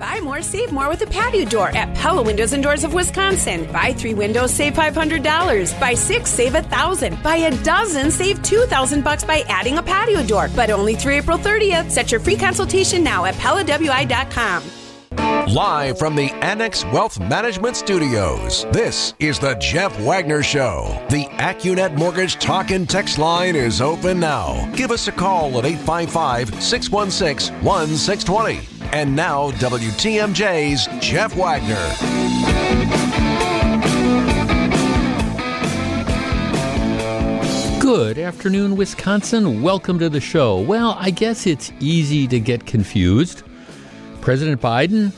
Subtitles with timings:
[0.00, 3.70] Buy more, save more with a patio door at Pella Windows and Doors of Wisconsin.
[3.70, 5.78] Buy three windows, save $500.
[5.78, 10.22] Buy six, save a 1000 Buy a dozen, save 2000 bucks by adding a patio
[10.22, 10.48] door.
[10.56, 11.90] But only through April 30th.
[11.90, 14.62] Set your free consultation now at PellaWI.com.
[15.52, 21.04] Live from the Annex Wealth Management Studios, this is the Jeff Wagner Show.
[21.10, 24.70] The Accunet Mortgage Talk and Text line is open now.
[24.74, 28.79] Give us a call at 855 616 1620.
[28.92, 31.76] And now, WTMJ's Jeff Wagner.
[37.80, 39.62] Good afternoon, Wisconsin.
[39.62, 40.60] Welcome to the show.
[40.60, 43.44] Well, I guess it's easy to get confused.
[44.22, 45.12] President Biden,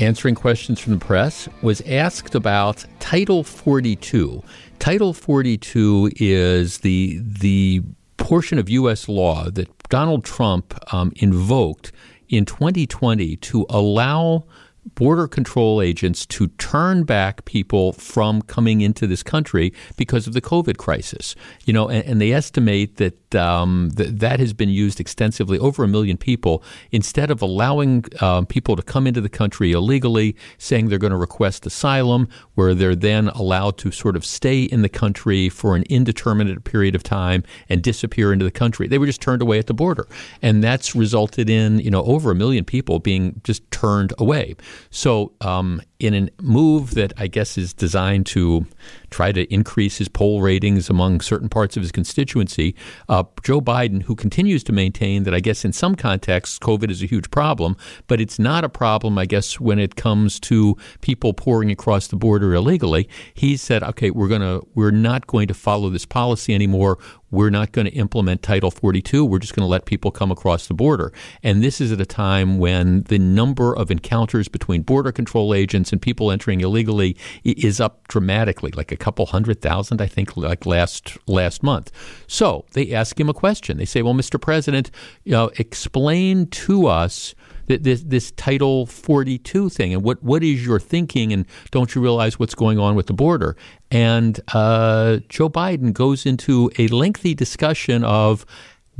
[0.00, 4.42] answering questions from the press, was asked about Title 42.
[4.78, 7.82] Title 42 is the the
[8.16, 9.10] portion of U.S.
[9.10, 11.92] law that Donald Trump um, invoked
[12.30, 14.46] in 2020 to allow
[14.94, 20.40] border control agents to turn back people from coming into this country because of the
[20.40, 21.34] COVID crisis.
[21.64, 25.84] You know, and, and they estimate that um, th- that has been used extensively, over
[25.84, 26.62] a million people.
[26.90, 31.16] Instead of allowing um, people to come into the country illegally, saying they're going to
[31.16, 35.84] request asylum, where they're then allowed to sort of stay in the country for an
[35.88, 39.66] indeterminate period of time and disappear into the country, they were just turned away at
[39.66, 40.06] the border,
[40.42, 44.56] and that's resulted in you know over a million people being just turned away.
[44.90, 48.66] So, um, in a move that I guess is designed to
[49.10, 52.74] try to increase his poll ratings among certain parts of his constituency,
[53.08, 57.02] uh, Joe Biden, who continues to maintain that I guess in some contexts COVID is
[57.02, 61.34] a huge problem, but it's not a problem, I guess, when it comes to people
[61.34, 63.08] pouring across the border illegally.
[63.34, 66.98] He said, okay, we're gonna we're not going to follow this policy anymore.
[67.30, 69.24] We're not going to implement Title 42.
[69.24, 71.12] We're just going to let people come across the border.
[71.42, 75.89] And this is at a time when the number of encounters between border control agents
[75.92, 80.66] and people entering illegally is up dramatically, like a couple hundred thousand, I think, like
[80.66, 81.90] last last month.
[82.26, 83.78] So they ask him a question.
[83.78, 84.40] They say, "Well, Mr.
[84.40, 84.90] President,
[85.24, 87.34] you know, explain to us."
[87.66, 92.36] This, this Title 42 thing, and what, what is your thinking, and don't you realize
[92.36, 93.56] what's going on with the border?
[93.92, 98.44] And uh, Joe Biden goes into a lengthy discussion of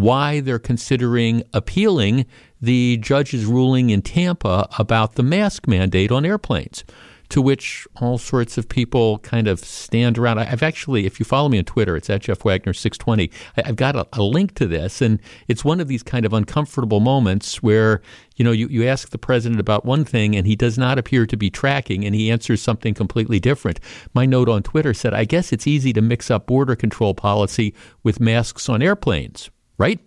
[0.00, 2.26] why they're considering appealing
[2.60, 6.84] the judge's ruling in Tampa about the mask mandate on airplanes
[7.30, 10.40] to which all sorts of people kind of stand around.
[10.40, 13.30] I've actually, if you follow me on Twitter, it's at Jeff Wagner 620.
[13.56, 16.98] I've got a, a, link to this, and it's one of these kind of uncomfortable
[16.98, 18.02] moments where
[18.36, 21.24] you know you, you ask the president about one thing and he does not appear
[21.24, 23.78] to be tracking, and he answers something completely different.
[24.12, 27.74] My note on Twitter said, "I guess it's easy to mix up border control policy
[28.02, 29.50] with masks on airplanes,
[29.80, 29.98] right?"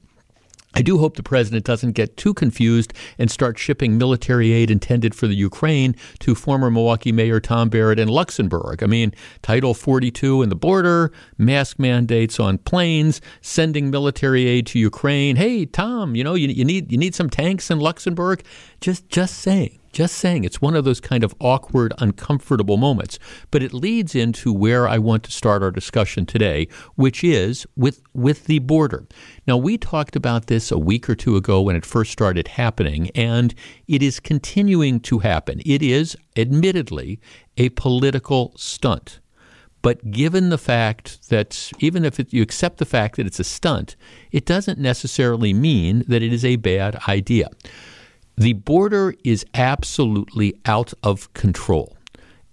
[0.75, 5.13] I do hope the president doesn't get too confused and start shipping military aid intended
[5.13, 8.81] for the Ukraine to former Milwaukee Mayor Tom Barrett in Luxembourg.
[8.81, 9.13] I mean,
[9.43, 15.35] Title 42 in the border, mask mandates on planes, sending military aid to Ukraine.
[15.35, 18.43] Hey, Tom, you know, you, you need you need some tanks in Luxembourg.
[18.81, 19.79] Just just saying.
[19.93, 23.19] Just saying, it's one of those kind of awkward, uncomfortable moments.
[23.51, 28.01] But it leads into where I want to start our discussion today, which is with,
[28.13, 29.07] with the border.
[29.47, 33.11] Now, we talked about this a week or two ago when it first started happening,
[33.11, 33.53] and
[33.87, 35.61] it is continuing to happen.
[35.63, 37.19] It is, admittedly,
[37.55, 39.19] a political stunt.
[39.83, 43.43] But given the fact that even if it, you accept the fact that it's a
[43.43, 43.95] stunt,
[44.31, 47.49] it doesn't necessarily mean that it is a bad idea.
[48.37, 51.97] The border is absolutely out of control.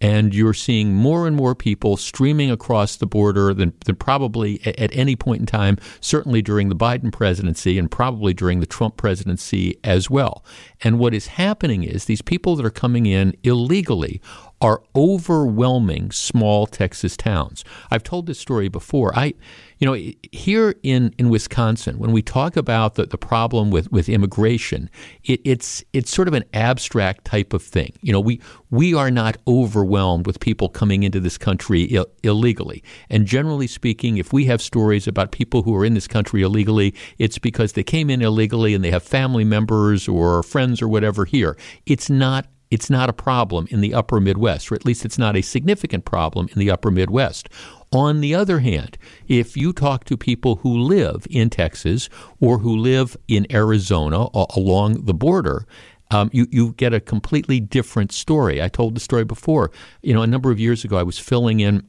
[0.02, 4.94] And you're seeing more and more people streaming across the border than, than probably at
[4.96, 9.78] any point in time, certainly during the Biden presidency and probably during the Trump presidency
[9.84, 10.42] as well.
[10.82, 14.22] And what is happening is these people that are coming in illegally
[14.60, 17.64] are overwhelming small Texas towns.
[17.90, 19.16] I've told this story before.
[19.16, 19.34] I,
[19.78, 24.08] you know, here in, in Wisconsin, when we talk about the, the problem with, with
[24.08, 24.90] immigration,
[25.24, 27.94] it, it's it's sort of an abstract type of thing.
[28.02, 28.40] You know, we
[28.70, 32.82] we are not overwhelmed with people coming into this country Ill, illegally.
[33.08, 36.94] And generally speaking, if we have stories about people who are in this country illegally,
[37.18, 41.24] it's because they came in illegally and they have family members or friends or whatever
[41.24, 41.56] here.
[41.86, 45.36] It's not it's not a problem in the upper Midwest, or at least it's not
[45.36, 47.48] a significant problem in the upper Midwest.
[47.92, 48.96] On the other hand,
[49.26, 52.08] if you talk to people who live in Texas
[52.38, 55.66] or who live in Arizona along the border,
[56.12, 58.62] um, you, you get a completely different story.
[58.62, 59.70] I told the story before.
[60.02, 61.86] You know, a number of years ago, I was filling in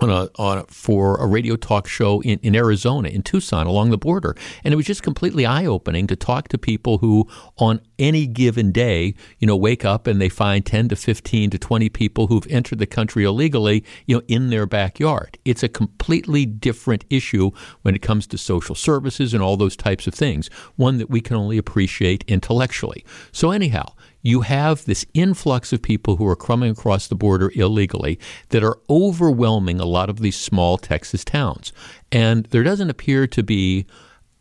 [0.00, 3.90] on a, on a, for a radio talk show in, in Arizona, in Tucson, along
[3.90, 4.34] the border.
[4.64, 8.72] And it was just completely eye opening to talk to people who, on any given
[8.72, 12.46] day, you know, wake up and they find 10 to 15 to 20 people who've
[12.48, 15.38] entered the country illegally, you know, in their backyard.
[15.44, 17.50] It's a completely different issue
[17.82, 21.20] when it comes to social services and all those types of things, one that we
[21.20, 23.04] can only appreciate intellectually.
[23.32, 28.18] So, anyhow, you have this influx of people who are coming across the border illegally
[28.50, 31.72] that are overwhelming a lot of these small Texas towns.
[32.12, 33.86] And there doesn't appear to be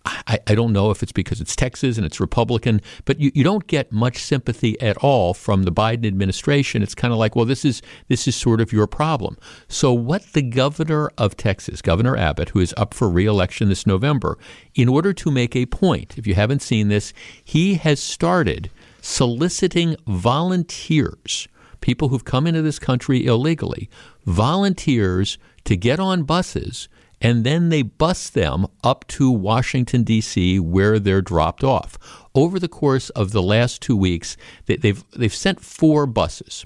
[0.06, 3.44] I, I, don't know if it's because it's Texas and it's Republican, but you, you
[3.44, 6.82] don't get much sympathy at all from the Biden administration.
[6.82, 9.38] It's kind of like, well, this is this is sort of your problem.
[9.68, 14.38] So what the governor of Texas, Governor Abbott, who is up for reelection this November,
[14.74, 19.96] in order to make a point, if you haven't seen this, he has started soliciting
[20.08, 21.48] volunteers,
[21.82, 23.90] people who've come into this country illegally,
[24.26, 26.90] volunteers to get on buses
[27.22, 31.98] and then they bus them up to Washington, D.C., where they're dropped off.
[32.34, 34.38] Over the course of the last two weeks,
[34.68, 36.66] they've, they've sent four buses.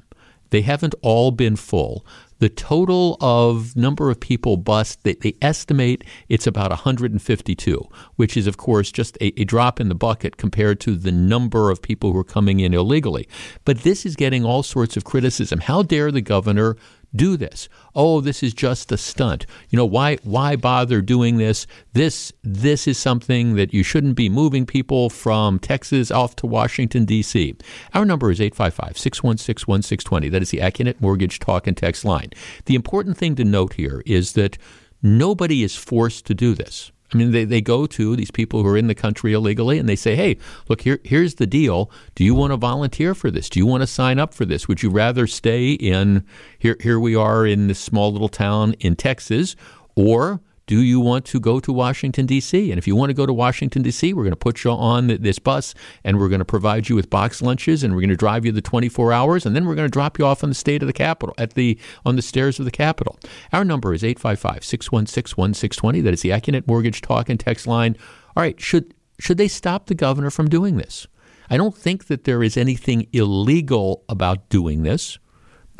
[0.51, 2.06] They haven't all been full.
[2.44, 8.48] The total of number of people bused, they, they estimate it's about 152, which is,
[8.48, 12.12] of course, just a, a drop in the bucket compared to the number of people
[12.12, 13.30] who are coming in illegally.
[13.63, 15.62] But this is getting all sorts of criticism.
[15.62, 16.75] How dare the governor
[17.15, 17.69] do this.
[17.95, 19.45] Oh, this is just a stunt.
[19.69, 21.68] You know, why why bother doing this?
[21.94, 27.06] This this is something that you shouldn't be moving people from Texas off to Washington
[27.06, 27.56] D.C.
[27.94, 30.31] Our number is 855-616-1620.
[30.31, 32.30] That is the Accunet Mortgage Talk and Text line.
[32.65, 34.57] The important thing to note here is that
[35.01, 36.93] nobody is forced to do this.
[37.13, 39.88] I mean, they, they go to these people who are in the country illegally and
[39.88, 40.38] they say, hey,
[40.68, 41.92] look, here, here's the deal.
[42.15, 43.50] Do you want to volunteer for this?
[43.50, 44.68] Do you want to sign up for this?
[44.68, 46.25] Would you rather stay in,
[46.57, 49.56] here, here we are in this small little town in Texas,
[49.95, 52.71] or do you want to go to Washington, D.C.?
[52.71, 55.07] And if you want to go to Washington, D.C., we're going to put you on
[55.07, 55.74] this bus
[56.04, 58.51] and we're going to provide you with box lunches and we're going to drive you
[58.51, 60.88] the 24 hours and then we're going to drop you off on the state of
[60.88, 63.19] the Capitol, at the, on the stairs of the Capitol.
[63.51, 66.01] Our number is 855 616 1620.
[66.01, 67.98] That is the Accunet Mortgage Talk and Text line.
[68.36, 71.07] All right, should, should they stop the governor from doing this?
[71.50, 75.19] I don't think that there is anything illegal about doing this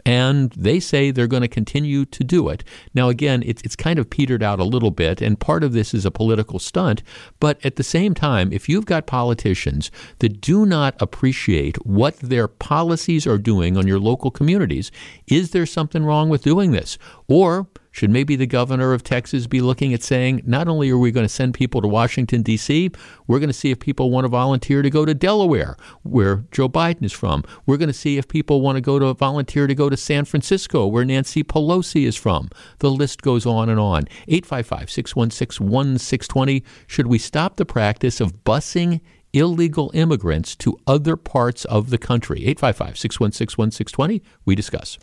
[0.05, 2.63] and they say they're going to continue to do it.
[2.94, 5.94] Now, again, it's, it's kind of petered out a little bit, and part of this
[5.94, 7.03] is a political stunt.
[7.39, 12.47] But at the same time, if you've got politicians that do not appreciate what their
[12.47, 14.91] policies are doing on your local communities,
[15.27, 16.97] is there something wrong with doing this?
[17.27, 21.12] Or should maybe the governor of Texas be looking at saying, not only are we
[21.12, 22.90] going to send people to Washington, D.C.,
[23.28, 26.68] we're going to see if people want to volunteer to go to Delaware, where Joe
[26.68, 27.44] Biden is from.
[27.68, 30.25] We're going to see if people want to go to volunteer to go to San
[30.25, 32.50] Francisco, where Nancy Pelosi is from.
[32.80, 34.07] The list goes on and on.
[34.28, 36.63] 855 616 1620.
[36.88, 39.01] Should we stop the practice of busing
[39.34, 42.40] illegal immigrants to other parts of the country?
[42.40, 44.24] 855 616 1620.
[44.45, 44.98] We discuss.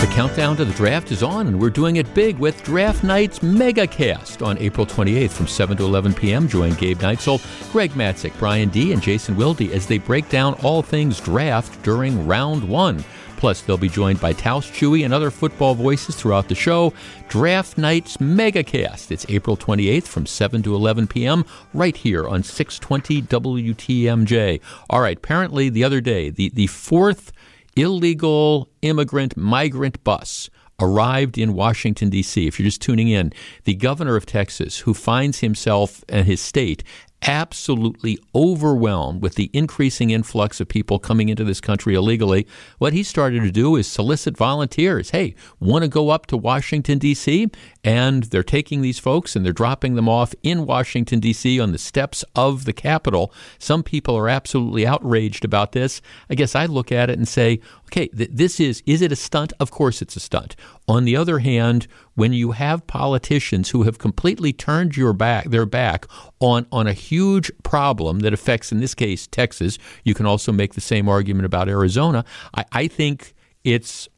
[0.00, 3.40] The countdown to the draft is on, and we're doing it big with Draft Night's
[3.40, 6.46] MegaCast on April 28th from 7 to 11 p.m.
[6.46, 7.42] Join Gabe Neitzel,
[7.72, 12.28] Greg Matzek, Brian D., and Jason Wilde as they break down all things draft during
[12.28, 13.04] round one.
[13.38, 16.92] Plus, they'll be joined by Taos Chewy and other football voices throughout the show.
[17.28, 19.10] Draft Night's MegaCast.
[19.10, 21.44] It's April 28th from 7 to 11 p.m.
[21.74, 24.60] right here on 620 WTMJ.
[24.90, 27.32] All right, apparently the other day, the, the fourth
[27.78, 32.46] illegal immigrant migrant bus arrived in Washington, D.C.
[32.46, 33.32] If you're just tuning in,
[33.64, 36.84] the governor of Texas, who finds himself and his state
[37.22, 42.46] absolutely overwhelmed with the increasing influx of people coming into this country illegally,
[42.78, 45.10] what he started to do is solicit volunteers.
[45.10, 47.48] Hey, want to go up to Washington, D.C.?
[47.88, 51.58] And they're taking these folks and they're dropping them off in Washington, D.C.
[51.58, 53.32] on the steps of the Capitol.
[53.58, 56.02] Some people are absolutely outraged about this.
[56.28, 59.16] I guess I look at it and say, okay, th- this is, is it a
[59.16, 59.54] stunt?
[59.58, 60.54] Of course it's a stunt.
[60.86, 65.64] On the other hand, when you have politicians who have completely turned your back, their
[65.64, 66.04] back
[66.40, 70.74] on, on a huge problem that affects, in this case, Texas, you can also make
[70.74, 72.22] the same argument about Arizona.
[72.54, 73.32] I, I think
[73.64, 74.10] it's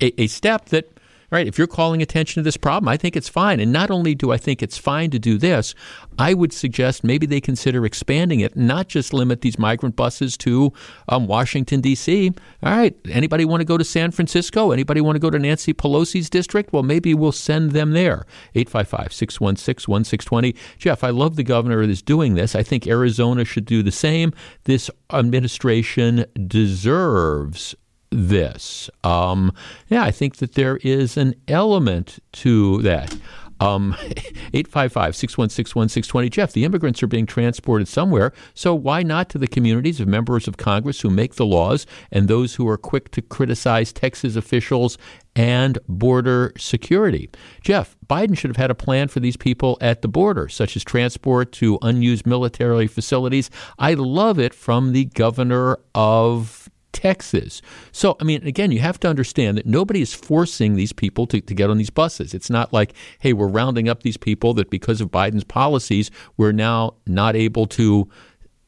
[0.00, 0.99] a, a step that
[1.30, 3.60] right, if you're calling attention to this problem, I think it's fine.
[3.60, 5.74] And not only do I think it's fine to do this,
[6.18, 10.72] I would suggest maybe they consider expanding it, not just limit these migrant buses to
[11.08, 12.32] um, Washington, D.C.
[12.62, 14.72] All right, anybody want to go to San Francisco?
[14.72, 16.72] Anybody want to go to Nancy Pelosi's district?
[16.72, 18.26] Well, maybe we'll send them there.
[18.54, 20.54] 855 616 1620.
[20.78, 22.54] Jeff, I love the governor that's doing this.
[22.54, 24.32] I think Arizona should do the same.
[24.64, 27.74] This administration deserves
[28.10, 28.90] this.
[29.04, 29.52] Um,
[29.88, 33.16] yeah, I think that there is an element to that.
[33.60, 33.94] Um,
[34.54, 36.30] 855 616 1620.
[36.30, 40.48] Jeff, the immigrants are being transported somewhere, so why not to the communities of members
[40.48, 44.96] of Congress who make the laws and those who are quick to criticize Texas officials
[45.36, 47.28] and border security?
[47.62, 50.82] Jeff, Biden should have had a plan for these people at the border, such as
[50.82, 53.50] transport to unused military facilities.
[53.78, 56.59] I love it from the governor of
[56.92, 57.62] Texas.
[57.92, 61.40] So, I mean, again, you have to understand that nobody is forcing these people to,
[61.40, 62.34] to get on these buses.
[62.34, 66.52] It's not like, hey, we're rounding up these people that because of Biden's policies, we're
[66.52, 68.08] now not able to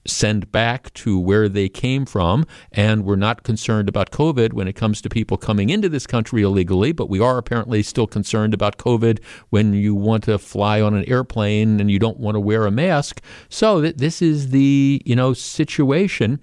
[0.07, 2.45] send back to where they came from.
[2.73, 6.43] And we're not concerned about COVID when it comes to people coming into this country
[6.43, 10.95] illegally, but we are apparently still concerned about COVID when you want to fly on
[10.95, 13.21] an airplane and you don't want to wear a mask.
[13.49, 16.41] So th- this is the, you know, situation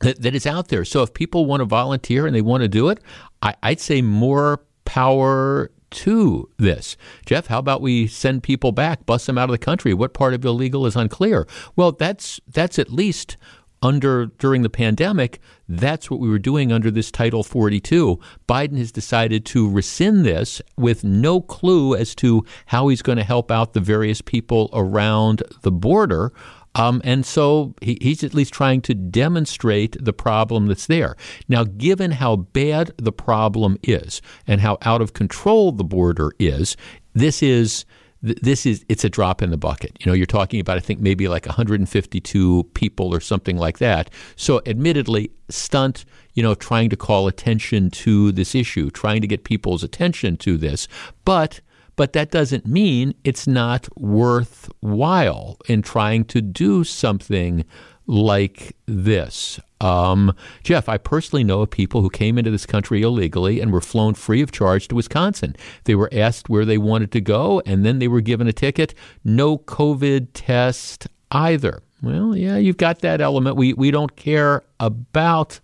[0.00, 0.84] that, that is out there.
[0.84, 3.00] So if people want to volunteer and they want to do it,
[3.42, 6.96] I, I'd say more power to this.
[7.24, 9.94] Jeff, how about we send people back, bust them out of the country?
[9.94, 11.46] What part of illegal is unclear?
[11.76, 13.36] Well, that's that's at least
[13.82, 18.18] under during the pandemic, that's what we were doing under this Title 42.
[18.48, 23.24] Biden has decided to rescind this with no clue as to how he's going to
[23.24, 26.32] help out the various people around the border.
[26.74, 31.16] Um, and so he, he's at least trying to demonstrate the problem that's there.
[31.48, 36.76] Now, given how bad the problem is and how out of control the border is,
[37.14, 37.84] this is
[38.20, 39.96] this is it's a drop in the bucket.
[40.00, 44.10] You know, you're talking about I think maybe like 152 people or something like that.
[44.36, 46.04] So, admittedly, stunt.
[46.34, 50.56] You know, trying to call attention to this issue, trying to get people's attention to
[50.56, 50.86] this,
[51.24, 51.60] but
[51.98, 57.64] but that doesn't mean it's not worthwhile in trying to do something
[58.06, 59.58] like this.
[59.80, 63.80] Um, Jeff, I personally know of people who came into this country illegally and were
[63.80, 65.56] flown free of charge to Wisconsin.
[65.84, 68.94] They were asked where they wanted to go, and then they were given a ticket.
[69.24, 71.82] No COVID test either.
[72.00, 73.56] Well, yeah, you've got that element.
[73.56, 75.58] We we don't care about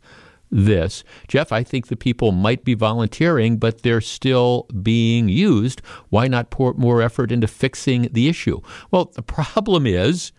[0.50, 1.04] this.
[1.28, 5.80] Jeff, I think the people might be volunteering, but they're still being used.
[6.10, 8.60] Why not pour more effort into fixing the issue?
[8.90, 10.32] Well, the problem is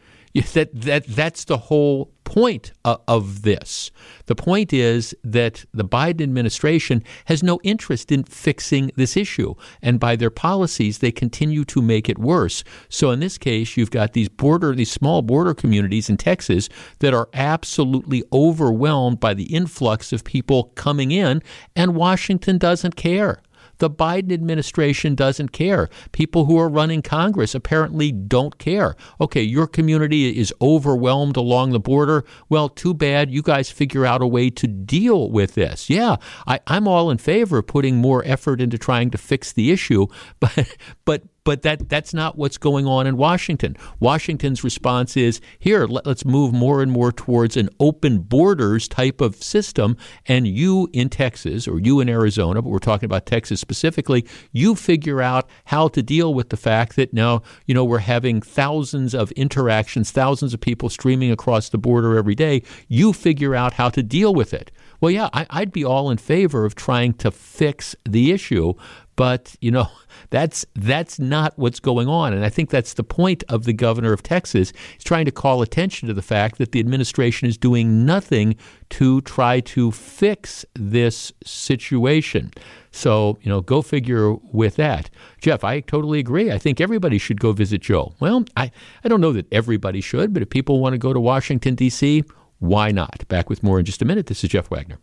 [0.54, 3.92] that, that that's the whole point of this.
[4.26, 9.56] The point is that the Biden administration has no interest in fixing this issue.
[9.82, 12.66] And by their policies, they continue to make it worse.
[12.90, 16.68] So in this case, you've got these border, these small border communities in Texas
[17.00, 21.42] that are absolutely overwhelmed by the influx of people coming in,
[21.74, 23.40] and Washington doesn't care.
[23.78, 25.90] The Biden administration doesn't care.
[26.12, 28.96] People who are running Congress apparently don't care.
[29.20, 32.24] Okay, your community is overwhelmed along the border.
[32.50, 33.32] Well, too bad.
[33.32, 35.90] You guys figure out a way to deal with this.
[35.90, 36.18] Yeah,
[36.48, 40.08] I, I'm all in favor of putting more effort into trying to fix the issue,
[40.40, 43.78] but but but that that's not what's going on in Washington.
[44.02, 49.22] Washington's response is here, let, us move more and more towards an open borders type
[49.22, 49.96] of system.
[50.26, 54.76] And you in Texas or you in Arizona, but we're talking about Texas specifically, you
[54.76, 59.14] figure out how to deal with the fact that now, you know, we're having thousands
[59.14, 62.64] of interactions, thousands of people streaming across the border every day.
[62.88, 64.72] You figure out how to deal with it.
[65.00, 68.74] Well, yeah, I, would be all in favor of trying to fix the issue,
[69.16, 69.88] but you know
[70.30, 74.14] that's that's not what's going on, and I think that's the point of the governor
[74.14, 74.74] of Texas.
[74.94, 78.56] He's trying to call attention to the fact that the administration is doing nothing
[78.90, 82.52] to try to fix this situation.
[82.92, 85.10] So, you know, go figure with that.
[85.42, 86.52] Jeff, I totally agree.
[86.52, 88.14] I think everybody should go visit Joe.
[88.22, 88.72] Well, I,
[89.04, 92.24] I don't know that everybody should, but if people want to go to Washington, D.C.,
[92.60, 93.28] why not?
[93.28, 94.28] Back with more in just a minute.
[94.28, 94.98] This is Jeff Wagner.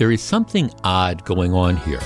[0.00, 2.00] There is something odd going on here.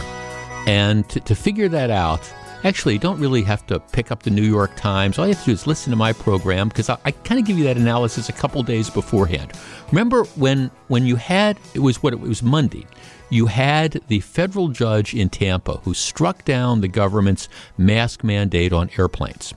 [0.67, 2.29] And to, to figure that out,
[2.65, 5.17] actually, you don't really have to pick up the New York Times.
[5.17, 7.47] All you have to do is listen to my program because I, I kind of
[7.47, 9.53] give you that analysis a couple days beforehand.
[9.93, 12.85] Remember when when you had it was what it was Monday.
[13.31, 17.49] You had the federal judge in Tampa who struck down the government's
[17.79, 19.55] mask mandate on airplanes.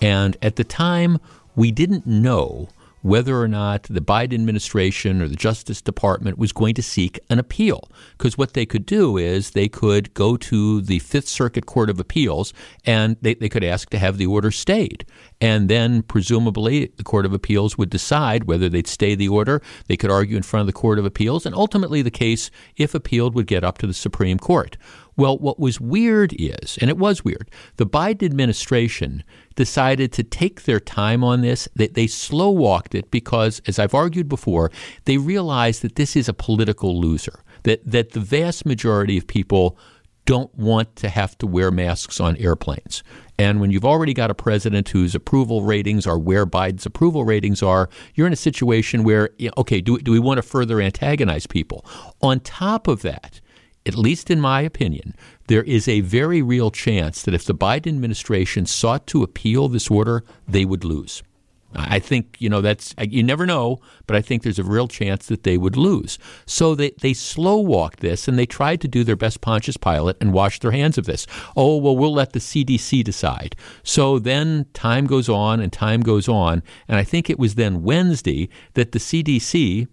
[0.00, 1.18] And at the time,
[1.54, 2.70] we didn't know
[3.04, 7.38] whether or not the Biden administration or the Justice Department was going to seek an
[7.38, 7.86] appeal.
[8.16, 12.00] Because what they could do is they could go to the Fifth Circuit Court of
[12.00, 12.54] Appeals
[12.86, 15.04] and they, they could ask to have the order stayed.
[15.38, 19.60] And then presumably the Court of Appeals would decide whether they'd stay the order.
[19.86, 21.44] They could argue in front of the Court of Appeals.
[21.44, 24.78] And ultimately, the case, if appealed, would get up to the Supreme Court.
[25.16, 29.22] Well, what was weird is, and it was weird, the Biden administration
[29.54, 31.68] decided to take their time on this.
[31.76, 34.70] They, they slow walked it because, as I've argued before,
[35.04, 39.78] they realized that this is a political loser, that, that the vast majority of people
[40.26, 43.02] don't want to have to wear masks on airplanes.
[43.38, 47.62] And when you've already got a president whose approval ratings are where Biden's approval ratings
[47.62, 51.84] are, you're in a situation where, okay, do, do we want to further antagonize people?
[52.22, 53.40] On top of that,
[53.86, 55.14] at least in my opinion,
[55.48, 59.90] there is a very real chance that if the Biden administration sought to appeal this
[59.90, 61.22] order, they would lose.
[61.76, 65.26] I think, you know, that's, you never know, but I think there's a real chance
[65.26, 66.18] that they would lose.
[66.46, 70.16] So they, they slow walked this and they tried to do their best Pontius Pilate
[70.20, 71.26] and wash their hands of this.
[71.56, 73.56] Oh, well, we'll let the CDC decide.
[73.82, 76.62] So then time goes on and time goes on.
[76.86, 79.88] And I think it was then Wednesday that the CDC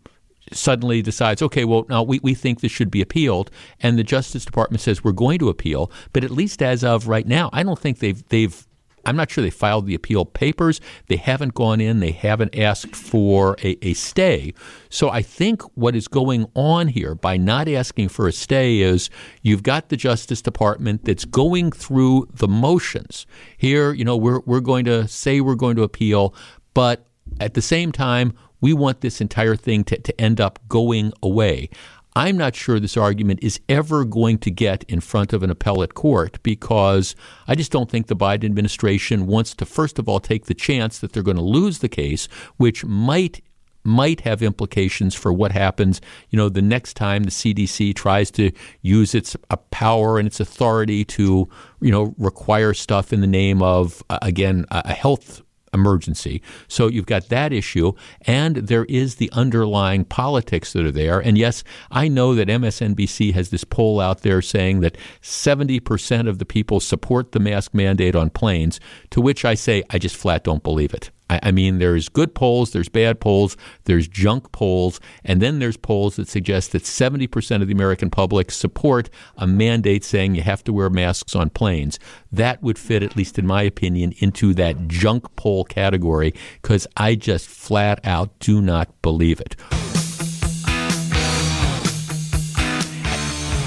[0.52, 4.46] suddenly decides, okay, well, now we, we think this should be appealed, and the Justice
[4.46, 5.92] Department says we're going to appeal.
[6.14, 8.68] But at least as of right now, I don't think they've they've
[9.06, 10.80] I'm not sure they filed the appeal papers.
[11.08, 12.00] They haven't gone in.
[12.00, 14.54] They haven't asked for a, a, stay.
[14.90, 19.10] So I think what is going on here by not asking for a stay is
[19.42, 23.26] you've got the Justice Department that's going through the motions.
[23.58, 26.36] Here, you know, we're, we're going to say we're going to appeal,
[26.74, 27.08] but
[27.40, 31.70] at the same time, we want this entire thing to, to end up going away.
[32.16, 35.94] I'm not sure this argument is ever going to get in front of an appellate
[35.94, 37.16] court because
[37.48, 41.00] I just don't think the Biden administration wants to, first of all, take the chance
[41.00, 42.28] that they're going to lose the case,
[42.58, 43.42] which might
[43.84, 48.52] might have implications for what happens, you know, the next time the CDC tries to
[48.84, 51.50] use its uh, power and its authority to,
[51.80, 55.42] you know, require stuff in the name of, uh, again, a health
[55.74, 56.42] emergency.
[56.68, 61.20] So you've got that issue, and there is the underlying politics that are there.
[61.20, 66.40] And yes, I know that MSNBC has this poll out there saying that 70% of
[66.40, 68.80] the people support the mask mandate on planes,
[69.12, 71.12] to which I say, I just flat don't believe it.
[71.32, 75.78] I, I mean, there's good polls, there's bad polls, there's junk polls, and then there's
[75.78, 80.64] polls that suggest that 70% of the American public support a mandate saying you have
[80.66, 82.00] to wear masks on planes.
[82.32, 87.16] That would fit, at least in my opinion, into that junk poll category because I
[87.16, 89.56] just flat out do not believe it.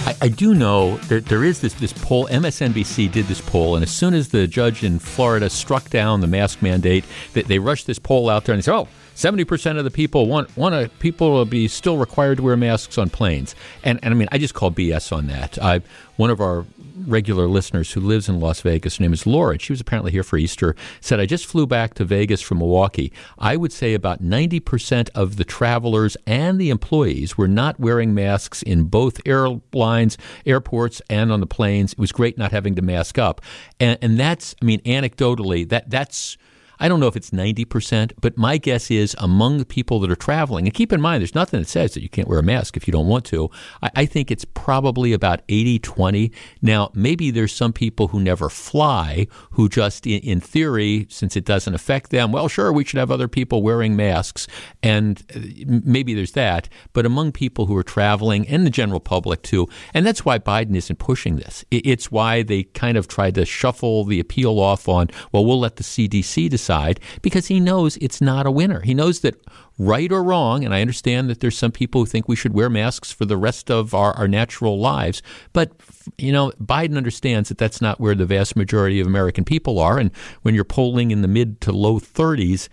[0.06, 2.26] I, I do know that there is this, this poll.
[2.26, 6.26] MSNBC did this poll, and as soon as the judge in Florida struck down the
[6.26, 9.84] mask mandate, they, they rushed this poll out there and they said, oh, 70% of
[9.84, 13.54] the people want want people to be still required to wear masks on planes.
[13.82, 15.56] And, and I mean, I just call BS on that.
[15.62, 15.80] I,
[16.16, 16.66] one of our
[17.06, 20.22] regular listeners who lives in Las Vegas, her name is Laura, she was apparently here
[20.22, 23.12] for Easter, said, I just flew back to Vegas from Milwaukee.
[23.38, 28.62] I would say about 90% of the travelers and the employees were not wearing masks
[28.62, 31.92] in both airlines, airports, and on the planes.
[31.92, 33.40] It was great not having to mask up.
[33.80, 36.36] And, and that's, I mean, anecdotally, that that's
[36.84, 40.14] I don't know if it's 90%, but my guess is among the people that are
[40.14, 42.76] traveling, and keep in mind, there's nothing that says that you can't wear a mask
[42.76, 43.50] if you don't want to.
[43.82, 46.30] I, I think it's probably about 80 20.
[46.60, 51.46] Now, maybe there's some people who never fly who just, in, in theory, since it
[51.46, 54.46] doesn't affect them, well, sure, we should have other people wearing masks.
[54.82, 56.68] And uh, maybe there's that.
[56.92, 60.76] But among people who are traveling and the general public too, and that's why Biden
[60.76, 61.64] isn't pushing this.
[61.70, 65.76] It's why they kind of tried to shuffle the appeal off on, well, we'll let
[65.76, 68.80] the CDC decide side because he knows it's not a winner.
[68.80, 69.36] He knows that
[69.78, 72.70] right or wrong, and I understand that there's some people who think we should wear
[72.70, 75.72] masks for the rest of our, our natural lives, but
[76.18, 79.98] you know, Biden understands that that's not where the vast majority of American people are.
[79.98, 80.10] And
[80.42, 82.68] when you're polling in the mid to low 30s,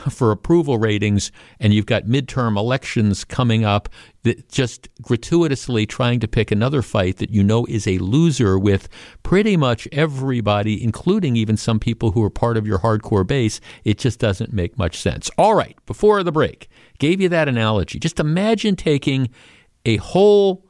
[0.10, 1.30] for approval ratings
[1.60, 3.88] and you've got midterm elections coming up
[4.22, 8.88] that just gratuitously trying to pick another fight that you know is a loser with
[9.22, 13.98] pretty much everybody including even some people who are part of your hardcore base it
[13.98, 15.30] just doesn't make much sense.
[15.38, 17.98] All right before the break gave you that analogy.
[17.98, 19.30] Just imagine taking
[19.84, 20.64] a whole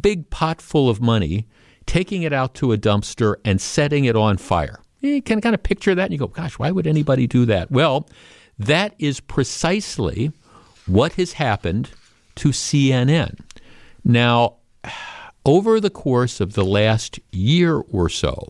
[0.00, 1.48] big pot full of money
[1.86, 4.80] taking it out to a dumpster and setting it on fire.
[5.00, 7.70] You can kind of picture that and you go gosh why would anybody do that?
[7.70, 8.08] Well
[8.58, 10.32] that is precisely
[10.86, 11.90] what has happened
[12.36, 13.40] to CNN.
[14.04, 14.56] Now,
[15.44, 18.48] over the course of the last year or so,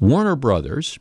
[0.00, 0.98] Warner Brothers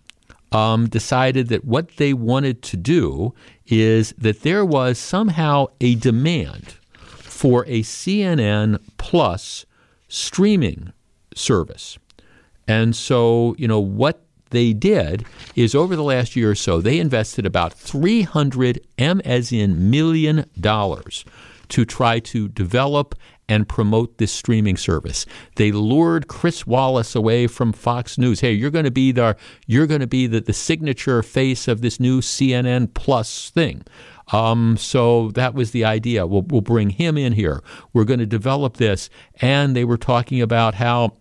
[0.52, 3.34] um, decided that what they wanted to do
[3.66, 9.66] is that there was somehow a demand for a CNN Plus
[10.08, 10.94] streaming
[11.36, 11.98] service.
[12.68, 14.23] And so, you know, what
[14.54, 19.52] they did is over the last year or so, they invested about 300 M as
[19.52, 21.26] in million dollars
[21.70, 23.16] to try to develop
[23.50, 25.26] and promote this streaming service.
[25.56, 28.40] They lured Chris Wallace away from Fox News.
[28.40, 29.36] Hey, you're going to be the
[29.68, 33.84] you're going to be the, the signature face of this new CNN Plus thing.
[34.32, 36.26] Um, so that was the idea.
[36.26, 37.62] We'll, we'll bring him in here.
[37.92, 39.10] We're going to develop this.
[39.42, 41.18] And they were talking about how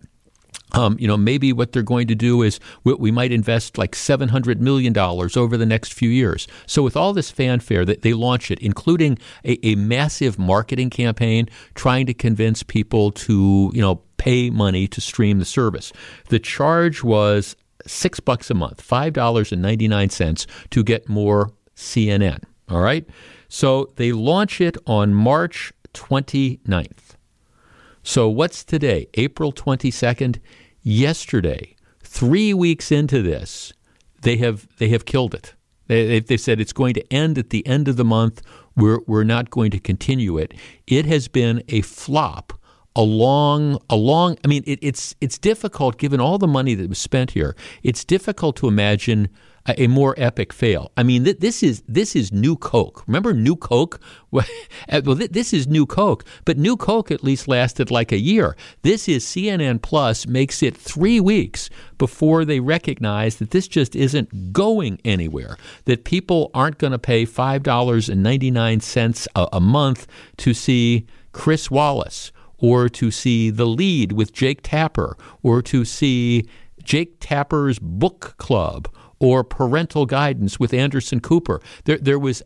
[0.73, 3.95] Um, you know, maybe what they're going to do is we, we might invest like
[3.95, 6.47] seven hundred million dollars over the next few years.
[6.65, 11.47] So, with all this fanfare, that they launch it, including a, a massive marketing campaign
[11.75, 15.93] trying to convince people to, you know, pay money to stream the service.
[16.29, 17.55] The charge was
[17.85, 22.43] six bucks a month, five dollars and ninety nine cents to get more CNN.
[22.69, 23.05] All right,
[23.47, 27.15] so they launch it on March 29th.
[28.01, 29.07] So what's today?
[29.13, 30.39] April 22nd
[30.83, 33.73] yesterday, three weeks into this,
[34.21, 35.55] they have they have killed it.
[35.87, 38.41] They, they said it's going to end at the end of the month.
[38.75, 40.53] We're we're not going to continue it.
[40.87, 42.53] It has been a flop.
[42.95, 44.37] Along, along.
[44.45, 47.55] I mean, it, it's it's difficult given all the money that was spent here.
[47.81, 49.29] It's difficult to imagine
[49.65, 50.91] a, more epic fail.
[50.97, 53.03] I mean, th- this is this is New Coke.
[53.07, 53.99] Remember New Coke?
[54.31, 54.45] well,
[54.89, 58.55] th- this is New Coke, but New Coke at least lasted like a year.
[58.81, 64.53] This is CNN Plus makes it three weeks before they recognize that this just isn't
[64.53, 65.57] going anywhere.
[65.85, 70.53] That people aren't going to pay five dollars and ninety nine cents a month to
[70.53, 76.47] see Chris Wallace or to see The Lead with Jake Tapper or to see
[76.81, 78.87] Jake Tapper's book club
[79.19, 81.61] or parental guidance with Anderson Cooper.
[81.85, 82.43] There, there was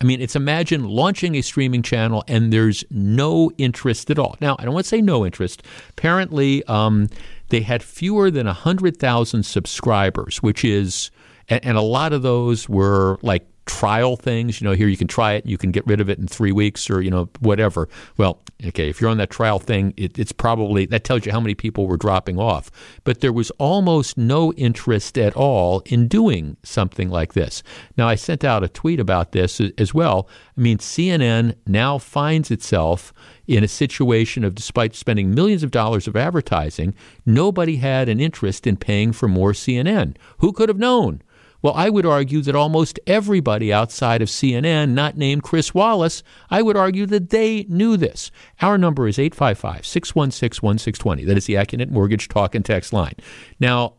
[0.00, 4.36] I mean, it's imagine launching a streaming channel and there's no interest at all.
[4.40, 5.62] Now, I don't want to say no interest.
[5.90, 7.08] Apparently, um,
[7.48, 11.10] they had fewer than 100,000 subscribers, which is,
[11.48, 14.60] and, and, a lot of those were like trial things.
[14.60, 16.52] You know, here you can try it, you can get rid of it in three
[16.52, 17.88] weeks or, you know, whatever.
[18.18, 21.40] Well, okay, if you're on that trial thing, it, it's probably, that tells you how
[21.40, 22.70] many people were dropping off.
[23.02, 27.62] But there was almost no interest at all in doing something like this.
[27.96, 30.28] Now, I sent out a tweet about this as well.
[30.56, 33.12] I mean, CNN now finds itself
[33.46, 38.66] in a situation of, despite spending millions of dollars of advertising, nobody had an interest
[38.66, 40.14] in paying for more CNN.
[40.38, 41.22] Who could have known?
[41.62, 46.60] Well, I would argue that almost everybody outside of CNN, not named Chris Wallace, I
[46.60, 48.32] would argue that they knew this.
[48.60, 51.24] Our number is 855 616 1620.
[51.24, 53.14] That is the AccuNet Mortgage Talk and Text line.
[53.60, 53.94] Now,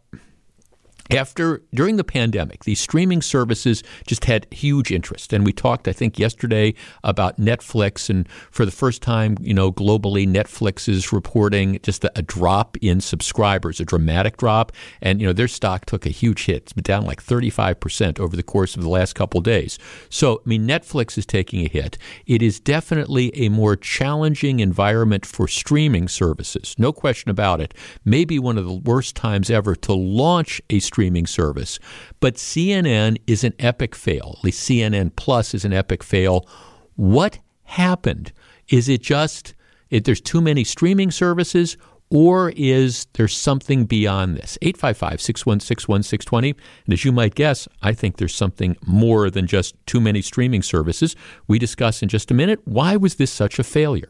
[1.13, 5.93] after during the pandemic, these streaming services just had huge interest, and we talked, I
[5.93, 6.73] think, yesterday
[7.03, 12.21] about Netflix, and for the first time, you know, globally, Netflix is reporting just a,
[12.23, 14.71] drop in subscribers, a dramatic drop,
[15.01, 18.35] and you know their stock took a huge hit, down like thirty five percent over
[18.35, 19.77] the course of the last couple days.
[20.09, 21.97] So, I mean, Netflix is taking a hit.
[22.25, 27.73] It is definitely a more challenging environment for streaming services, no question about it.
[28.05, 31.79] Maybe one of the worst times ever to launch a streaming service.
[32.19, 34.35] But CNN is an epic fail.
[34.37, 36.47] At least CNN Plus is an epic fail.
[36.95, 38.31] What happened?
[38.69, 39.53] Is it just
[39.89, 41.77] it, there's too many streaming services?
[42.09, 44.57] Or is there something beyond this?
[44.61, 46.55] 855 616 1620.
[46.85, 50.61] And as you might guess, I think there's something more than just too many streaming
[50.61, 51.15] services.
[51.47, 54.09] We discuss in just a minute why was this such a failure?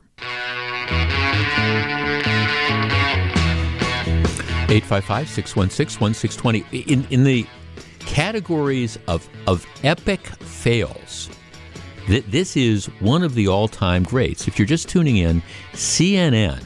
[4.73, 7.05] 855 616 1620.
[7.11, 7.45] In, the
[7.99, 11.29] categories of, of epic fails,
[12.07, 14.47] th- this is one of the all time greats.
[14.47, 16.63] If you're just tuning in, CNN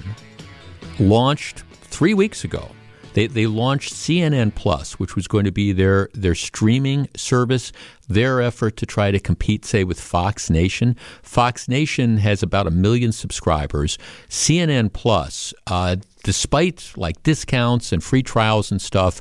[1.00, 2.70] launched three weeks ago.
[3.18, 7.72] They, they launched CNN Plus, which was going to be their, their streaming service,
[8.08, 10.96] their effort to try to compete, say, with Fox Nation.
[11.24, 13.98] Fox Nation has about a million subscribers.
[14.30, 19.20] CNN Plus, uh, despite like discounts and free trials and stuff,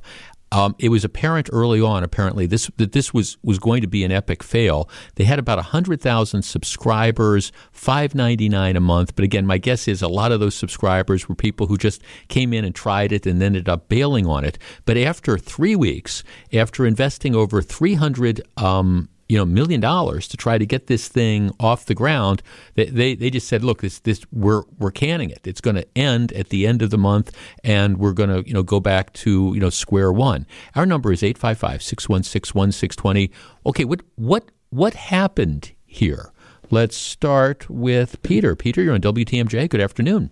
[0.53, 4.05] um, it was apparent early on, apparently, this that this was was going to be
[4.05, 4.89] an epic fail.
[5.17, 9.17] They had about hundred thousand subscribers, five ninety nine a month.
[9.17, 12.53] But again, my guess is a lot of those subscribers were people who just came
[12.53, 14.59] in and tried it and ended up bailing on it.
[14.85, 20.37] But after three weeks, after investing over three hundred um, you know million dollars to
[20.37, 22.43] try to get this thing off the ground.
[22.75, 25.47] They they, they just said, look, this this we're we're canning it.
[25.47, 27.35] It's going to end at the end of the month,
[27.65, 30.47] and we're going to you know go back to you know square one.
[30.75, 33.31] Our number is 855-616-1620.
[33.67, 36.33] Okay, what what what happened here?
[36.71, 38.57] Let's start with Peter.
[38.57, 39.69] Peter, you're on WTMJ.
[39.69, 40.31] Good afternoon.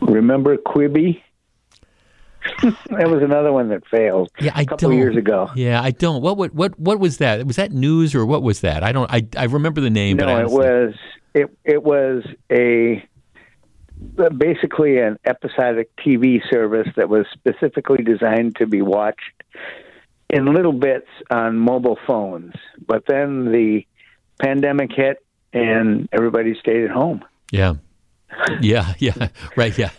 [0.00, 1.20] Remember Quibi?
[2.62, 4.30] that was another one that failed.
[4.40, 4.98] Yeah, I a couple don't.
[4.98, 5.50] years ago.
[5.54, 6.22] Yeah, I don't.
[6.22, 7.46] What, what what what was that?
[7.46, 8.82] Was that news or what was that?
[8.82, 9.10] I don't.
[9.10, 10.16] I I remember the name.
[10.16, 10.94] No, but it was
[11.34, 13.04] it it was a
[14.36, 19.42] basically an episodic TV service that was specifically designed to be watched
[20.30, 22.54] in little bits on mobile phones.
[22.86, 23.86] But then the
[24.38, 27.24] pandemic hit and everybody stayed at home.
[27.50, 27.74] Yeah.
[28.60, 29.90] Yeah, yeah, right, yeah.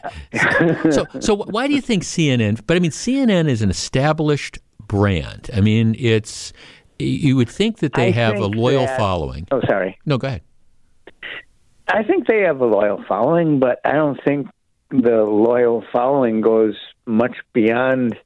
[0.89, 2.61] So, so why do you think CNN?
[2.65, 5.49] But I mean, CNN is an established brand.
[5.55, 6.53] I mean, it's
[6.99, 9.47] you would think that they I have a loyal that- following.
[9.51, 9.99] Oh, sorry.
[10.05, 10.41] No, go ahead.
[11.87, 14.47] I think they have a loyal following, but I don't think
[14.91, 18.17] the loyal following goes much beyond,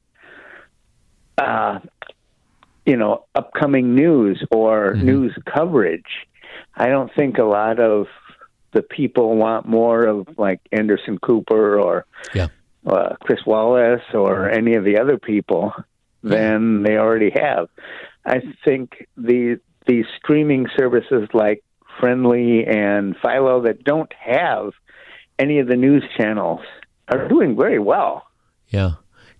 [1.38, 1.80] uh,
[2.84, 6.26] you know, upcoming news or news coverage.
[6.76, 8.06] I don't think a lot of
[8.76, 12.48] the people want more of like Anderson Cooper or Yeah.
[12.86, 15.72] uh, Chris Wallace or any of the other people
[16.22, 17.68] than they already have.
[18.24, 21.62] I think the these streaming services like
[22.00, 24.72] Frndly and Philo that don't have
[25.38, 26.60] any of the news channels
[27.08, 28.26] are doing very well.
[28.68, 28.92] Yeah.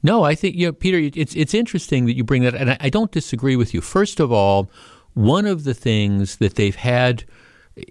[0.03, 0.99] No, I think you know, Peter.
[1.23, 3.81] It's it's interesting that you bring that, and I, I don't disagree with you.
[3.81, 4.71] First of all,
[5.15, 7.25] one of the things that they've had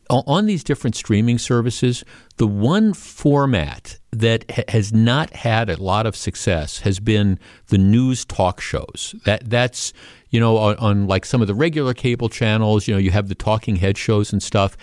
[0.10, 2.04] on these different streaming services,
[2.38, 7.78] the one format that ha- has not had a lot of success has been the
[7.78, 9.16] news talk shows.
[9.26, 9.94] That that's
[10.30, 12.88] you know on, on like some of the regular cable channels.
[12.88, 14.76] You know, you have the talking head shows and stuff.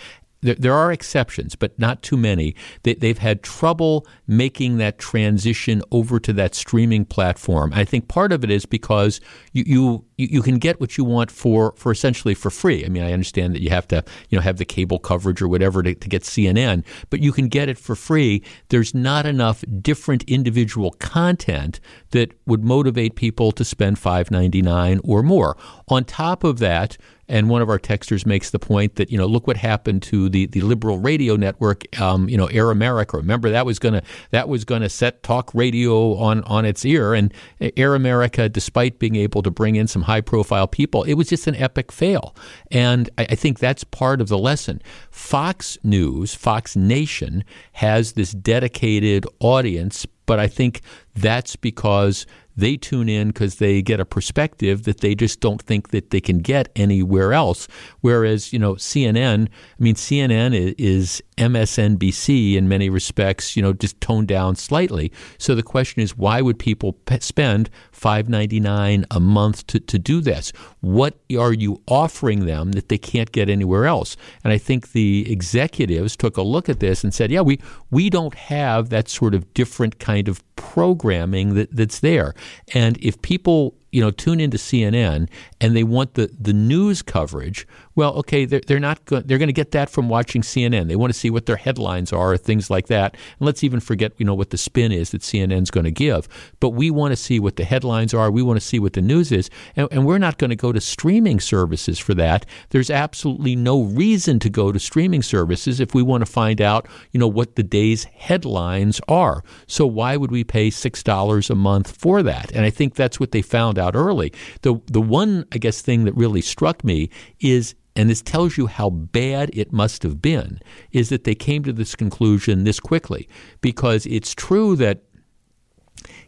[0.43, 2.55] There, there are exceptions, but not too many.
[2.83, 7.71] They, they've had trouble making that transition over to that streaming platform.
[7.73, 9.19] I think part of it is because
[9.53, 12.85] you, you you can get what you want for, for essentially for free.
[12.85, 15.47] I mean, I understand that you have to you know have the cable coverage or
[15.47, 18.43] whatever to, to get CNN, but you can get it for free.
[18.69, 21.79] There's not enough different individual content
[22.11, 25.57] that would motivate people to spend five ninety nine or more.
[25.87, 29.25] On top of that, and one of our texters makes the point that you know
[29.25, 33.17] look what happened to the, the liberal radio network um, you know Air America.
[33.17, 37.13] Remember that was gonna that was gonna set talk radio on on its ear.
[37.13, 37.33] And
[37.77, 41.47] Air America despite being able to bring in some high profile people it was just
[41.47, 42.35] an epic fail.
[42.71, 44.81] And I, I think that's part of the lesson.
[45.11, 50.81] Fox News Fox Nation has this dedicated audience but I think
[51.15, 55.89] that's because they tune in because they get a perspective that they just don't think
[55.89, 57.67] that they can get anywhere else.
[58.01, 63.99] Whereas, you know, CNN, I mean, CNN is MSNBC in many respects, you know, just
[63.99, 65.11] toned down slightly.
[65.37, 69.79] So the question is, why would people pe- spend five ninety nine a month to,
[69.79, 70.51] to do this?
[70.81, 74.15] What are you offering them that they can't get anywhere else?
[74.43, 78.09] And I think the executives took a look at this and said, yeah, we, we
[78.09, 82.33] don't have that sort of different kind of programming that, that's there.
[82.73, 85.29] And if people you know tune into CNN
[85.61, 89.47] and they want the, the news coverage, well, okay, they're, they're not go- they're going
[89.47, 90.87] to get that from watching CNN.
[90.87, 93.13] They want to see what their headlines are, things like that.
[93.39, 96.27] And let's even forget you know what the spin is that CNN's going to give.
[96.59, 98.31] But we want to see what the headlines are.
[98.31, 100.71] We want to see what the news is, and, and we're not going to go
[100.71, 102.45] to streaming services for that.
[102.69, 106.87] There's absolutely no reason to go to streaming services if we want to find out
[107.11, 109.43] you know what the day's headlines are.
[109.67, 112.51] So why would we pay six dollars a month for that?
[112.51, 114.33] And I think that's what they found out early.
[114.61, 118.67] The the one I guess thing that really struck me is and this tells you
[118.67, 120.59] how bad it must have been
[120.91, 123.27] is that they came to this conclusion this quickly.
[123.61, 125.03] Because it's true that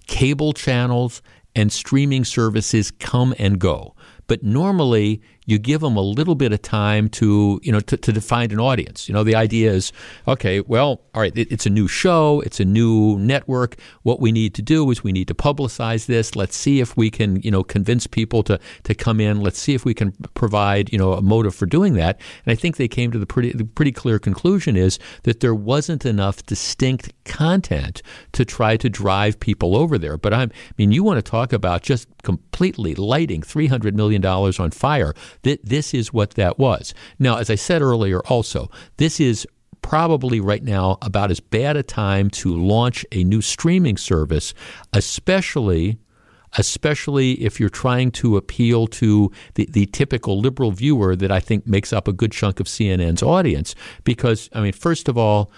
[0.07, 1.21] cable channels
[1.55, 3.95] and streaming services come and go
[4.27, 8.21] but normally you give them a little bit of time to you know to, to
[8.21, 9.07] find an audience.
[9.07, 9.91] You know the idea is
[10.27, 13.75] okay well all right it, it's a new show it's a new network.
[14.03, 16.35] What we need to do is we need to publicize this.
[16.35, 19.41] Let's see if we can you know convince people to to come in.
[19.41, 22.19] Let's see if we can provide you know a motive for doing that.
[22.45, 25.55] And i think they came to the pretty the pretty clear conclusion is that there
[25.55, 28.01] wasn't enough distinct content
[28.33, 30.17] to try to drive people over there.
[30.17, 34.59] But i'm i mean you want to talk about just completely lighting 300 million dollars
[34.59, 35.13] on fire
[35.45, 36.95] Th- this is what that was.
[37.19, 39.47] Now, as I said earlier, also, this is
[39.83, 44.55] probably right now about as bad a time to launch a new streaming service,
[44.91, 45.99] especially
[46.57, 51.67] especially if you're trying to appeal to the, the typical liberal viewer that I think
[51.67, 53.75] makes up a good chunk of CNN's audience.
[54.05, 55.51] Because, I mean, first of all,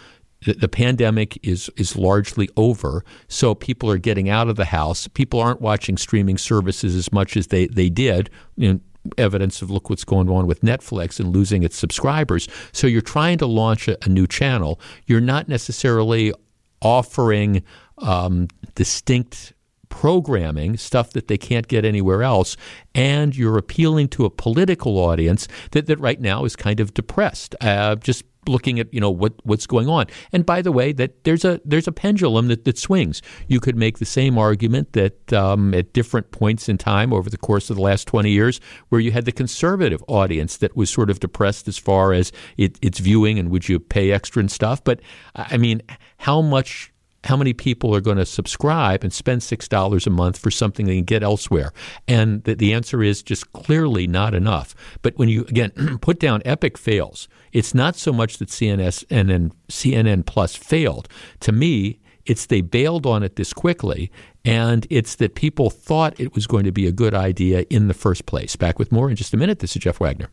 [0.46, 5.08] the, the pandemic is is largely over, so people are getting out of the house.
[5.08, 8.30] People aren't watching streaming services as much as they, they did.
[8.56, 8.80] You know,
[9.18, 12.48] evidence of look what's going on with Netflix and losing its subscribers.
[12.72, 14.80] So you're trying to launch a, a new channel.
[15.06, 16.34] You're not necessarily
[16.82, 17.64] offering
[18.00, 19.54] um, distinct
[19.90, 22.58] programming, stuff that they can't get anywhere else,
[22.94, 27.56] and you're appealing to a political audience that, that right now is kind of depressed.
[27.62, 30.06] Uh, just looking at you know what what's going on.
[30.32, 33.22] And by the way, that there's a there's a pendulum that, that swings.
[33.48, 37.38] You could make the same argument that um, at different points in time over the
[37.38, 41.10] course of the last 20 years, where you had the conservative audience that was sort
[41.10, 44.84] of depressed as far as it, its viewing and would you pay extra and stuff.
[44.84, 45.02] But
[45.36, 45.82] I mean,
[46.18, 46.92] how much
[47.24, 50.96] how many people are going to subscribe and spend $6 a month for something they
[50.96, 51.74] can get elsewhere?
[52.08, 54.76] And the, the answer is just clearly not enough.
[55.02, 57.28] But when you, again, put down epic fails,
[57.58, 61.10] it's not so much that CNS and then CNN Plus failed.
[61.40, 64.12] To me, it's they bailed on it this quickly,
[64.46, 67.96] and it's that people thought it was going to be a good idea in the
[67.96, 68.56] first place.
[68.56, 69.58] Back with more in just a minute.
[69.58, 70.30] This is Jeff Wagner.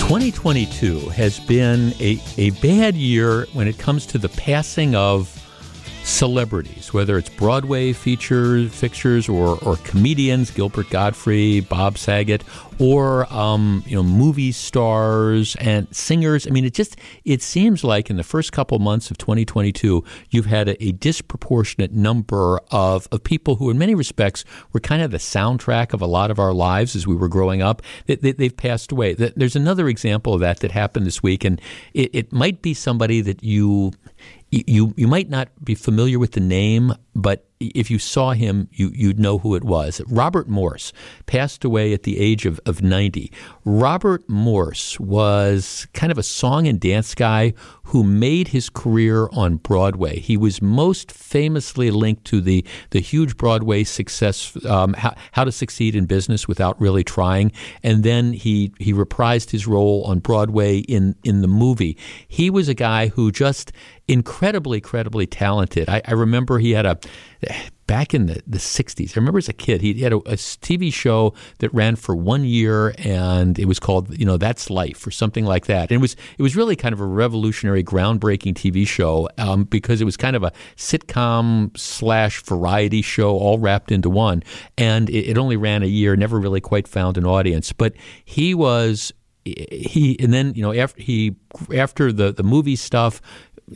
[0.00, 5.40] 2022 has been a, a bad year when it comes to the passing of
[6.04, 12.44] celebrities, whether it's Broadway features, fixtures, or, or comedians, Gilbert Gottfried, Bob Saget,
[12.78, 16.46] or um, you know movie stars and singers.
[16.46, 20.46] I mean, it just it seems like in the first couple months of 2022, you've
[20.46, 25.10] had a, a disproportionate number of of people who, in many respects, were kind of
[25.10, 27.80] the soundtrack of a lot of our lives as we were growing up.
[28.06, 29.14] They, have they, passed away.
[29.14, 31.60] There's another example of that that happened this week, and
[31.92, 33.92] it, it might be somebody that you
[34.66, 38.90] you you might not be familiar with the name, but if you saw him, you,
[38.94, 40.00] you'd know who it was.
[40.06, 40.92] Robert Morse
[41.26, 43.30] passed away at the age of, of 90.
[43.64, 49.56] Robert Morse was kind of a song and dance guy who made his career on
[49.56, 50.18] Broadway.
[50.18, 55.52] He was most famously linked to the, the huge Broadway success, um, how, how to
[55.52, 57.52] Succeed in Business Without Really Trying.
[57.82, 61.96] And then he, he reprised his role on Broadway in, in the movie.
[62.26, 63.72] He was a guy who just
[64.08, 65.88] incredibly, incredibly talented.
[65.88, 66.98] I, I remember he had a
[67.86, 69.10] back in the, the 60s.
[69.10, 72.44] I remember as a kid, he had a, a, TV show that ran for one
[72.44, 75.90] year and it was called, you know, That's Life or something like that.
[75.90, 80.00] And it was, it was really kind of a revolutionary, groundbreaking TV show um, because
[80.00, 84.42] it was kind of a sitcom slash variety show all wrapped into one.
[84.78, 87.72] And it, it only ran a year, never really quite found an audience.
[87.72, 89.12] But he was
[89.44, 91.36] he and then you know after he
[91.74, 93.20] after the the movie stuff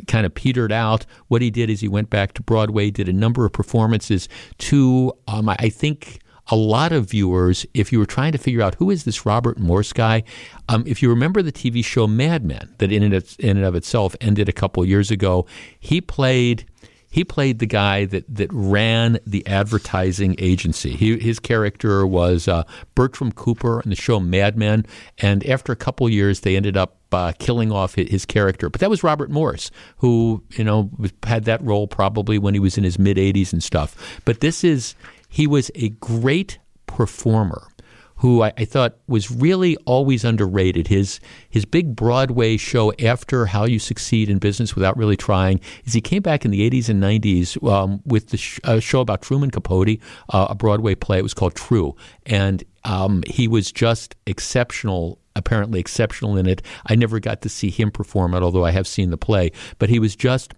[0.06, 1.06] kind of petered out.
[1.28, 5.12] What he did is he went back to Broadway, did a number of performances to,
[5.26, 6.20] um, I think,
[6.50, 9.58] a lot of viewers, if you were trying to figure out who is this Robert
[9.58, 10.22] Morse guy,
[10.68, 13.66] um, if you remember the TV show Mad Men, that in and, of, in and
[13.66, 15.46] of itself ended a couple years ago,
[15.78, 16.64] he played
[17.10, 20.94] he played the guy that, that ran the advertising agency.
[20.94, 24.84] He, his character was uh, Bertram Cooper in the show Mad Men,
[25.18, 28.68] and after a couple years, they ended up uh, killing off his, his, character.
[28.68, 30.90] But that was Robert Morse, who you know
[31.22, 34.20] had that role probably when he was in his mid 80s and stuff.
[34.24, 34.94] But this is
[35.28, 37.68] he was a great performer
[38.18, 40.88] who I, I, thought was really always underrated.
[40.88, 45.92] His his big Broadway show after How to Succeed in Business Without Really Trying is
[45.92, 49.50] he came back in the 80s and 90s um, with the sh- show about Truman
[49.50, 50.00] Capote,
[50.30, 51.18] uh, a Broadway play.
[51.18, 51.94] It was called Tru,
[52.26, 56.62] and um, he was just exceptional apparently exceptional in it.
[56.86, 59.52] I never got to see him perform it, although I have seen the play.
[59.78, 60.54] But he was just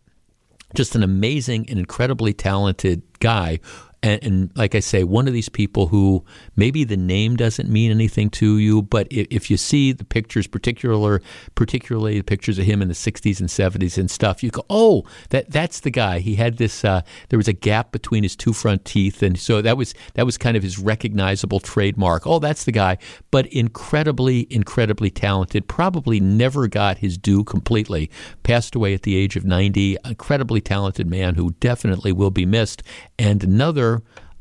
[0.75, 3.59] just an amazing and incredibly talented guy
[4.03, 6.25] and, and, like I say, one of these people who
[6.57, 10.47] maybe the name doesn't mean anything to you, but if, if you see the pictures,
[10.47, 11.21] particular,
[11.55, 15.05] particularly the pictures of him in the 60s and 70s and stuff, you go, oh,
[15.29, 16.21] that that's the guy.
[16.21, 16.83] He had this.
[16.83, 20.25] Uh, there was a gap between his two front teeth, and so that was that
[20.25, 22.27] was kind of his recognizable trademark.
[22.27, 22.97] Oh, that's the guy.
[23.31, 25.69] But incredibly, incredibly talented.
[25.69, 28.11] Probably never got his due completely.
[28.45, 29.99] Passed away at the age of 90.
[30.07, 32.83] Incredibly talented man who definitely will be missed.
[33.19, 33.90] And another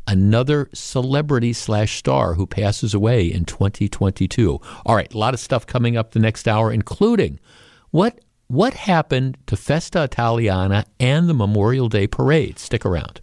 [0.07, 4.59] another celebrity slash star who passes away in 2022.
[4.85, 7.39] All right, a lot of stuff coming up the next hour, including
[7.91, 12.57] what what happened to Festa Italiana and the Memorial Day Parade.
[12.57, 13.21] Stick around.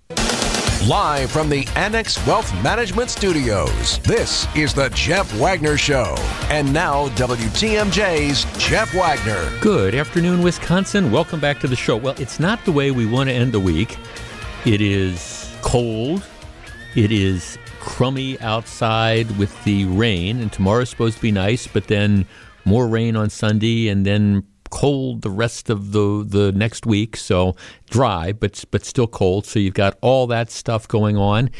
[0.87, 6.15] Live from the Annex Wealth Management Studios, this is the Jeff Wagner Show.
[6.49, 9.51] And now, WTMJ's Jeff Wagner.
[9.61, 11.11] Good afternoon, Wisconsin.
[11.11, 11.97] Welcome back to the show.
[11.97, 13.99] Well, it's not the way we want to end the week.
[14.65, 15.36] It is
[15.67, 16.23] cold
[16.95, 22.25] it is crummy outside with the rain, and tomorrow's supposed to be nice, but then
[22.65, 27.17] more rain on Sunday, and then cold the rest of the the next week.
[27.17, 27.55] So
[27.91, 29.45] dry, but but still cold.
[29.45, 31.51] So you've got all that stuff going on.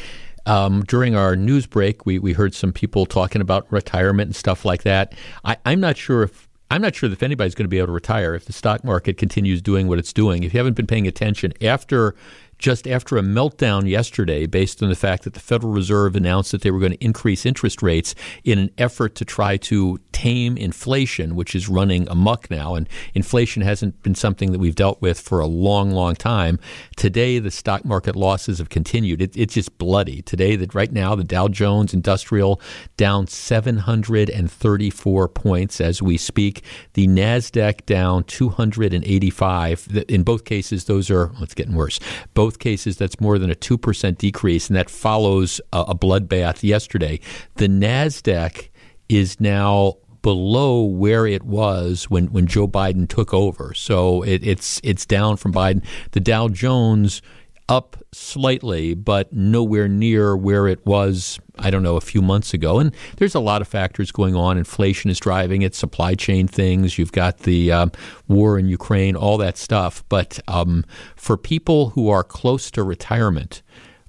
[0.45, 4.63] Um, during our news break, we, we heard some people talking about retirement and stuff
[4.63, 5.13] like that.
[5.43, 7.93] I, I'm not sure if I'm not sure if anybody's going to be able to
[7.93, 10.43] retire if the stock market continues doing what it's doing.
[10.43, 12.15] If you haven't been paying attention after
[12.57, 16.61] just after a meltdown yesterday based on the fact that the Federal Reserve announced that
[16.61, 21.35] they were going to increase interest rates in an effort to try to tame inflation,
[21.35, 22.75] which is running amuck now.
[22.75, 26.59] And inflation hasn't been something that we've dealt with for a long, long time.
[26.95, 29.21] Today, the stock market losses have continued.
[29.21, 30.23] It, it's just bloody.
[30.23, 32.59] Today, that right now, the Dow Jones Industrial
[32.95, 36.63] down 734 points as we speak.
[36.93, 40.05] The Nasdaq down 285.
[40.09, 41.27] In both cases, those are.
[41.27, 41.99] Well, it's getting worse.
[42.33, 46.63] Both both cases, that's more than a 2% decrease, and that follows a, a bloodbath
[46.63, 47.19] yesterday.
[47.55, 48.69] The NASDAQ
[49.09, 53.73] is now below where it was when, when Joe Biden took over.
[53.73, 55.83] So it, it's it's down from Biden.
[56.11, 57.21] The Dow Jones
[57.69, 62.79] up slightly, but nowhere near where it was, I don't know, a few months ago.
[62.79, 64.57] And there's a lot of factors going on.
[64.57, 66.97] Inflation is driving it, supply chain things.
[66.97, 67.91] You've got the um,
[68.27, 70.03] war in Ukraine, all that stuff.
[70.07, 73.61] But um, for people who are close to retirement,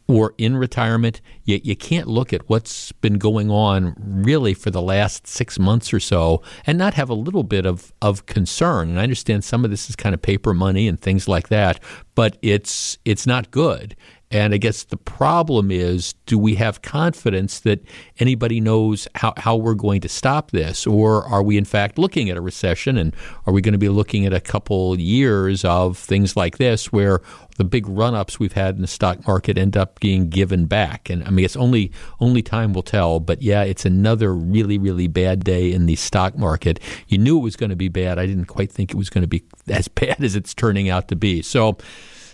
[0.08, 4.80] or in retirement, you, you can't look at what's been going on really for the
[4.80, 8.88] last six months or so and not have a little bit of, of concern.
[8.88, 11.78] And I understand some of this is kind of paper money and things like that,
[12.14, 13.94] but it's it's not good.
[14.30, 17.82] And I guess the problem is do we have confidence that
[18.18, 20.86] anybody knows how, how we're going to stop this?
[20.86, 22.98] Or are we, in fact, looking at a recession?
[22.98, 23.14] And
[23.46, 27.20] are we going to be looking at a couple years of things like this where
[27.56, 31.08] the big run ups we've had in the stock market end up being given back?
[31.08, 33.20] And I mean, it's only, only time will tell.
[33.20, 36.80] But yeah, it's another really, really bad day in the stock market.
[37.06, 38.18] You knew it was going to be bad.
[38.18, 41.08] I didn't quite think it was going to be as bad as it's turning out
[41.08, 41.40] to be.
[41.40, 41.78] So,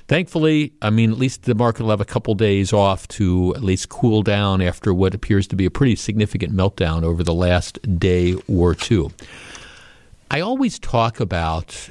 [0.07, 3.63] Thankfully, I mean, at least the market will have a couple days off to at
[3.63, 7.79] least cool down after what appears to be a pretty significant meltdown over the last
[7.99, 9.13] day or two.
[10.31, 11.89] I always talk about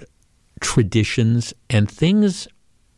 [0.61, 2.47] traditions and things,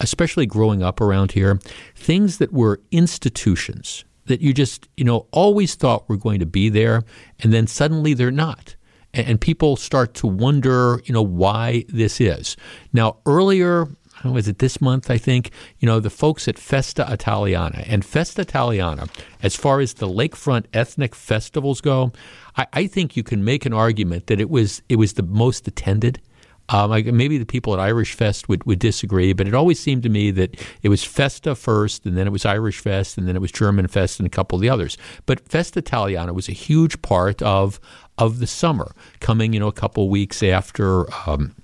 [0.01, 1.59] especially growing up around here,
[1.95, 6.67] things that were institutions that you just, you know, always thought were going to be
[6.67, 7.03] there,
[7.39, 8.75] and then suddenly they're not
[9.15, 12.57] and people start to wonder, you know, why this is.
[12.91, 13.87] Now, earlier
[14.33, 15.09] was it this month?
[15.09, 19.07] I think you know the folks at Festa Italiana and Festa Italiana,
[19.41, 22.11] as far as the lakefront ethnic festivals go,
[22.57, 25.67] I, I think you can make an argument that it was it was the most
[25.67, 26.21] attended.
[26.69, 30.09] Um, maybe the people at Irish Fest would, would disagree, but it always seemed to
[30.09, 33.39] me that it was Festa first, and then it was Irish Fest, and then it
[33.39, 34.97] was German Fest, and a couple of the others.
[35.27, 37.79] But Festa Italiana was a huge part of
[38.17, 41.05] of the summer, coming you know a couple weeks after.
[41.29, 41.55] Um,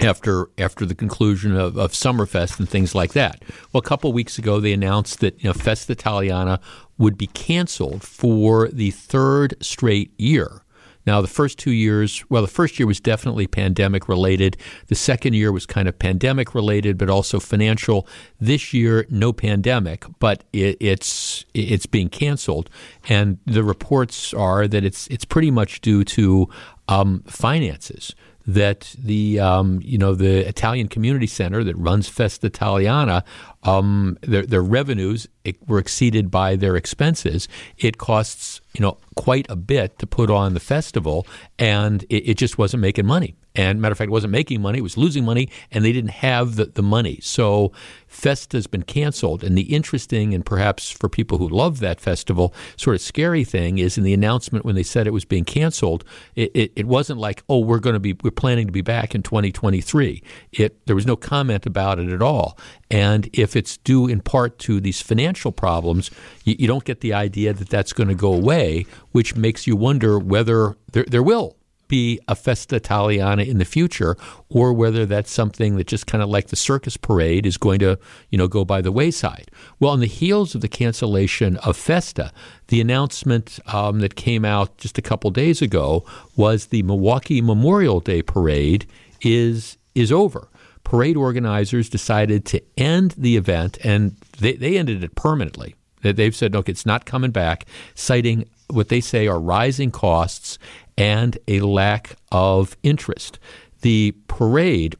[0.00, 3.42] after after the conclusion of, of Summerfest and things like that.
[3.72, 6.60] Well, a couple weeks ago, they announced that you know Festa Italiana
[6.98, 10.62] would be canceled for the third straight year.
[11.06, 14.58] Now, the first two years, well, the first year was definitely pandemic related.
[14.88, 18.06] The second year was kind of pandemic related, but also financial.
[18.38, 22.68] This year, no pandemic, but it, it's it's being canceled,
[23.08, 26.48] and the reports are that it's it's pretty much due to
[26.86, 28.14] um, finances
[28.54, 33.24] that the um, you know the Italian Community Center that runs Festa Italiana,
[33.62, 35.28] um, their, their revenues
[35.66, 37.48] were exceeded by their expenses.
[37.78, 41.26] It costs you know quite a bit to put on the festival,
[41.58, 43.34] and it, it just wasn't making money.
[43.54, 46.10] And matter of fact, it wasn't making money; it was losing money, and they didn't
[46.10, 47.18] have the, the money.
[47.22, 47.72] So
[48.10, 49.44] Festa's been canceled.
[49.44, 53.78] And the interesting and perhaps for people who love that festival, sort of scary thing
[53.78, 57.20] is in the announcement when they said it was being canceled, it, it, it wasn't
[57.20, 60.22] like, oh, we're going to be we're planning to be back in 2023.
[60.52, 62.58] It there was no comment about it at all.
[62.90, 66.10] And if it's due in part to these financial problems,
[66.44, 69.76] you, you don't get the idea that that's going to go away, which makes you
[69.76, 71.56] wonder whether there, there will
[71.90, 74.16] be a Festa Italiana in the future,
[74.48, 77.98] or whether that's something that just kind of like the circus parade is going to,
[78.30, 79.50] you know, go by the wayside.
[79.78, 82.32] Well, on the heels of the cancellation of Festa,
[82.68, 86.04] the announcement um, that came out just a couple days ago
[86.36, 88.86] was the Milwaukee Memorial Day Parade
[89.20, 90.48] is is over.
[90.84, 95.74] Parade organizers decided to end the event, and they, they ended it permanently.
[96.02, 100.58] They've said, look, it's not coming back, citing what they say are rising costs
[100.96, 103.38] and a lack of interest.
[103.80, 104.96] The parade,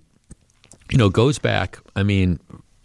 [0.90, 2.40] you know, goes back, I mean,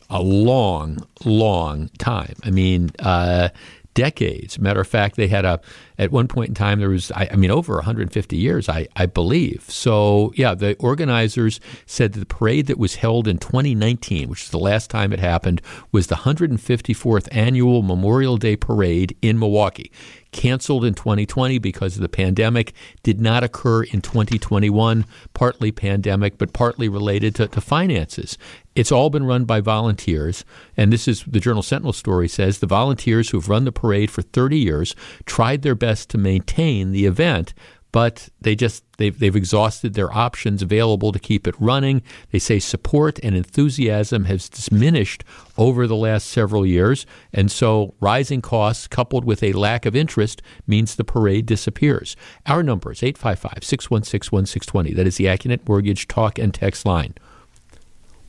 [0.09, 2.35] a long, long time.
[2.43, 3.49] I mean, uh,
[3.95, 4.59] decades.
[4.59, 5.59] Matter of fact, they had a
[5.97, 9.07] at one point in time there was I, I, mean over 150 years, I, I
[9.07, 9.65] believe.
[9.69, 14.49] So yeah, the organizers said that the parade that was held in 2019, which is
[14.49, 15.61] the last time it happened,
[15.91, 19.91] was the 154th annual Memorial Day parade in Milwaukee
[20.35, 22.73] canceled in 2020 because of the pandemic,
[23.03, 28.37] did not occur in 2021, partly pandemic, but partly related to, to finances.
[28.75, 30.43] It's all been run by volunteers.
[30.75, 34.21] And this is the Journal Sentinel story says the volunteers who've run the parade for
[34.21, 34.93] 30 years
[35.25, 37.53] tried their best to maintain the event,
[37.93, 42.01] but they just they've, they've exhausted their options available to keep it running.
[42.31, 45.23] They say support and enthusiasm has diminished
[45.57, 50.41] over the last several years, and so rising costs coupled with a lack of interest
[50.67, 52.15] means the parade disappears.
[52.45, 54.95] Our number is 855-616-1620.
[54.95, 57.13] That is the Accunet Mortgage talk and text line.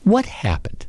[0.03, 0.87] What happened?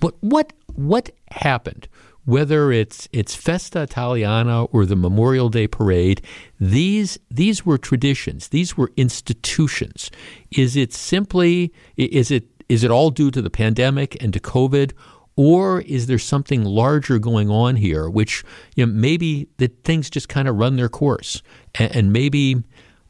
[0.00, 1.88] What what what happened
[2.28, 6.20] whether it's it's Festa Italiana or the Memorial Day Parade,
[6.60, 8.48] these these were traditions.
[8.48, 10.10] These were institutions.
[10.50, 14.92] Is it simply is it is it all due to the pandemic and to COVID?
[15.36, 18.44] Or is there something larger going on here, which
[18.76, 21.42] you know, maybe that things just kind of run their course,
[21.76, 22.62] and, and maybe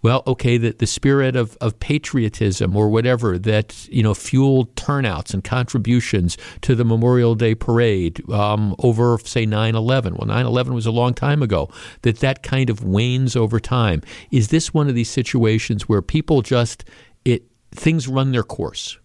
[0.03, 5.35] well, okay, the, the spirit of, of patriotism or whatever that, you know, fueled turnouts
[5.35, 10.15] and contributions to the Memorial Day parade um, over, say, 9 11.
[10.15, 11.69] Well, 9 11 was a long time ago,
[12.03, 14.03] that that kind of wanes over time.
[14.31, 16.85] Is this one of these situations where people just,
[17.25, 18.99] it things run their course?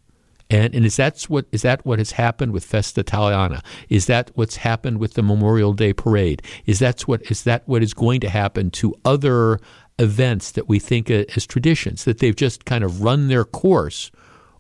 [0.50, 3.64] And, and is that what is that what has happened with Festa Italiana?
[3.90, 6.44] Is that what's happened with the Memorial Day Parade?
[6.68, 9.60] Is that what is that what is going to happen to other
[10.00, 14.12] events that we think as traditions, that they've just kind of run their course?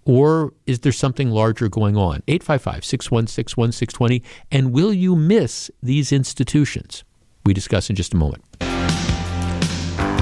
[0.05, 2.23] Or is there something larger going on?
[2.27, 4.23] 855 616 1620.
[4.51, 7.03] And will you miss these institutions?
[7.45, 8.43] We discuss in just a moment.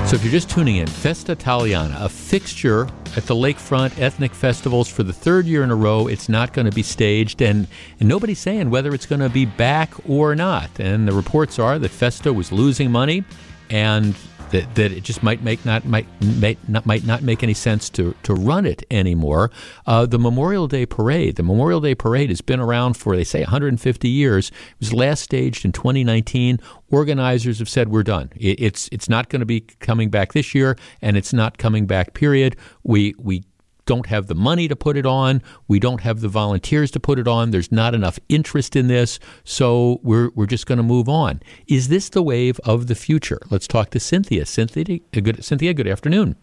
[0.08, 4.90] So, if you're just tuning in, Festa Italiana, a fixture at the lakefront ethnic festivals
[4.90, 6.08] for the third year in a row.
[6.08, 7.68] It's not going to be staged, and,
[8.00, 10.70] and nobody's saying whether it's going to be back or not.
[10.80, 13.24] And the reports are that Festa was losing money,
[13.70, 14.16] and
[14.52, 16.06] that, that it just might make not might
[16.40, 19.52] might not might not make any sense to to run it anymore.
[19.86, 23.42] Uh, the Memorial Day Parade, the Memorial Day Parade has been around for they say
[23.42, 24.50] 150 years.
[24.50, 26.60] It was last staged in 2019.
[26.90, 28.30] Organizers have said we're done.
[28.36, 31.86] It, it's it's not going to be coming back this year, and it's not coming
[31.86, 32.14] back.
[32.14, 32.56] Period.
[32.84, 33.44] We we
[33.86, 35.42] don't have the money to put it on.
[35.68, 37.52] We don't have the volunteers to put it on.
[37.52, 39.20] There's not enough interest in this.
[39.44, 41.42] So we're, we're just going to move on.
[41.68, 43.40] Is this the wave of the future?
[43.50, 44.46] Let's talk to Cynthia.
[44.46, 46.36] Cynthia, good, Cynthia, good afternoon.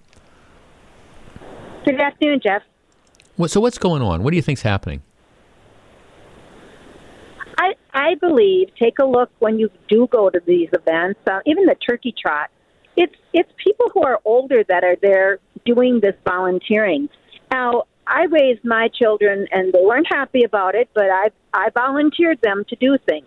[1.84, 2.62] Good afternoon, Jeff.
[3.36, 4.22] Well, so what's going on?
[4.22, 5.02] What do you think's happening?
[7.56, 11.66] I, I believe, take a look when you do go to these events, uh, even
[11.66, 12.50] the turkey trot,
[12.96, 17.08] it's it's people who are older that are there doing this volunteering.
[17.50, 22.40] Now, I raised my children, and they weren't happy about it, but I I volunteered
[22.42, 23.26] them to do things,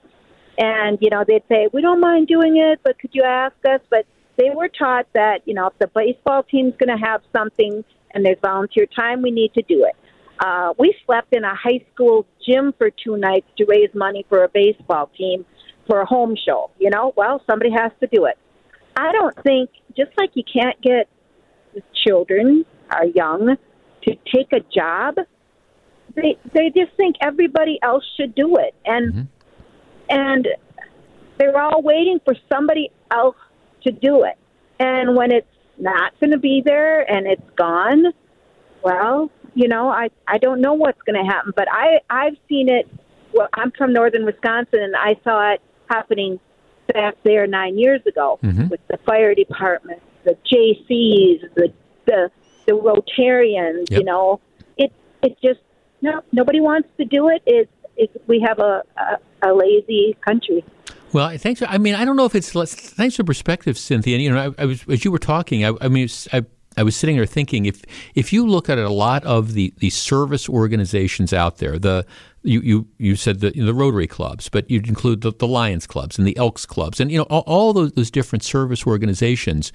[0.57, 3.82] and you know they'd say we don't mind doing it, but could you ask us?
[3.89, 4.05] But
[4.38, 8.26] they were taught that you know if the baseball team's going to have something and
[8.26, 9.95] there's volunteer time, we need to do it.
[10.43, 14.43] Uh, we slept in a high school gym for two nights to raise money for
[14.43, 15.45] a baseball team
[15.88, 16.72] for a home show.
[16.80, 18.38] You know, well, somebody has to do it.
[18.95, 21.07] I don't think just like you can't get
[22.05, 23.57] children are young
[24.04, 25.16] to take a job,
[26.16, 29.22] they they just think everybody else should do it, and mm-hmm.
[30.10, 30.47] and
[31.38, 33.36] they're all waiting for somebody else
[33.84, 34.38] to do it.
[34.80, 35.47] And when it's
[35.78, 38.06] not going to be there and it's gone,
[38.84, 42.70] well, you know, I I don't know what's going to happen, but I I've seen
[42.70, 42.88] it.
[43.34, 46.39] Well, I'm from northern Wisconsin, and I saw it happening
[46.93, 48.68] back there nine years ago mm-hmm.
[48.68, 51.74] with the fire department, the JCs, the
[52.06, 52.32] the
[52.72, 53.89] the Rotarians.
[53.89, 53.99] Yep.
[53.99, 54.39] You know,
[54.78, 54.91] it
[55.22, 55.59] it just
[56.01, 57.41] no nobody wants to do it.
[57.45, 60.63] It's it's we have a, a, a lazy country.
[61.13, 61.61] Well, thanks.
[61.61, 64.15] I mean, I don't know if it's thanks for perspective, Cynthia.
[64.15, 65.65] And, you know, I, I, was as you were talking.
[65.65, 66.45] I, I mean, I,
[66.78, 67.84] I was sitting there thinking if
[68.15, 72.05] if you look at a lot of the, the service organizations out there, the
[72.43, 76.17] you, you, you said the, the Rotary clubs, but you'd include the, the Lions clubs
[76.17, 79.74] and the Elks clubs, and you know all, all those, those different service organizations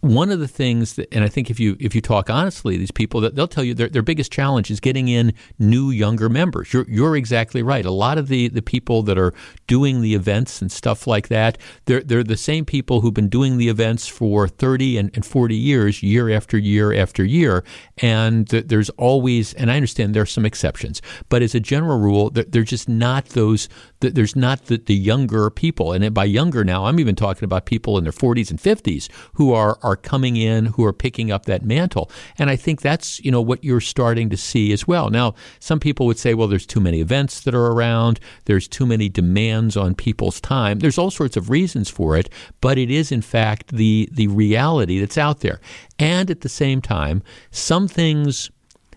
[0.00, 2.90] one of the things that, and I think if you if you talk honestly, these
[2.90, 6.72] people that they'll tell you their, their biggest challenge is getting in new younger members.
[6.72, 7.84] You're you're exactly right.
[7.84, 9.32] A lot of the, the people that are
[9.66, 13.56] doing the events and stuff like that, they're they're the same people who've been doing
[13.56, 17.64] the events for thirty and, and forty years, year after year after year.
[17.98, 22.30] And there's always, and I understand there are some exceptions, but as a general rule,
[22.30, 23.68] they're just not those.
[24.00, 27.96] There's not the, the younger people, and by younger now, I'm even talking about people
[27.98, 31.64] in their 40s and 50s who are are coming in who are picking up that
[31.64, 32.10] mantle.
[32.38, 35.10] And I think that's, you know, what you're starting to see as well.
[35.10, 38.84] Now, some people would say, well, there's too many events that are around, there's too
[38.84, 40.80] many demands on people's time.
[40.80, 42.28] There's all sorts of reasons for it,
[42.60, 45.60] but it is in fact the the reality that's out there.
[45.98, 48.50] And at the same time, some things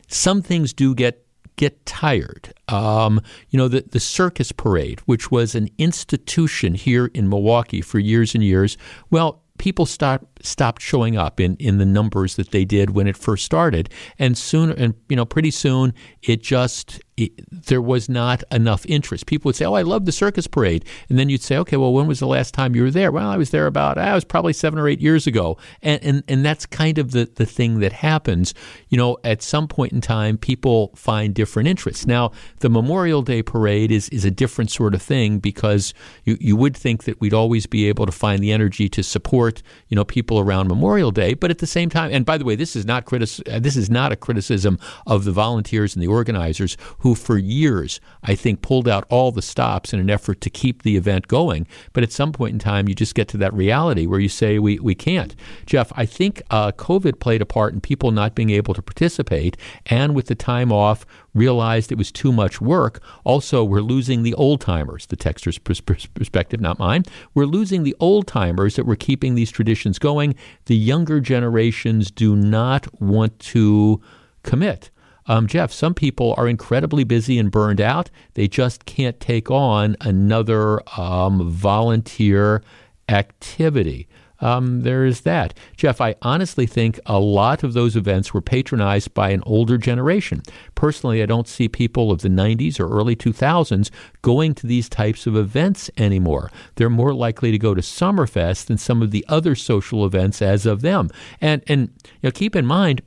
[0.08, 1.26] some things do get
[1.60, 2.54] get tired.
[2.70, 8.00] Um, you know, the, the circus parade, which was an institution here in Milwaukee for
[8.00, 8.78] years and years,
[9.12, 13.18] well, people stopped stopped showing up in, in the numbers that they did when it
[13.18, 18.44] first started, and soon and you know pretty soon it just it, there was not
[18.52, 19.26] enough interest.
[19.26, 21.94] People would say, "Oh, I love the circus parade," and then you'd say, "Okay, well,
[21.94, 24.16] when was the last time you were there?" Well, I was there about ah, I
[24.16, 27.46] was probably seven or eight years ago, and and, and that's kind of the the
[27.46, 28.54] thing that happens.
[28.88, 32.08] You know, at some point in time, people find different interests.
[32.08, 36.56] Now, the Memorial Day parade is is a different sort of thing because you you
[36.56, 40.06] would think that we'd always be able to find the energy to support you know
[40.06, 42.86] people around Memorial Day, but at the same time, and by the way, this is
[42.86, 44.78] not critic- this is not a criticism
[45.08, 49.32] of the volunteers and the organizers who who for years, I think, pulled out all
[49.32, 51.66] the stops in an effort to keep the event going.
[51.92, 54.60] But at some point in time, you just get to that reality where you say,
[54.60, 55.36] we, we can't.
[55.66, 59.58] Jeff, I think uh, COVID played a part in people not being able to participate.
[59.88, 61.04] And with the time off,
[61.34, 63.02] realized it was too much work.
[63.24, 67.04] Also, we're losing the old timers, the texter's perspective, not mine.
[67.34, 70.36] We're losing the old timers that were keeping these traditions going.
[70.66, 74.02] The younger generations do not want to
[74.44, 74.90] commit.
[75.28, 78.10] Um, Jeff, some people are incredibly busy and burned out.
[78.34, 82.64] They just can't take on another um, volunteer
[83.08, 84.08] activity.
[84.42, 85.54] Um, there is that.
[85.76, 90.42] Jeff, I honestly think a lot of those events were patronized by an older generation.
[90.76, 93.90] Personally, I don't see people of the 90s or early 2000s
[94.22, 96.52] going to these types of events anymore.
[96.76, 100.66] They're more likely to go to Summerfest than some of the other social events as
[100.66, 101.10] of them.
[101.42, 103.02] And, and you know, keep in mind,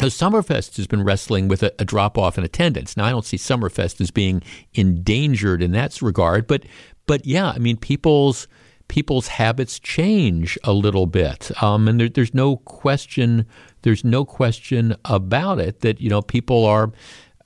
[0.00, 2.98] now, Summerfest has been wrestling with a, a, drop off in attendance.
[2.98, 4.42] Now, I don't see Summerfest as being
[4.74, 6.64] endangered in that regard, but
[7.06, 8.46] but yeah, I mean, people's
[8.88, 13.46] people's habits change a little bit, um, and there, there's no question.
[13.82, 16.92] There's no question about it that you know people are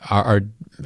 [0.09, 0.41] are, are,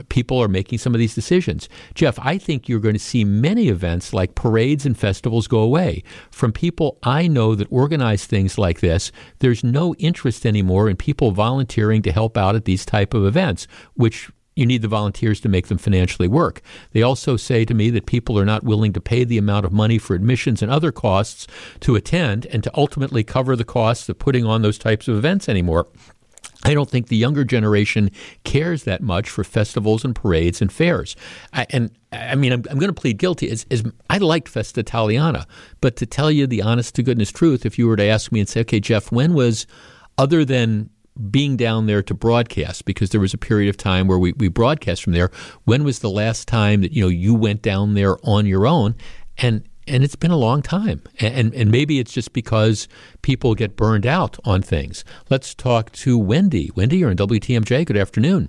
[0.08, 1.68] people are making some of these decisions.
[1.94, 6.02] Jeff, I think you're going to see many events like parades and festivals go away.
[6.30, 11.30] From people I know that organize things like this, there's no interest anymore in people
[11.30, 15.48] volunteering to help out at these type of events, which you need the volunteers to
[15.48, 16.62] make them financially work.
[16.92, 19.72] They also say to me that people are not willing to pay the amount of
[19.72, 21.46] money for admissions and other costs
[21.80, 25.48] to attend and to ultimately cover the costs of putting on those types of events
[25.48, 25.88] anymore.
[26.66, 28.10] I don't think the younger generation
[28.44, 31.14] cares that much for festivals and parades and fairs.
[31.52, 33.50] I, and I mean, I'm, I'm going to plead guilty.
[33.50, 35.46] As, as, I liked Festa Italiana,
[35.82, 38.40] but to tell you the honest to goodness truth, if you were to ask me
[38.40, 39.66] and say, okay, Jeff, when was,
[40.16, 40.88] other than
[41.30, 44.48] being down there to broadcast, because there was a period of time where we, we
[44.48, 45.30] broadcast from there,
[45.64, 48.96] when was the last time that, you know, you went down there on your own?
[49.38, 51.02] And and it's been a long time.
[51.20, 52.88] And, and maybe it's just because
[53.22, 55.04] people get burned out on things.
[55.28, 56.70] Let's talk to Wendy.
[56.74, 57.84] Wendy, you're on WTMJ.
[57.84, 58.48] Good afternoon.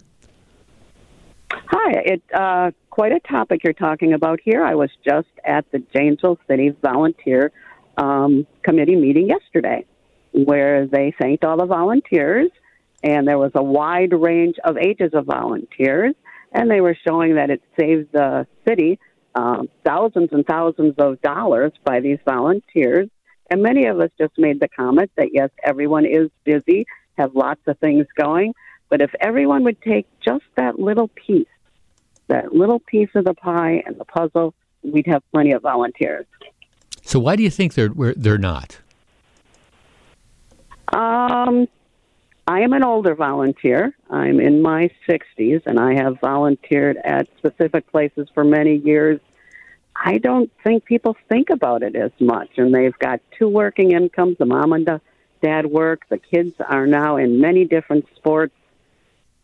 [1.52, 1.92] Hi.
[2.06, 4.64] It uh, quite a topic you're talking about here.
[4.64, 7.52] I was just at the Janesville City Volunteer
[7.98, 9.86] um, Committee meeting yesterday,
[10.44, 12.50] where they thanked all the volunteers,
[13.04, 16.14] and there was a wide range of ages of volunteers,
[16.52, 19.00] and they were showing that it saved the city
[19.36, 23.10] um, thousands and thousands of dollars by these volunteers.
[23.50, 26.86] And many of us just made the comment that yes, everyone is busy,
[27.18, 28.54] have lots of things going,
[28.90, 31.48] but if everyone would take just that little piece,
[32.28, 36.26] that little piece of the pie and the puzzle, we'd have plenty of volunteers.
[37.04, 38.80] So why do you think they're they're not?
[40.94, 41.68] Um,
[42.48, 43.96] I am an older volunteer.
[44.10, 49.20] I'm in my 60s, and I have volunteered at specific places for many years.
[49.96, 54.38] I don't think people think about it as much, and they've got two working incomes.
[54.38, 55.02] The mom and the
[55.42, 56.02] dad work.
[56.10, 58.56] The kids are now in many different sports,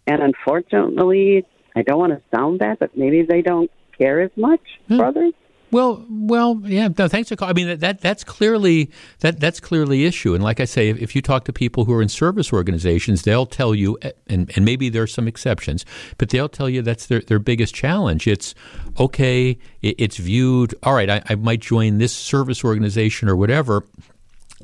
[0.06, 4.62] and unfortunately, I don't want to sound bad, but maybe they don't care as much
[4.88, 4.98] hmm.
[4.98, 5.34] for others.
[5.72, 6.90] Well, well, yeah.
[6.98, 7.38] No, thanks for.
[7.38, 7.52] calling.
[7.52, 10.36] I mean, that that's clearly that that's clearly issue.
[10.36, 13.22] And like I say, if, if, you talk to people who are in service organizations,
[13.22, 13.98] they'll tell you,
[14.28, 15.86] and and maybe there are some exceptions,
[16.18, 18.28] but they'll tell you that's their their biggest challenge.
[18.28, 18.54] It's
[19.00, 19.58] okay.
[19.82, 20.76] It, it's viewed.
[20.84, 23.86] All right, I, I might join this service organization or whatever,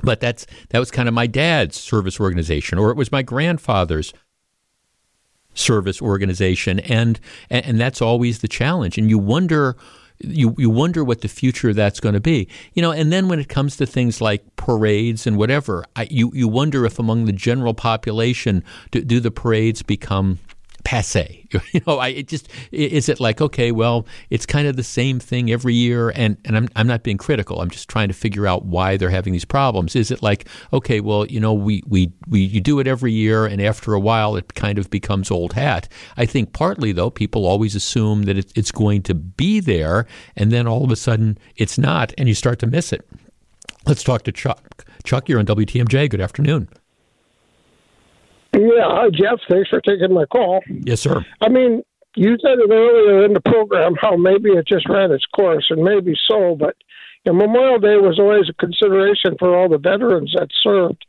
[0.04, 4.14] but that's that was kind of my dad's service organization, or it was my grandfather's
[5.54, 7.18] service organization, and
[7.50, 8.98] and, and that's always the challenge.
[8.98, 9.78] And you wonder
[10.20, 12.48] you you wonder what the future of that's going to be.
[12.74, 16.32] You know, and then when it comes to things like parades and whatever, I, you
[16.34, 20.40] you wonder if among the general population do, do the parades become
[20.88, 21.44] passe.
[21.74, 25.20] You know, I it just is it like okay, well, it's kind of the same
[25.20, 27.62] thing every year, and and I'm I'm not being critical.
[27.62, 29.96] I'm just trying to figure out why they're having these problems.
[29.96, 33.46] Is it like okay, well, you know, we we we you do it every year,
[33.46, 35.90] and after a while, it kind of becomes old hat.
[36.16, 40.52] I think partly though, people always assume that it, it's going to be there, and
[40.52, 43.08] then all of a sudden it's not, and you start to miss it.
[43.86, 44.86] Let's talk to Chuck.
[45.04, 46.10] Chuck, you're on WTMJ.
[46.10, 46.68] Good afternoon.
[48.54, 49.40] Yeah, hi, Jeff.
[49.50, 50.62] Thanks for taking my call.
[50.84, 51.26] Yes, sir.
[51.42, 51.84] I mean,
[52.16, 55.84] you said it earlier in the program how maybe it just ran its course, and
[55.84, 56.76] maybe so, but
[57.26, 61.06] you know, Memorial Day was always a consideration for all the veterans that served.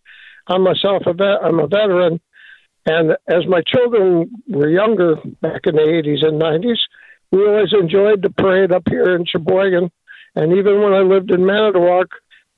[0.49, 1.43] I'm myself a vet.
[1.43, 2.21] I'm a veteran,
[2.87, 6.79] and as my children were younger back in the 80s and 90s,
[7.31, 9.91] we always enjoyed the parade up here in Sheboygan.
[10.35, 12.09] And even when I lived in Manitowoc,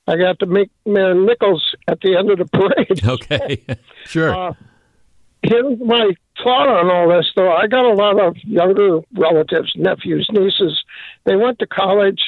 [0.07, 3.03] I got to make Mayor Nickels at the end of the parade.
[3.07, 3.63] Okay,
[4.05, 4.33] sure.
[4.33, 4.53] Uh,
[5.43, 6.11] here's my
[6.43, 7.51] thought on all this, though.
[7.51, 10.83] I got a lot of younger relatives, nephews, nieces.
[11.25, 12.21] They went to college.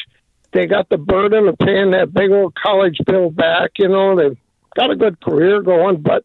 [0.51, 3.71] They got the burden of paying that big old college bill back.
[3.77, 4.37] You know, they've
[4.75, 6.23] got a good career going, but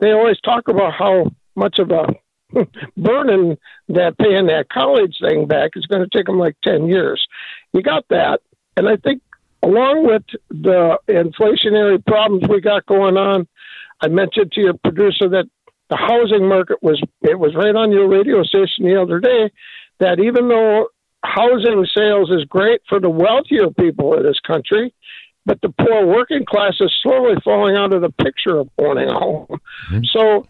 [0.00, 2.06] they always talk about how much of a
[2.96, 3.56] burden
[3.88, 7.26] that paying that college thing back is going to take them like 10 years.
[7.72, 8.40] You got that.
[8.76, 9.22] And I think
[9.62, 13.46] along with the inflationary problems we got going on,
[14.00, 15.46] I mentioned to your producer that
[15.90, 19.50] the housing market was it was right on your radio station the other day
[19.98, 20.88] that even though
[21.22, 24.94] housing sales is great for the wealthier people in this country,
[25.44, 29.18] but the poor working class is slowly falling out of the picture of owning a
[29.18, 29.46] home.
[29.90, 30.04] Mm-hmm.
[30.12, 30.46] So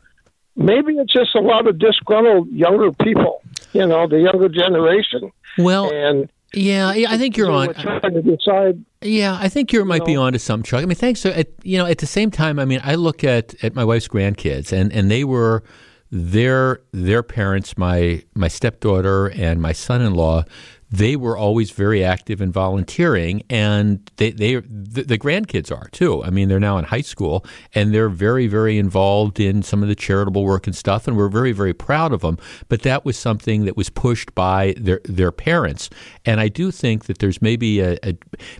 [0.56, 5.32] maybe it's just a lot of disgruntled younger people, you know, the younger generation.
[5.58, 7.74] Well, and yeah, I think you're on.
[7.74, 8.84] Trying to decide.
[9.02, 10.82] Yeah, I think you might know, be on to some, Chuck.
[10.82, 11.24] I mean, thanks.
[11.24, 14.08] at, you know, at the same time, I mean, I look at at my wife's
[14.08, 15.62] grandkids, and and they were
[16.10, 20.44] their their parents, my my stepdaughter and my son-in-law
[20.90, 26.24] they were always very active in volunteering, and they, they the, the, grandkids are too.
[26.24, 29.88] I mean, they're now in high school, and they're very, very involved in some of
[29.88, 32.38] the charitable work and stuff, and we're very, very proud of them.
[32.68, 35.90] But that was something that was pushed by their their parents,
[36.24, 38.16] and I do think that there's maybe a, a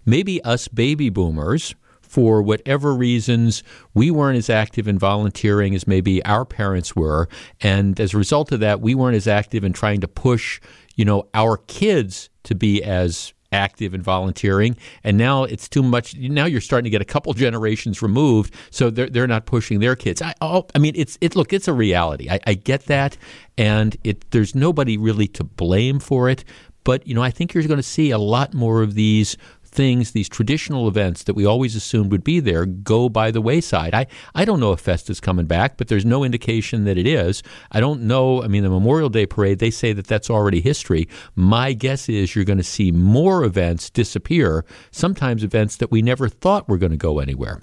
[0.07, 1.75] maybe us baby boomers
[2.11, 3.63] for whatever reasons,
[3.95, 7.29] we weren't as active in volunteering as maybe our parents were.
[7.61, 10.61] And as a result of that, we weren't as active in trying to push
[11.01, 14.77] you know, our kids to be as active in volunteering.
[15.03, 18.91] And now it's too much now you're starting to get a couple generations removed so
[18.91, 20.21] they're, they're not pushing their kids.
[20.21, 22.29] I, oh, I mean it's it look it's a reality.
[22.29, 23.17] I, I get that
[23.57, 26.45] and it there's nobody really to blame for it
[26.85, 29.39] but you know I think you're going to see a lot more of these
[29.71, 33.95] things, these traditional events that we always assumed would be there, go by the wayside.
[33.95, 37.43] I, I don't know if Festa's coming back, but there's no indication that it is.
[37.71, 38.43] I don't know.
[38.43, 41.09] I mean, the Memorial Day parade, they say that that's already history.
[41.35, 46.29] My guess is you're going to see more events disappear, sometimes events that we never
[46.29, 47.59] thought were going to go anywhere.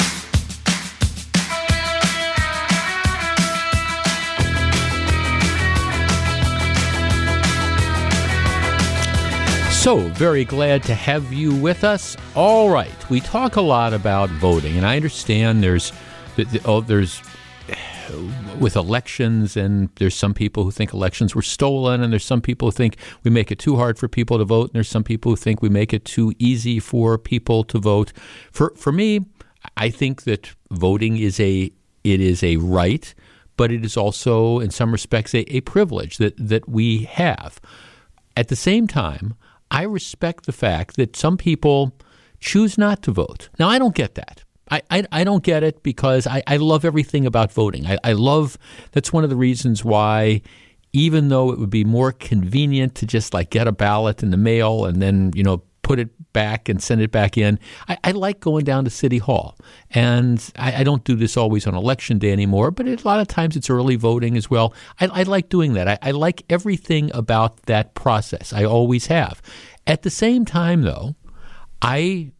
[9.87, 12.17] So, very glad to have you with us.
[12.35, 15.93] All right, we talk a lot about voting, and I understand there's
[16.65, 17.21] oh, there's
[18.59, 22.67] with elections, and there's some people who think elections were stolen, and there's some people
[22.67, 25.31] who think we make it too hard for people to vote, and there's some people
[25.31, 28.11] who think we make it too easy for people to vote.
[28.51, 29.21] For for me,
[29.77, 31.71] I think that voting is a
[32.03, 33.15] it is a right,
[33.55, 37.61] but it is also, in some respects, a, a privilege that that we have.
[38.35, 39.33] At the same time,
[39.69, 41.93] I respect the fact that some people
[42.39, 43.49] choose not to vote.
[43.59, 44.43] Now, I don't get that.
[44.69, 47.85] I, I, I don't get it because I, I love everything about voting.
[47.85, 48.57] I, I love
[48.91, 50.41] that's one of the reasons why
[50.93, 54.37] even though it would be more convenient to just like get a ballot in the
[54.37, 57.57] mail and then, you know, put it back and send it back in.
[57.87, 59.57] I, I like going down to City Hall.
[59.91, 63.29] And I, I, don't do this always on election day anymore, but a lot of
[63.29, 64.73] times it's early voting as well.
[64.99, 65.87] I, I like doing that.
[65.87, 68.51] I, I like everything about that process.
[68.51, 69.41] I always have.
[69.87, 71.15] At the same time, though,
[71.81, 72.33] I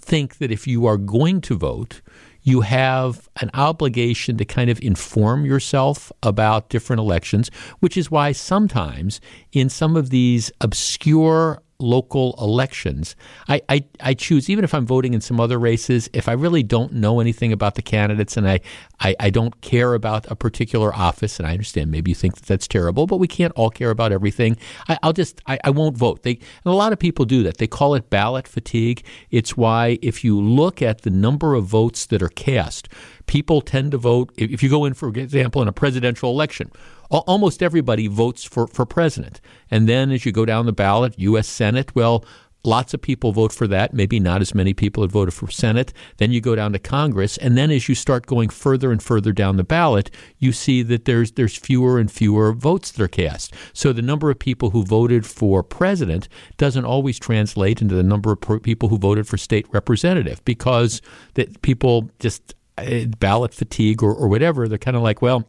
[0.00, 2.00] think that if you are going to vote,
[2.42, 7.50] you have an obligation to kind of inform yourself about different elections,
[7.80, 9.20] which is why sometimes
[9.50, 13.14] in some of these obscure local elections,
[13.48, 16.62] I, I, I choose, even if I'm voting in some other races, if I really
[16.62, 18.60] don't know anything about the candidates and I,
[19.00, 22.46] I, I don't care about a particular office, and I understand maybe you think that
[22.46, 24.56] that's terrible, but we can't all care about everything.
[24.88, 26.24] I, will just, I, I won't vote.
[26.24, 27.58] They, a lot of people do that.
[27.58, 29.04] They call it ballot fatigue.
[29.30, 32.88] It's why if you look at the number of votes that are cast,
[33.26, 34.32] people tend to vote.
[34.36, 36.72] If you go in, for example, in a presidential election,
[37.10, 39.40] almost everybody votes for, for president.
[39.70, 41.48] And then as you go down the ballot, U.S.
[41.48, 42.24] Senate, well,
[42.64, 43.94] lots of people vote for that.
[43.94, 45.92] Maybe not as many people have voted for Senate.
[46.18, 49.32] Then you go down to Congress, and then as you start going further and further
[49.32, 53.54] down the ballot, you see that there's there's fewer and fewer votes that are cast.
[53.72, 58.32] So the number of people who voted for president doesn't always translate into the number
[58.32, 61.00] of people who voted for state representative because
[61.34, 64.68] that people just uh, ballot fatigue or, or whatever.
[64.68, 65.46] They're kind of like, well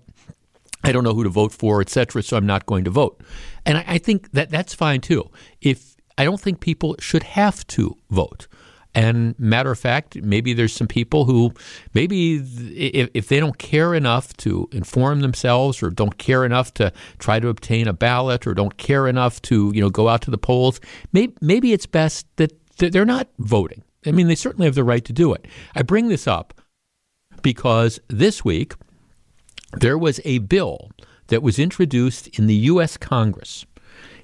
[0.83, 3.21] I don't know who to vote for, et cetera, so I'm not going to vote.
[3.65, 5.29] And I, I think that that's fine too.
[5.61, 8.47] If I don't think people should have to vote.
[8.95, 11.53] And matter of fact, maybe there's some people who
[11.93, 16.91] maybe if, if, they don't care enough to inform themselves or don't care enough to
[17.19, 20.31] try to obtain a ballot or don't care enough to you know go out to
[20.31, 20.81] the polls,
[21.13, 23.83] maybe, maybe it's best that they're not voting.
[24.05, 25.45] I mean, they certainly have the right to do it.
[25.75, 26.59] I bring this up
[27.41, 28.73] because this week
[29.73, 30.91] there was a bill
[31.27, 32.97] that was introduced in the U.S.
[32.97, 33.65] Congress.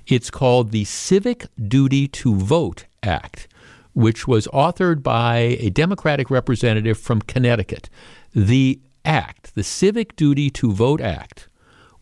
[0.08, 3.48] It's called the Civic Duty to Vote Act,
[3.94, 7.90] which was authored by a Democratic representative from Connecticut.
[8.34, 11.48] The act, the Civic Duty to Vote Act,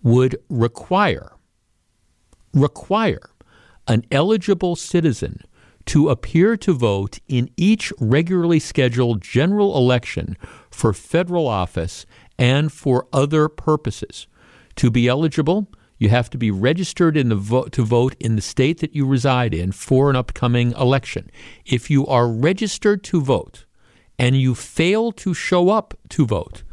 [0.01, 1.33] would require
[2.53, 3.31] require
[3.87, 5.41] an eligible citizen
[5.85, 10.37] to appear to vote in each regularly scheduled general election
[10.71, 12.05] for federal office
[12.43, 14.27] and for other purposes.
[14.75, 18.93] To be eligible, you have to be registered vo- to vote in the state that
[18.93, 21.31] you reside in for an upcoming election.
[21.65, 23.63] If you are registered to vote
[24.19, 26.63] and you fail to show up to vote,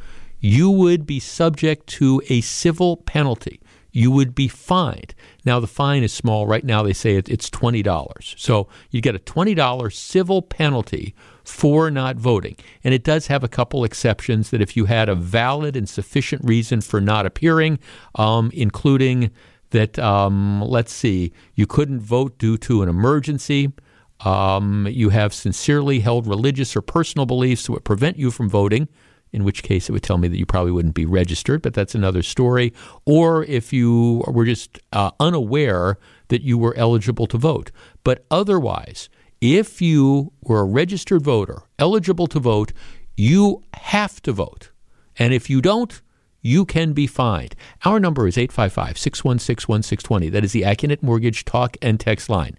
[0.41, 3.61] you would be subject to a civil penalty
[3.93, 5.15] you would be fined.
[5.45, 6.47] Now, the fine is small.
[6.47, 8.39] Right now, they say it's $20.
[8.39, 11.15] So you get a $20 civil penalty
[11.45, 12.57] for not voting.
[12.85, 16.45] And it does have a couple exceptions that if you had a valid and sufficient
[16.45, 17.79] reason for not appearing,
[18.15, 19.31] um, including
[19.71, 23.73] that, um, let's see, you couldn't vote due to an emergency.
[24.21, 28.89] Um, you have sincerely held religious or personal beliefs that would prevent you from voting,
[29.33, 31.95] in which case it would tell me that you probably wouldn't be registered, but that's
[31.95, 32.73] another story.
[33.07, 37.71] Or if you were just uh, unaware that you were eligible to vote.
[38.03, 39.09] But otherwise,
[39.41, 42.73] if you were a registered voter, eligible to vote,
[43.17, 44.71] you have to vote.
[45.19, 46.01] And if you don't,
[46.43, 47.55] you can be fined.
[47.85, 50.29] Our number is 855 616 1620.
[50.31, 52.59] That is the Accunet Mortgage talk and text line.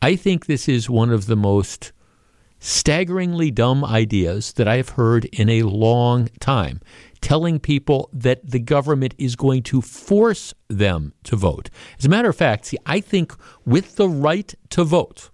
[0.00, 1.92] I think this is one of the most
[2.58, 6.80] staggeringly dumb ideas that I have heard in a long time,
[7.20, 11.70] telling people that the government is going to force them to vote.
[11.98, 15.30] As a matter of fact, see, I think with the right to vote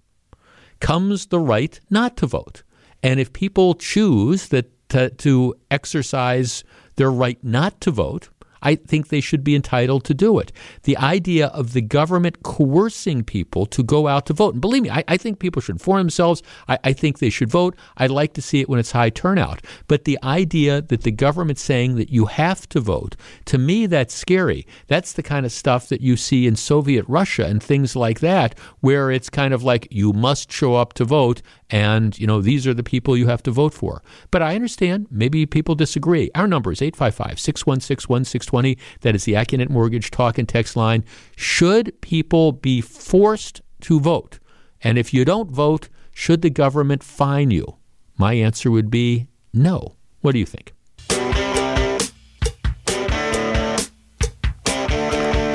[0.79, 2.63] comes the right not to vote.
[3.03, 6.63] And if people choose that to, to exercise
[6.95, 8.29] their right not to vote,
[8.61, 10.51] I think they should be entitled to do it.
[10.83, 14.89] The idea of the government coercing people to go out to vote, and believe me,
[14.89, 16.41] I, I think people should inform themselves.
[16.67, 17.75] I, I, think they should vote.
[17.97, 19.61] I'd like to see it when it's high turnout.
[19.87, 24.13] But the idea that the government's saying that you have to vote, to me, that's
[24.13, 24.65] scary.
[24.87, 28.57] That's the kind of stuff that you see in Soviet Russia and things like that,
[28.79, 32.65] where it's kind of like you must show up to vote and you know these
[32.65, 34.01] are the people you have to vote for.
[34.31, 36.31] But I understand maybe people disagree.
[36.35, 38.77] Our number is 855-616-1620.
[39.01, 41.03] That is the Accunet Mortgage talk and text line.
[41.35, 44.39] Should people be forced to vote?
[44.81, 47.77] And if you don't vote, should the government fine you?
[48.17, 49.95] My answer would be no.
[50.21, 50.73] What do you think?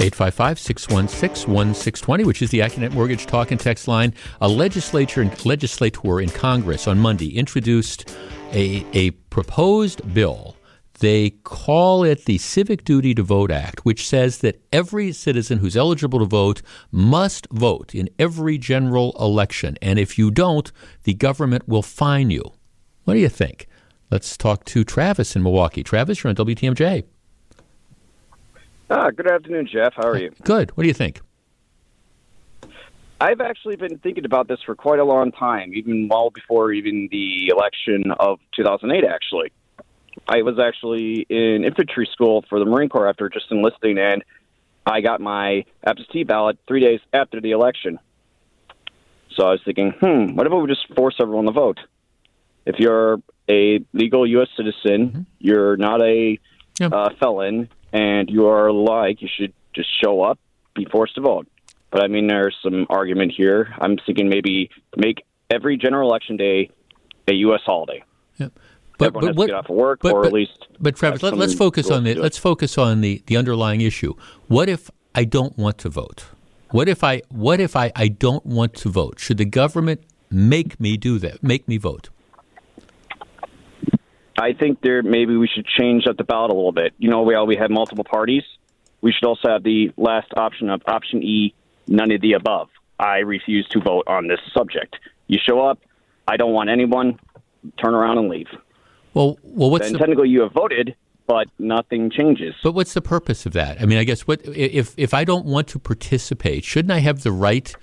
[0.03, 4.13] 855 616 1620, which is the Accunet Mortgage Talk and Text line.
[4.41, 8.13] A legislature and legislator in Congress on Monday introduced
[8.51, 10.57] a, a proposed bill.
[10.99, 15.77] They call it the Civic Duty to Vote Act, which says that every citizen who's
[15.77, 19.79] eligible to vote must vote in every general election.
[19.81, 20.73] And if you don't,
[21.05, 22.43] the government will fine you.
[23.05, 23.69] What do you think?
[24.11, 25.85] Let's talk to Travis in Milwaukee.
[25.85, 27.05] Travis, you're on WTMJ.
[28.91, 29.95] Ah, good afternoon, Jeff.
[29.97, 30.33] How are you?
[30.43, 30.71] Good.
[30.77, 31.21] What do you think?
[33.21, 37.09] I've actually been thinking about this for quite a long time, even well before even
[37.11, 39.53] the election of 2008, actually.
[40.29, 44.25] I was actually in infantry school for the Marine Corps after just enlisting, and
[44.85, 47.99] I got my absentee ballot three days after the election.
[49.37, 51.79] So I was thinking, hmm, what about we just force everyone to vote?
[52.67, 54.49] If you're a legal U.S.
[54.57, 55.21] citizen, mm-hmm.
[55.39, 56.39] you're not a
[56.81, 60.39] uh, felon, and you are like, you should just show up,
[60.75, 61.47] be forced to vote.
[61.91, 63.75] But I mean, there's some argument here.
[63.79, 66.71] I'm thinking maybe make every general election day
[67.29, 67.61] a U.S.
[67.65, 68.03] holiday.
[68.39, 68.53] Yep.
[68.99, 70.67] But, Everyone but what, get off of work, but, or but, at least.
[70.81, 74.15] But Travis, let, us focus on the let's focus on the, the underlying issue.
[74.49, 76.27] What if I don't want to vote?
[76.71, 79.19] What if I what if I, I don't want to vote?
[79.19, 81.43] Should the government make me do that?
[81.43, 82.11] Make me vote?
[84.39, 86.95] I think there maybe we should change up the ballot a little bit.
[86.99, 88.43] You know, we all we have multiple parties.
[89.01, 91.55] We should also have the last option of option E,
[91.87, 92.69] none of the above.
[92.99, 94.97] I refuse to vote on this subject.
[95.27, 95.81] You show up,
[96.29, 97.19] I don't want anyone,
[97.83, 98.47] turn around and leave.
[99.15, 99.99] Well, well, what's then the...
[99.99, 100.95] technically you have voted,
[101.27, 102.55] but nothing changes.
[102.63, 103.81] But what's the purpose of that?
[103.83, 107.23] I mean, I guess what if if I don't want to participate, shouldn't I have
[107.23, 107.75] the right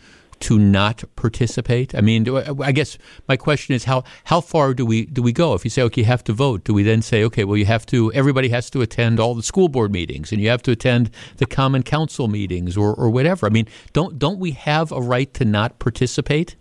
[0.41, 1.95] to not participate?
[1.95, 2.27] I mean,
[2.61, 5.53] I guess my question is how how far do we do we go?
[5.53, 7.65] If you say okay, you have to vote, do we then say okay, well, you
[7.65, 10.71] have to everybody has to attend all the school board meetings and you have to
[10.71, 13.45] attend the common council meetings or or whatever?
[13.45, 16.55] I mean, don't don't we have a right to not participate?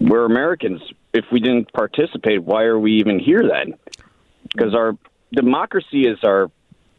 [0.00, 0.82] We're Americans.
[1.14, 3.78] If we didn't participate, why are we even here then?
[4.52, 4.96] Because our
[5.32, 6.50] democracy is our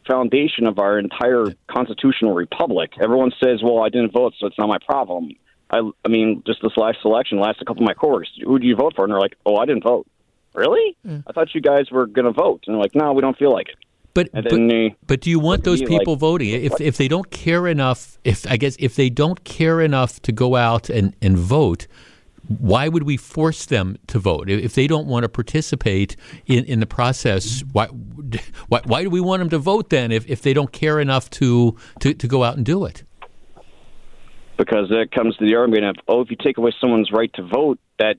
[0.08, 2.94] foundation of our entire constitutional republic.
[3.02, 5.32] Everyone says, "Well, I didn't vote, so it's not my problem."
[5.70, 8.66] I, I mean, just this last election, last a couple of my coworkers, who do
[8.66, 9.04] you vote for?
[9.04, 10.08] And they're like, "Oh, I didn't vote."
[10.54, 10.98] Really?
[11.06, 11.24] Mm.
[11.28, 12.64] I thought you guys were going to vote.
[12.66, 13.76] And they're like, "No, we don't feel like it."
[14.18, 16.50] But but, they, but do you want those people like, voting?
[16.50, 20.32] If if they don't care enough, if I guess if they don't care enough to
[20.32, 21.86] go out and, and vote,
[22.48, 26.80] why would we force them to vote if they don't want to participate in, in
[26.80, 27.64] the process?
[27.72, 27.88] Why,
[28.68, 31.30] why, why do we want them to vote then if, if they don't care enough
[31.32, 33.04] to, to, to go out and do it?
[34.58, 37.44] Because it comes to the argument of oh, if you take away someone's right to
[37.44, 38.18] vote, that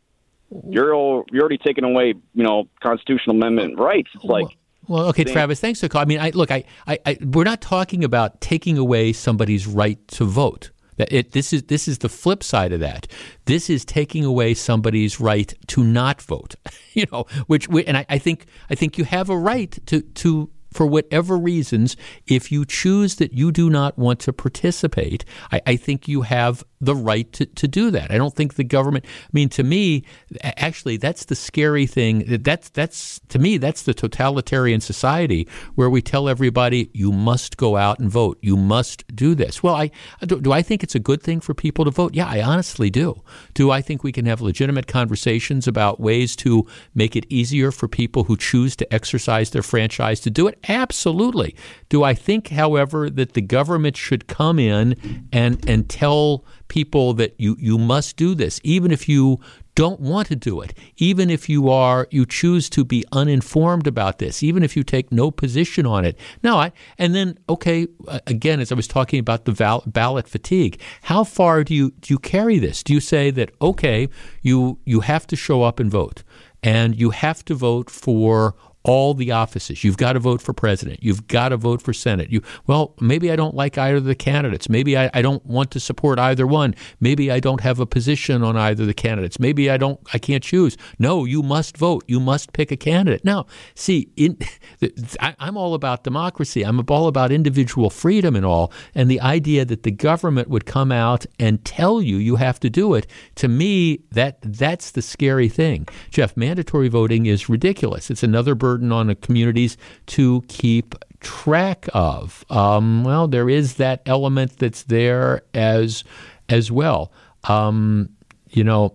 [0.68, 4.10] you're all, you're already taking away you know constitutional amendment rights.
[4.14, 4.46] It's like.
[4.86, 6.06] Well, okay, Travis, thanks for calling.
[6.06, 9.98] I mean, I, look, I, I, I, we're not talking about taking away somebody's right
[10.08, 10.70] to vote.
[10.98, 13.06] That it this is this is the flip side of that.
[13.46, 16.54] This is taking away somebody's right to not vote.
[16.92, 20.50] you know, which and I, I think I think you have a right to to
[20.78, 21.96] for whatever reasons,
[22.28, 26.64] if you choose that you do not want to participate, I, I, think you have
[26.80, 28.12] the right to, to do that.
[28.12, 29.04] I don't think the government.
[29.04, 30.04] I mean, to me,
[30.44, 32.42] actually, that's the scary thing.
[32.44, 37.76] That's that's to me, that's the totalitarian society where we tell everybody you must go
[37.76, 38.38] out and vote.
[38.40, 39.60] You must do this.
[39.64, 39.90] Well, I
[40.24, 42.14] do, do I think it's a good thing for people to vote?
[42.14, 43.20] Yeah, I honestly do.
[43.54, 47.88] Do I think we can have legitimate conversations about ways to make it easier for
[47.88, 50.60] people who choose to exercise their franchise to do it?
[50.68, 51.56] Absolutely.
[51.88, 57.34] Do I think, however, that the government should come in and and tell people that
[57.38, 59.40] you, you must do this, even if you
[59.74, 64.18] don't want to do it, even if you are you choose to be uninformed about
[64.18, 66.18] this, even if you take no position on it.
[66.42, 67.86] No, I and then okay,
[68.26, 72.12] again, as I was talking about the val- ballot fatigue, how far do you do
[72.12, 72.82] you carry this?
[72.82, 74.08] Do you say that okay,
[74.42, 76.24] you you have to show up and vote,
[76.62, 78.54] and you have to vote for
[78.88, 79.84] all the offices.
[79.84, 81.02] You've got to vote for president.
[81.02, 82.30] You've got to vote for Senate.
[82.30, 84.70] You well, maybe I don't like either of the candidates.
[84.70, 86.74] Maybe I, I don't want to support either one.
[86.98, 89.38] Maybe I don't have a position on either of the candidates.
[89.38, 90.78] Maybe I don't I can't choose.
[90.98, 92.02] No, you must vote.
[92.08, 93.26] You must pick a candidate.
[93.26, 94.38] Now, see, in,
[95.20, 96.62] I, I'm all about democracy.
[96.62, 98.72] I'm all about individual freedom and all.
[98.94, 102.70] And the idea that the government would come out and tell you you have to
[102.70, 105.86] do it, to me, that that's the scary thing.
[106.10, 108.10] Jeff, mandatory voting is ridiculous.
[108.10, 109.76] It's another burden on the communities
[110.06, 112.44] to keep track of.
[112.50, 116.04] Um, well, there is that element that's there as
[116.48, 117.12] as well.
[117.44, 118.10] Um,
[118.50, 118.94] you know,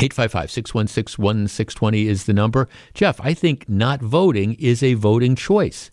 [0.00, 2.68] 855 616 1620 is the number.
[2.94, 5.90] Jeff, I think not voting is a voting choice.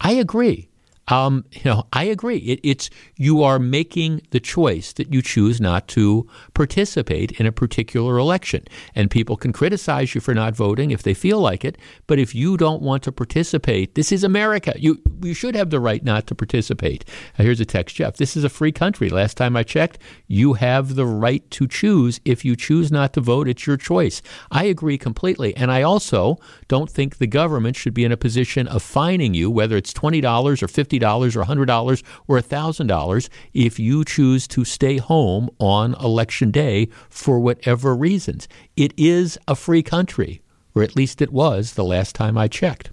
[0.00, 0.68] I agree.
[1.08, 2.38] Um, you know, I agree.
[2.38, 7.52] It, it's you are making the choice that you choose not to participate in a
[7.52, 11.78] particular election, and people can criticize you for not voting if they feel like it.
[12.06, 14.74] But if you don't want to participate, this is America.
[14.76, 17.04] You you should have the right not to participate.
[17.38, 18.16] Uh, here's a text, Jeff.
[18.16, 19.08] This is a free country.
[19.08, 22.20] Last time I checked, you have the right to choose.
[22.24, 24.22] If you choose not to vote, it's your choice.
[24.50, 26.38] I agree completely, and I also
[26.68, 30.20] don't think the government should be in a position of fining you, whether it's twenty
[30.20, 35.94] dollars or fifty $50 or $100 or $1,000 if you choose to stay home on
[35.94, 38.48] election day for whatever reasons.
[38.76, 40.40] It is a free country,
[40.74, 42.90] or at least it was the last time I checked.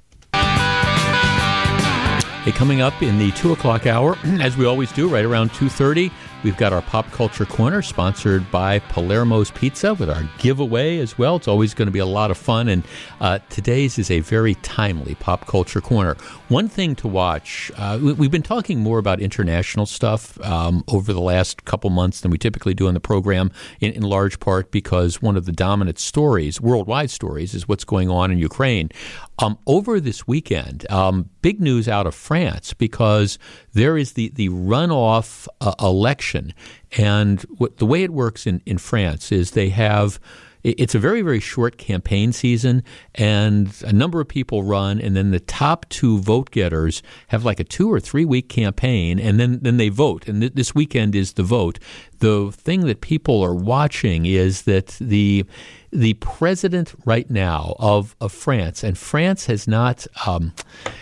[2.43, 5.69] Hey, coming up in the two o'clock hour, as we always do, right around two
[5.69, 6.11] thirty,
[6.43, 11.37] we've got our pop culture corner sponsored by Palermo's Pizza with our giveaway as well.
[11.37, 12.83] It's always going to be a lot of fun, and
[13.21, 16.17] uh, today's is a very timely pop culture corner.
[16.53, 21.11] One thing to watch: uh, we, have been talking more about international stuff um, over
[21.11, 23.49] the last couple months than we typically do in the program,
[23.79, 28.11] in, in large part because one of the dominant stories, worldwide stories, is what's going
[28.11, 28.91] on in Ukraine.
[29.39, 33.39] Um, over this weekend, um, big news out of France because
[33.71, 36.53] there is the, the runoff uh, election.
[36.99, 40.19] And what, the way it works in, in France is they have
[40.63, 42.83] it's a very very short campaign season
[43.15, 47.59] and a number of people run and then the top two vote getters have like
[47.59, 51.15] a two or three week campaign and then then they vote and th- this weekend
[51.15, 51.79] is the vote
[52.19, 55.45] the thing that people are watching is that the
[55.93, 60.53] the president right now of, of France, and France has not um,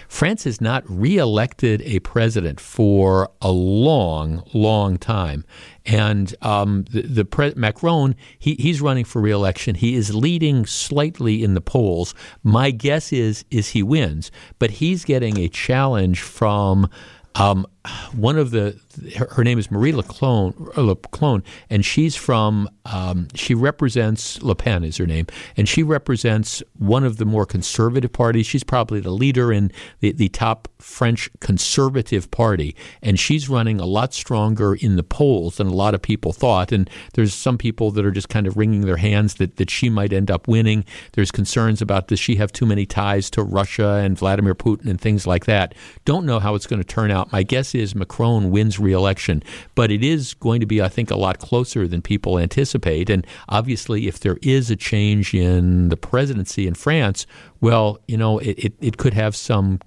[0.10, 5.46] France has not reelected a president for a long, long time.
[5.92, 9.76] And um, the, the pre- Macron, he, he's running for reelection.
[9.76, 12.16] He is leading slightly in the polls.
[12.44, 16.90] My guess is is he wins, but he's getting a challenge from
[17.36, 17.68] um,
[18.14, 18.80] one of the
[19.18, 24.84] her, her, name is Marie Leclone, Leclone, and she's from um, she represents Le Pen
[24.84, 25.26] is her name,
[25.58, 28.46] and she represents one of the more conservative parties.
[28.46, 33.86] She's probably the leader in the, the top French conservative party, and she's running a
[33.86, 36.72] lot stronger in the polls than a lot of people thought.
[36.72, 39.90] And there's some people that are just kind of wringing their hands that, that she
[39.90, 40.86] might end up winning.
[41.14, 45.02] There's concerns about does she have too many ties to Russia and Vladimir Putin and
[45.02, 45.74] things like that.
[46.06, 47.32] Don't know how it's going to turn out.
[47.32, 49.44] My guess is Macron wins re-election,
[49.76, 53.10] but it is going to be, I think, a lot closer than people anticipate.
[53.10, 57.26] And obviously, if there is a change in the presidency in France,
[57.60, 59.80] well, you know, it, it, it could have some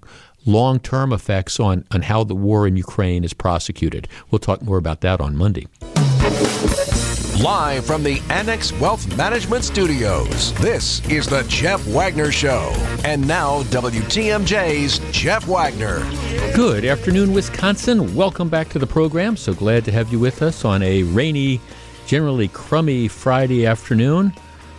[0.46, 4.08] long term effects on, on how the war in Ukraine is prosecuted.
[4.30, 5.66] We'll talk more about that on Monday.
[7.42, 12.72] Live from the Annex Wealth Management Studios, this is The Jeff Wagner Show.
[13.04, 15.98] And now, WTMJ's Jeff Wagner.
[16.54, 18.14] Good afternoon, Wisconsin.
[18.14, 19.36] Welcome back to the program.
[19.36, 21.60] So glad to have you with us on a rainy,
[22.06, 24.32] generally crummy Friday afternoon.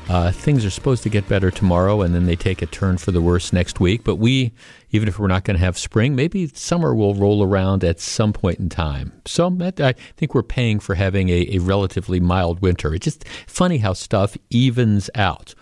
[0.08, 3.12] Uh, things are supposed to get better tomorrow, and then they take a turn for
[3.12, 4.04] the worse next week.
[4.04, 4.54] But we,
[4.92, 8.32] even if we're not going to have spring, maybe summer will roll around at some
[8.32, 9.14] point in time.
[9.26, 12.94] So I think we're paying for having a, a relatively mild winter.
[12.94, 15.56] It's just funny how stuff evens out.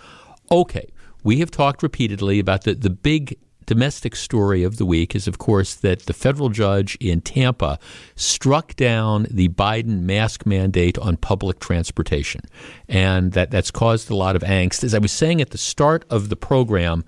[0.52, 0.92] Okay,
[1.24, 5.38] we have talked repeatedly about the, the big domestic story of the week is, of
[5.38, 7.80] course, that the federal judge in Tampa
[8.16, 12.42] struck down the Biden mask mandate on public transportation.
[12.88, 14.84] And that, that's caused a lot of angst.
[14.84, 17.04] As I was saying at the start of the program,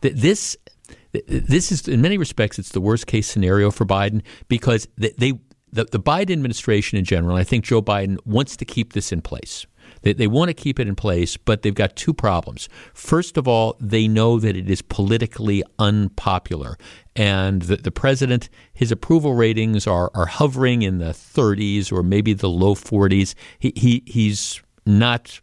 [0.00, 0.56] that this
[1.26, 5.32] this is in many respects it's the worst case scenario for Biden because they, they
[5.72, 9.22] the, the Biden administration in general, I think Joe Biden wants to keep this in
[9.22, 9.66] place.
[10.02, 12.68] They, they want to keep it in place, but they've got two problems.
[12.94, 16.76] First of all, they know that it is politically unpopular.
[17.16, 22.32] And the, the president, his approval ratings are, are hovering in the 30s or maybe
[22.32, 23.34] the low 40s.
[23.58, 25.40] He, he, he's not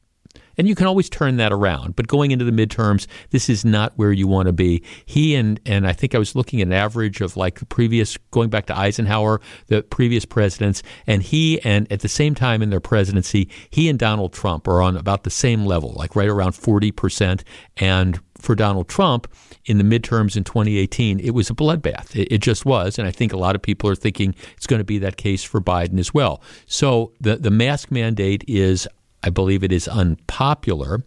[0.58, 1.96] and you can always turn that around.
[1.96, 4.84] But going into the midterms, this is not where you want to be.
[5.06, 8.18] He and and I think I was looking at an average of like the previous
[8.32, 12.70] going back to Eisenhower, the previous presidents, and he and at the same time in
[12.70, 16.54] their presidency, he and Donald Trump are on about the same level, like right around
[16.54, 17.44] forty percent.
[17.78, 19.28] And for Donald Trump
[19.66, 22.16] in the midterms in 2018, it was a bloodbath.
[22.16, 22.98] It, it, just was.
[22.98, 25.44] And I think a lot of people are thinking it's going to be that case
[25.44, 26.42] for Biden as well.
[26.66, 28.88] So the, the mask mandate is
[29.24, 31.04] I believe it is unpopular.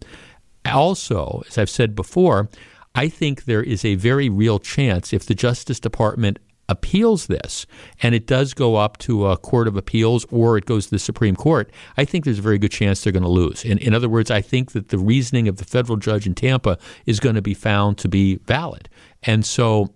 [0.65, 2.49] Also, as I've said before,
[2.93, 6.39] I think there is a very real chance if the Justice Department
[6.69, 7.65] appeals this
[8.01, 10.99] and it does go up to a court of appeals or it goes to the
[10.99, 13.65] Supreme Court, I think there's a very good chance they're going to lose.
[13.65, 16.77] In, in other words, I think that the reasoning of the federal judge in Tampa
[17.05, 18.89] is going to be found to be valid.
[19.23, 19.93] And so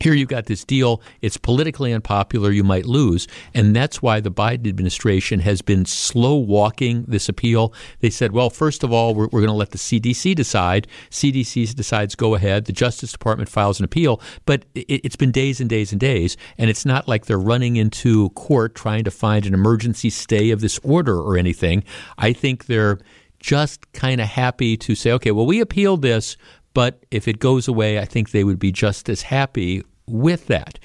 [0.00, 1.00] here you've got this deal.
[1.22, 2.50] It's politically unpopular.
[2.50, 3.26] You might lose.
[3.54, 7.72] And that's why the Biden administration has been slow walking this appeal.
[8.00, 10.86] They said, well, first of all, we're, we're going to let the CDC decide.
[11.10, 12.66] CDC decides go ahead.
[12.66, 14.20] The Justice Department files an appeal.
[14.44, 16.36] But it, it's been days and days and days.
[16.58, 20.60] And it's not like they're running into court trying to find an emergency stay of
[20.60, 21.84] this order or anything.
[22.18, 22.98] I think they're
[23.38, 26.36] just kind of happy to say, okay, well, we appealed this,
[26.76, 30.78] but if it goes away, I think they would be just as happy with that.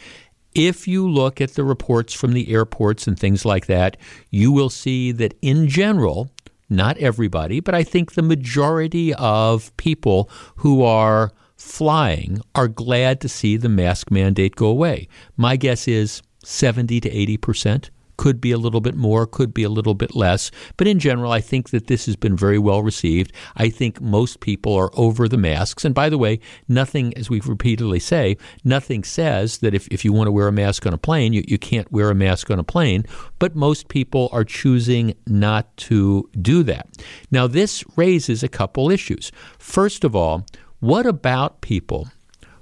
[0.56, 3.97] If you look at the reports from the airports and things like that,
[4.30, 6.32] you will see that in general,
[6.70, 13.28] not everybody, but I think the majority of people who are flying are glad to
[13.28, 15.09] see the mask mandate go away.
[15.36, 17.89] My guess is 70 to 80 percent
[18.22, 20.52] could be a little bit more, could be a little bit less.
[20.78, 23.34] But in general, I think that this has been very well received.
[23.56, 25.84] I think most people are over the masks.
[25.84, 30.14] And by the way, nothing, as we repeatedly say, nothing says that if, if you
[30.14, 32.60] want to wear a mask on a plane, you, you can't wear a mask on
[32.60, 33.08] a plane.
[33.39, 36.89] But most people are choosing not to do that.
[37.32, 39.32] Now, this raises a couple issues.
[39.58, 40.46] First of all,
[40.80, 42.10] what about people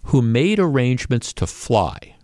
[0.03, 2.15] who made arrangements to fly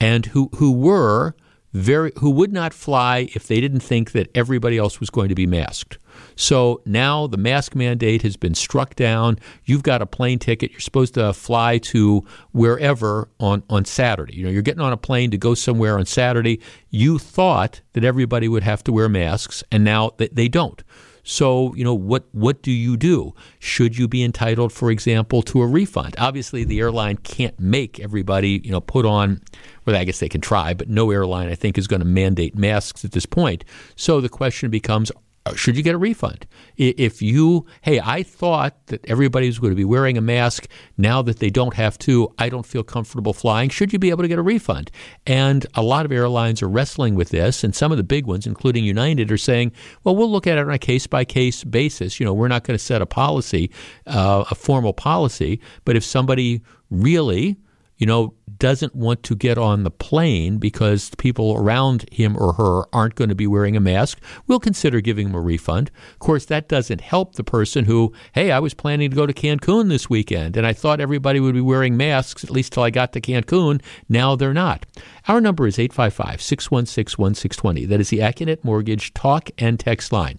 [0.00, 1.34] and who, who were
[1.72, 5.34] very who would not fly if they didn't think that everybody else was going to
[5.34, 5.98] be masked.
[6.34, 9.38] So now the mask mandate has been struck down.
[9.64, 10.70] You've got a plane ticket.
[10.70, 14.36] You're supposed to fly to wherever on, on Saturday.
[14.36, 16.60] You know, you're getting on a plane to go somewhere on Saturday.
[16.90, 20.82] You thought that everybody would have to wear masks, and now they don't.
[21.30, 23.34] So, you know, what what do you do?
[23.58, 26.14] Should you be entitled, for example, to a refund?
[26.18, 29.42] Obviously, the airline can't make everybody, you know, put on
[29.84, 32.56] well, I guess they can try, but no airline I think is going to mandate
[32.56, 33.62] masks at this point.
[33.94, 35.12] So the question becomes
[35.54, 36.46] should you get a refund?
[36.76, 40.68] If you, hey, I thought that everybody was going to be wearing a mask.
[40.96, 43.68] Now that they don't have to, I don't feel comfortable flying.
[43.70, 44.90] Should you be able to get a refund?
[45.26, 48.46] And a lot of airlines are wrestling with this, and some of the big ones,
[48.46, 49.72] including United, are saying,
[50.04, 52.18] well, we'll look at it on a case by case basis.
[52.18, 53.70] You know, we're not going to set a policy,
[54.06, 57.56] uh, a formal policy, but if somebody really
[57.98, 62.84] you know, doesn't want to get on the plane because people around him or her
[62.92, 65.90] aren't going to be wearing a mask, we'll consider giving them a refund.
[66.12, 69.32] Of course, that doesn't help the person who, hey, I was planning to go to
[69.32, 72.90] Cancun this weekend and I thought everybody would be wearing masks at least till I
[72.90, 73.82] got to Cancun.
[74.08, 74.86] Now they're not.
[75.26, 77.84] Our number is 855 616 1620.
[77.86, 80.38] That is the Accunet Mortgage talk and text line.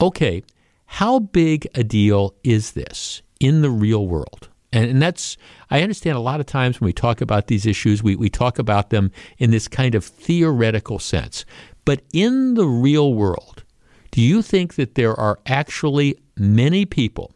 [0.00, 0.42] Okay,
[0.86, 4.48] how big a deal is this in the real world?
[4.74, 5.36] And, and that's,
[5.70, 8.58] I understand a lot of times when we talk about these issues, we, we talk
[8.58, 11.46] about them in this kind of theoretical sense.
[11.84, 13.62] But in the real world,
[14.10, 17.32] do you think that there are actually many people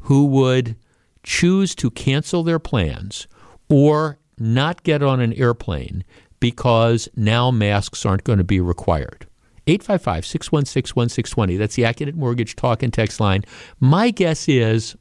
[0.00, 0.76] who would
[1.24, 3.26] choose to cancel their plans
[3.68, 6.04] or not get on an airplane
[6.38, 9.26] because now masks aren't going to be required?
[9.66, 11.56] 855 616 1620.
[11.56, 13.42] That's the Accunet Mortgage Talk and Text line.
[13.80, 14.94] My guess is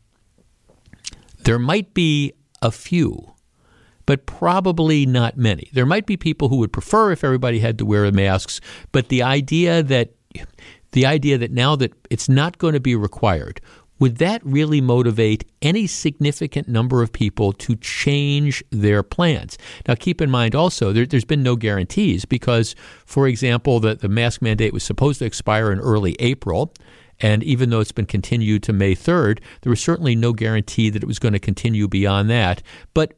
[1.46, 3.34] there might be a few,
[4.06, 5.70] but probably not many.
[5.74, 8.60] There might be people who would prefer if everybody had to wear masks,
[8.92, 10.12] but the idea that
[10.92, 13.62] the idea that now that it's not going to be required,
[14.00, 19.58] would that really motivate any significant number of people to change their plans?
[19.88, 24.10] Now, keep in mind also, there, has been no guarantees because, for example, the, the
[24.10, 26.74] mask mandate was supposed to expire in early April.
[27.20, 31.04] And even though it's been continued to May 3rd, there was certainly no guarantee that
[31.04, 32.62] it was going to continue beyond that.
[32.94, 33.14] But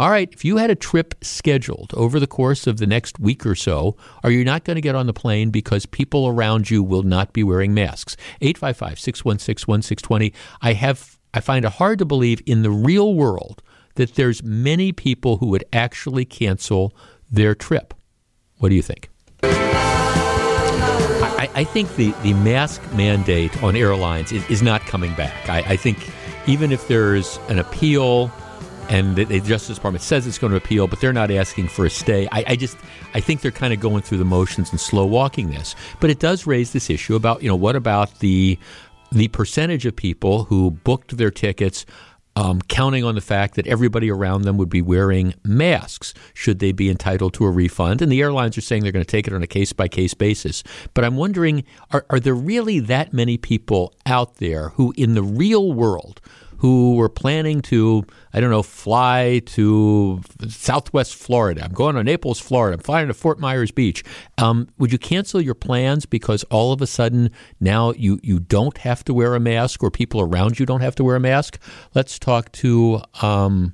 [0.00, 3.44] all right, if you had a trip scheduled over the course of the next week
[3.44, 6.82] or so, are you not going to get on the plane because people around you
[6.82, 8.16] will not be wearing masks?
[8.40, 10.32] 855 616 1620.
[10.62, 13.62] I have I find it hard to believe in the real world
[13.96, 16.94] that there's many people who would actually cancel
[17.30, 17.92] their trip.
[18.56, 19.10] What do you think?
[21.54, 25.48] I, think the, the mask mandate on airlines is, is not coming back.
[25.48, 26.10] I, I, think
[26.46, 28.32] even if there's an appeal
[28.88, 31.86] and the, the, Justice Department says it's going to appeal, but they're not asking for
[31.86, 32.76] a stay, I, I just
[33.14, 35.74] I think they're kind of going through the motions and slow walking this.
[36.00, 38.58] But it does raise this issue about you know what about the
[39.12, 41.86] the percentage of people who booked their tickets
[42.36, 46.72] um, counting on the fact that everybody around them would be wearing masks should they
[46.72, 48.00] be entitled to a refund.
[48.00, 50.14] And the airlines are saying they're going to take it on a case by case
[50.14, 50.62] basis.
[50.94, 55.22] But I'm wondering are, are there really that many people out there who, in the
[55.22, 56.20] real world,
[56.60, 58.04] who were planning to,
[58.34, 61.64] I don't know, fly to Southwest Florida.
[61.64, 62.76] I'm going to Naples, Florida.
[62.76, 64.04] I'm flying to Fort Myers Beach.
[64.36, 67.30] Um, would you cancel your plans because all of a sudden
[67.60, 70.94] now you, you don't have to wear a mask or people around you don't have
[70.96, 71.58] to wear a mask?
[71.94, 73.72] Let's talk to um,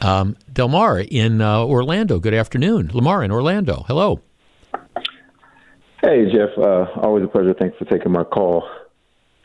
[0.00, 2.20] um, Delmar in uh, Orlando.
[2.20, 2.92] Good afternoon.
[2.94, 3.84] Lamar in Orlando.
[3.88, 4.20] Hello.
[6.00, 6.56] Hey, Jeff.
[6.56, 7.54] Uh, always a pleasure.
[7.58, 8.68] Thanks for taking my call.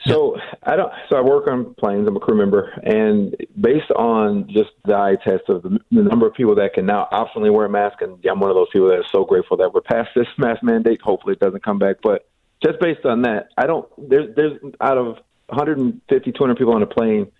[0.06, 0.92] So I don't.
[1.10, 2.08] So I work on planes.
[2.08, 6.26] I'm a crew member, and based on just the eye test of the, the number
[6.26, 8.88] of people that can now optionally wear a mask, and I'm one of those people
[8.90, 11.02] that is so grateful that we're past this mask mandate.
[11.02, 11.98] Hopefully, it doesn't come back.
[12.02, 12.30] But
[12.64, 13.88] just based on that, I don't.
[13.98, 15.18] There's there's out of
[15.48, 17.32] 150, 200 people on a plane,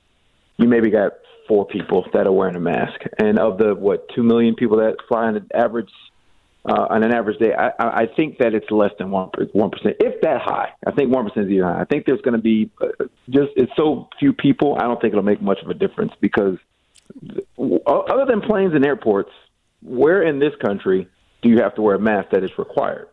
[0.58, 1.14] you maybe got
[1.48, 4.98] four people that are wearing a mask, and of the what two million people that
[5.08, 5.92] fly on an average
[6.66, 9.96] uh, on an average day, I, I think that it's less than one one percent,
[10.00, 10.74] if that high.
[10.86, 11.82] I think one percent is even high.
[11.82, 14.76] I think there's going to be uh, just it's so few people.
[14.76, 16.58] I don't think it'll make much of a difference because
[17.88, 19.32] other than planes and airports,
[19.82, 21.08] where in this country
[21.42, 23.08] do you have to wear a mask that is required?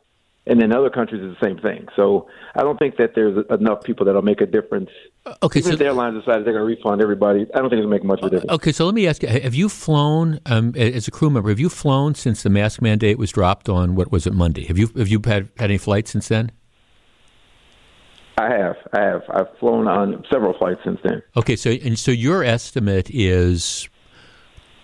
[0.46, 1.88] And in other countries it's the same thing.
[1.96, 4.90] So I don't think that there's enough people that'll make a difference.
[5.42, 7.80] Okay, Even so if the airlines decide they're going to refund everybody, I don't think
[7.80, 8.52] it'll make much of a difference.
[8.52, 11.48] Okay, so let me ask you: Have you flown um, as a crew member?
[11.48, 14.64] Have you flown since the mask mandate was dropped on what was it Monday?
[14.66, 16.52] Have you have you had had any flights since then?
[18.38, 21.22] I have, I have, I've flown on several flights since then.
[21.36, 23.88] Okay, so and so your estimate is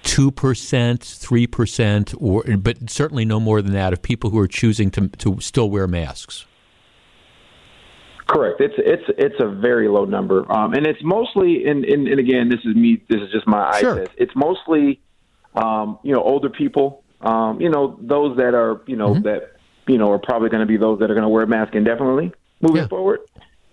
[0.03, 4.49] two percent, three percent, or but certainly no more than that of people who are
[4.49, 6.47] choosing to to still wear masks.
[8.27, 8.61] Correct.
[8.61, 12.49] It's it's it's a very low number, um, and it's mostly and, and, and again,
[12.49, 13.03] this is me.
[13.09, 13.97] This is just my Sure.
[13.97, 14.11] test.
[14.17, 15.01] It's mostly,
[15.55, 17.03] um, you know, older people.
[17.21, 19.23] Um, you know, those that are you know Mm-hmm.
[19.25, 19.57] that
[19.87, 21.75] you know are probably going to be those that are going to wear a mask
[21.75, 22.89] indefinitely moving Yeah.
[22.89, 23.21] forward.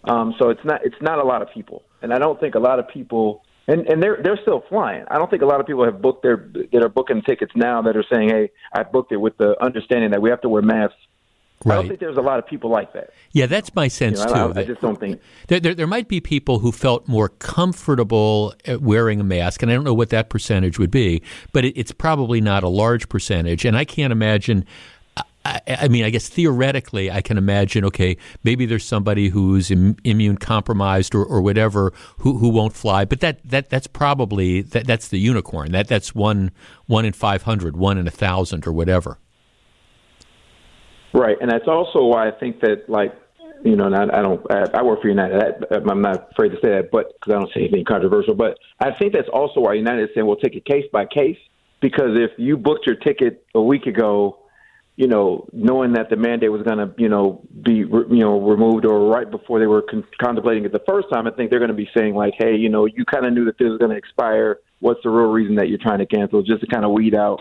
[0.04, 2.60] Um, so it's not it's not a lot of people, and I don't think a
[2.60, 3.44] lot of people.
[3.68, 5.06] And, and they're they're still flying.
[5.12, 6.38] I don't think a lot of people have booked their
[6.72, 10.10] that are booking tickets now that are saying, "Hey, I booked it with the understanding
[10.12, 10.96] that we have to wear masks."
[11.66, 11.74] Right.
[11.74, 13.10] I don't think there's a lot of people like that.
[13.34, 14.34] Yeah, that's my You sense know, too.
[14.34, 15.20] I, I that- just don't think.
[15.50, 19.70] There, there, there might be people who felt more comfortable at wearing a mask, and
[19.72, 21.22] I don't know what that percentage would be,
[21.52, 23.66] but it, it's probably not a large percentage.
[23.66, 24.66] And I can't imagine.
[25.46, 27.86] I, mean, I guess theoretically, I can imagine.
[27.86, 33.06] Okay, maybe there's somebody who's Im- immune compromised or, or whatever who, who won't fly,
[33.06, 35.72] but that, that that's probably that, that's the unicorn.
[35.72, 36.52] That that's one
[36.88, 39.18] one in five hundred, one in a thousand, or whatever.
[41.14, 43.16] Right, and that's also why I think that, like,
[43.64, 45.66] you know, and I, I don't, I, I work for United.
[45.72, 48.36] I, I'm not afraid to say that, but because I don't say anything controversial.
[48.36, 51.38] But I think that's also why United is saying we'll take it case by case.
[51.82, 54.38] Because if you booked your ticket a week ago,
[55.00, 58.86] you know, knowing that the mandate was going to, you know, be, you know, removed
[58.86, 61.72] or right before they were con- contemplating it the first time, I think they're going
[61.72, 63.92] to be saying like, hey, you know, you kind of knew that this was going
[63.92, 64.60] to expire.
[64.82, 66.44] What's the real reason that you're trying to cancel?
[66.44, 67.40] Just to kind of weed out,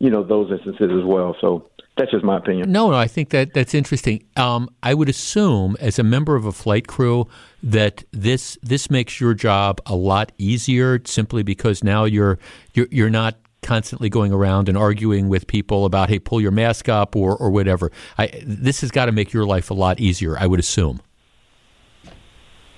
[0.00, 1.36] you know, those instances as well.
[1.40, 2.72] So that's just my opinion.
[2.72, 4.24] No, no, I think that that's interesting.
[4.36, 7.28] Um, I would assume, as a member of a flight crew,
[7.62, 12.40] that this this makes your job a lot easier, simply because now you're
[12.74, 16.88] you're you're not constantly going around and arguing with people about hey, pull your mask
[16.88, 17.90] up or or whatever.
[18.16, 20.38] I, this has got to make your life a lot easier.
[20.38, 21.00] I would assume.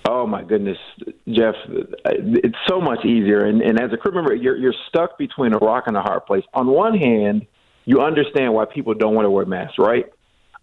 [0.09, 0.79] Oh my goodness,
[1.29, 1.55] Jeff!
[2.07, 5.59] It's so much easier, and, and as a crew member, you're you're stuck between a
[5.59, 6.45] rock and a hard place.
[6.55, 7.47] On one hand,
[7.85, 10.07] you understand why people don't want to wear masks, right?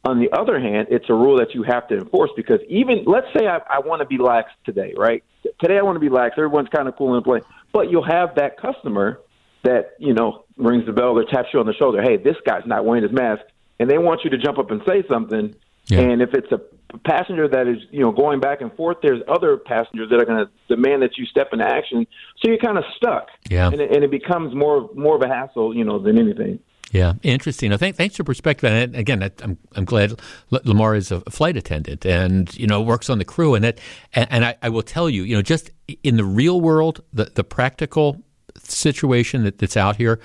[0.03, 3.27] On the other hand, it's a rule that you have to enforce because even let's
[3.37, 5.23] say I, I want to be lax today, right?
[5.59, 6.33] Today I want to be lax.
[6.37, 7.41] Everyone's kind of cool and play,
[7.71, 9.19] but you'll have that customer
[9.65, 12.01] that you know rings the bell or taps you on the shoulder.
[12.01, 13.41] Hey, this guy's not wearing his mask,
[13.79, 15.53] and they want you to jump up and say something.
[15.87, 15.99] Yeah.
[15.99, 16.59] And if it's a
[16.99, 20.45] passenger that is, you know, going back and forth, there's other passengers that are going
[20.45, 22.07] to demand that you step into action.
[22.39, 23.27] So you're kind of stuck.
[23.49, 23.67] Yeah.
[23.67, 26.59] And it, and it becomes more more of a hassle, you know, than anything.
[26.91, 27.71] Yeah, interesting.
[27.71, 28.71] No, thank, thanks for perspective.
[28.71, 30.19] And again, I- I'm I'm glad
[30.49, 33.53] Lamar is a flight attendant and you know works on the crew.
[33.55, 33.79] And that
[34.13, 35.71] and, and I, I will tell you, you know, just
[36.03, 38.23] in the real world, the the practical
[38.59, 40.19] situation that, that's out here,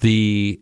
[0.00, 0.60] the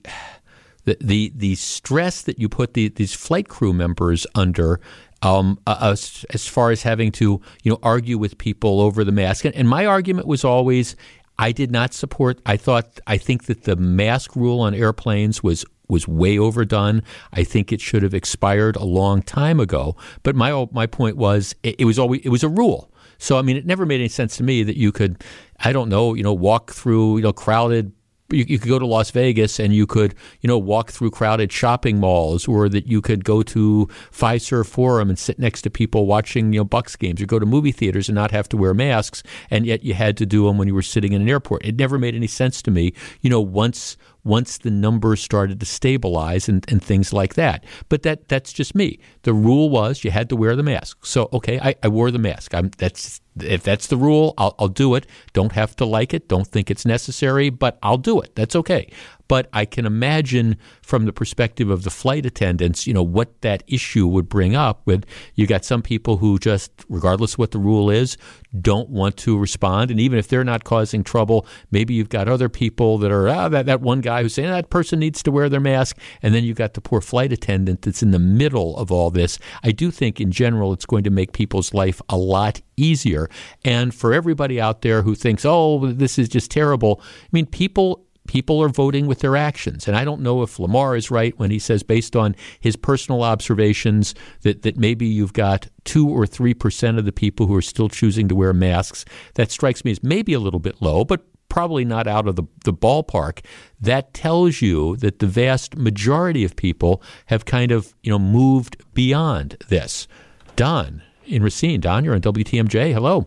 [0.85, 4.81] the the the stress that you put the, these flight crew members under.
[5.23, 9.47] Um, as, as far as having to, you know, argue with people over the mask,
[9.47, 10.97] and, and my argument was always,
[11.39, 12.41] I did not support.
[12.45, 17.03] I thought I think that the mask rule on airplanes was was way overdone.
[17.33, 19.97] I think it should have expired a long time ago.
[20.23, 22.91] But my my point was it, it was always it was a rule.
[23.25, 25.25] So I mean, it never made any sense to me that you could,
[25.61, 27.93] I don't know, you know, walk through you know crowded
[28.31, 31.53] you, you could go to Las Vegas and you could, you know, walk through crowded
[31.53, 36.07] shopping malls, or that you could go to Fiserv Forum and sit next to people
[36.07, 38.75] watching, you know, Bucks games, or go to movie theaters and not have to wear
[38.75, 41.65] masks, and yet you had to do them when you were sitting in an airport.
[41.65, 45.67] It never made any sense to me, you know, once once the numbers started to
[45.67, 47.65] stabilize and, and things like that.
[47.89, 48.99] But that that's just me.
[49.23, 51.05] The rule was you had to wear the mask.
[51.05, 52.55] So okay, I, I wore the mask.
[52.55, 55.07] I'm that's if that's the rule, I'll, I'll do it.
[55.33, 56.29] Don't have to like it.
[56.29, 58.35] Don't think it's necessary, but I'll do it.
[58.35, 58.91] That's okay.
[59.35, 63.65] But I can imagine from the perspective of the flight attendants, you know, what that
[63.67, 64.83] issue would bring up.
[64.87, 65.05] With
[65.35, 68.17] you got some people who just, regardless of what the rule is,
[68.61, 69.91] don't want to respond.
[69.91, 73.49] And even if they're not causing trouble, maybe you've got other people that are, ah,
[73.49, 75.99] that, that one guy who's saying that person needs to wear their mask.
[76.23, 79.41] And then you've got the poor flight attendant that's in the middle of all this.
[79.65, 83.29] I do think in general it's going to make people's life a lot easier.
[83.65, 88.07] And for everybody out there who thinks, oh, this is just terrible, I mean, people
[88.27, 89.87] people are voting with their actions.
[89.87, 93.23] And I don't know if Lamar is right when he says, based on his personal
[93.23, 97.63] observations, that, that maybe you've got two or three percent of the people who are
[97.63, 99.05] still choosing to wear masks.
[99.35, 102.45] That strikes me as maybe a little bit low, but probably not out of the,
[102.65, 103.45] the ballpark.
[103.81, 108.83] That tells you that the vast majority of people have kind of, you know, moved
[108.95, 110.09] beyond this.
[110.57, 111.81] Don in Racine.
[111.81, 112.93] Don, you're on WTMJ.
[112.93, 113.27] Hello.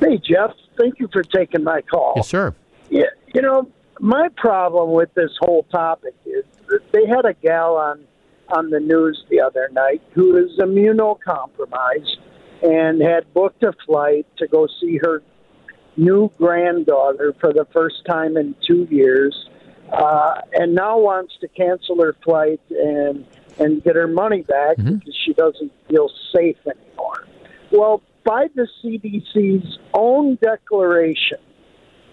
[0.00, 0.50] Hey, Jeff.
[0.78, 2.14] Thank you for taking my call.
[2.16, 2.54] Yes, sir.
[2.96, 3.70] Yeah, you know,
[4.00, 8.04] my problem with this whole topic is that they had a gal on
[8.48, 12.16] on the news the other night who is immunocompromised
[12.62, 15.20] and had booked a flight to go see her
[15.96, 19.48] new granddaughter for the first time in two years,
[19.92, 23.26] uh, and now wants to cancel her flight and
[23.58, 24.96] and get her money back mm-hmm.
[24.96, 27.26] because she doesn't feel safe anymore.
[27.70, 31.38] Well, by the CDC's own declaration,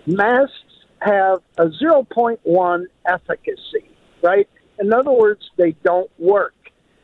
[0.06, 0.62] masks
[1.04, 3.90] have a 0.1 efficacy,
[4.22, 4.48] right?
[4.80, 6.56] In other words, they don't work,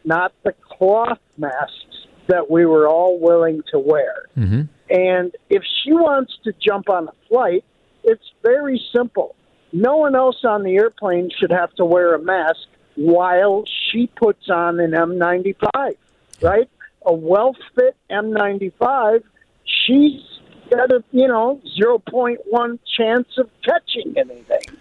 [0.04, 4.26] not the cloth masks that we were all willing to wear.
[4.38, 4.62] Mm-hmm.
[4.90, 7.64] And if she wants to jump on a flight,
[8.04, 9.36] it's very simple.
[9.72, 14.50] No one else on the airplane should have to wear a mask while she puts
[14.50, 15.96] on an N95,
[16.42, 16.70] right?
[17.06, 19.24] A well fit N95,
[19.64, 20.22] she's
[20.70, 24.78] got a, you know, 0.1 chance of catching anything.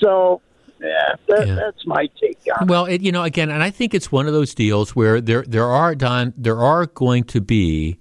[0.00, 0.40] So,
[0.80, 1.54] yeah, that, yeah.
[1.54, 2.70] that's my take on it.
[2.70, 5.42] Well, it, you know, again, and I think it's one of those deals where there
[5.42, 7.98] there are Don, there are going to be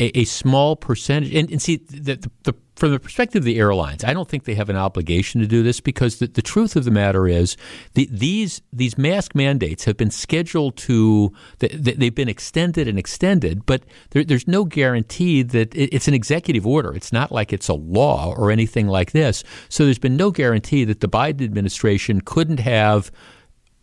[0.00, 3.58] a, a small percentage, and, and see the, the, the from the perspective of the
[3.58, 6.74] airlines, I don't think they have an obligation to do this because the, the truth
[6.74, 7.56] of the matter is
[7.94, 11.68] the, these these mask mandates have been scheduled to they,
[12.06, 16.66] have been extended and extended, but there, there's no guarantee that it, it's an executive
[16.66, 16.94] order.
[16.94, 19.44] It's not like it's a law or anything like this.
[19.68, 23.12] So there's been no guarantee that the Biden administration couldn't have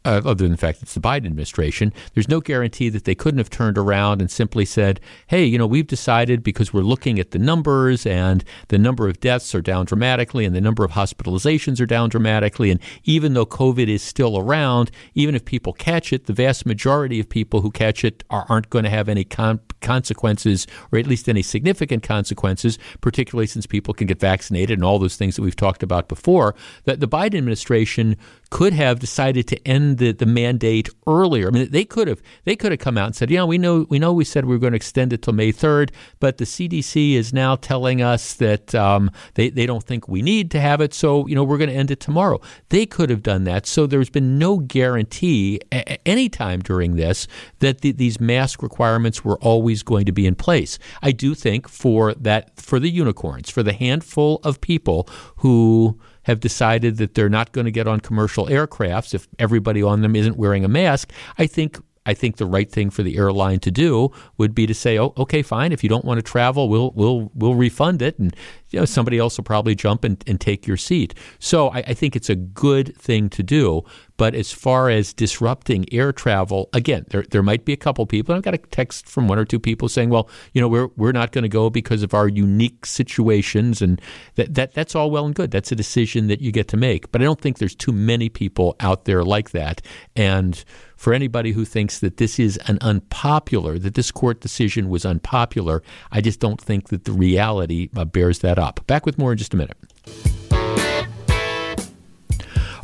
[0.10, 3.38] uh, other than the fact it's the Biden administration, there's no guarantee that they couldn't
[3.38, 7.30] have turned around and simply said, hey, you know, we've decided because we're looking at
[7.30, 11.80] the numbers and the number of deaths are down dramatically and the number of hospitalizations
[11.80, 12.72] are down dramatically.
[12.72, 17.20] And even though COVID is still around, even if people catch it, the vast majority
[17.20, 21.06] of people who catch it are, not going to have any con- consequences or at
[21.06, 25.44] least any significant consequences, particularly since people can get vaccinated and all those things that
[25.44, 26.56] we've talked about before.
[26.86, 28.18] That the Biden administration
[28.50, 31.48] could have decided to end the, the mandate earlier.
[31.48, 33.86] I mean, they could have they could have come out and said, yeah, we know
[33.90, 36.46] we know we said we were going to extend it till May third, but the
[36.46, 40.82] CDC is now telling us that um, they they don't think we need to have
[40.82, 42.42] it, so you know we're going to end it tomorrow.
[42.70, 43.66] They could have done that.
[43.66, 47.28] So there's been no guarantee a- any time during this
[47.60, 50.80] that the, these mask requirements were always going to be in place.
[51.02, 55.08] I do think for that for the unicorns, for the handful of people
[55.38, 60.02] who have decided that they're not going to get on commercial aircrafts if everybody on
[60.02, 61.80] them isn't wearing a mask, I think
[62.10, 65.14] I think the right thing for the airline to do would be to say, "Oh,
[65.16, 65.72] okay, fine.
[65.72, 68.36] If you don't want to travel, we'll we'll we'll refund it, and
[68.72, 71.94] you know somebody else will probably jump and, and take your seat." So I, I
[71.94, 73.84] think it's a good thing to do.
[74.18, 78.34] But as far as disrupting air travel, again, there there might be a couple people.
[78.34, 81.12] I've got a text from one or two people saying, "Well, you know, we're we're
[81.12, 84.02] not going to go because of our unique situations," and
[84.34, 85.52] that that that's all well and good.
[85.52, 87.12] That's a decision that you get to make.
[87.12, 89.84] But I don't think there's too many people out there like that,
[90.16, 90.66] and
[91.00, 95.82] for anybody who thinks that this is an unpopular, that this court decision was unpopular,
[96.12, 98.86] I just don't think that the reality uh, bears that up.
[98.86, 99.78] Back with more in just a minute.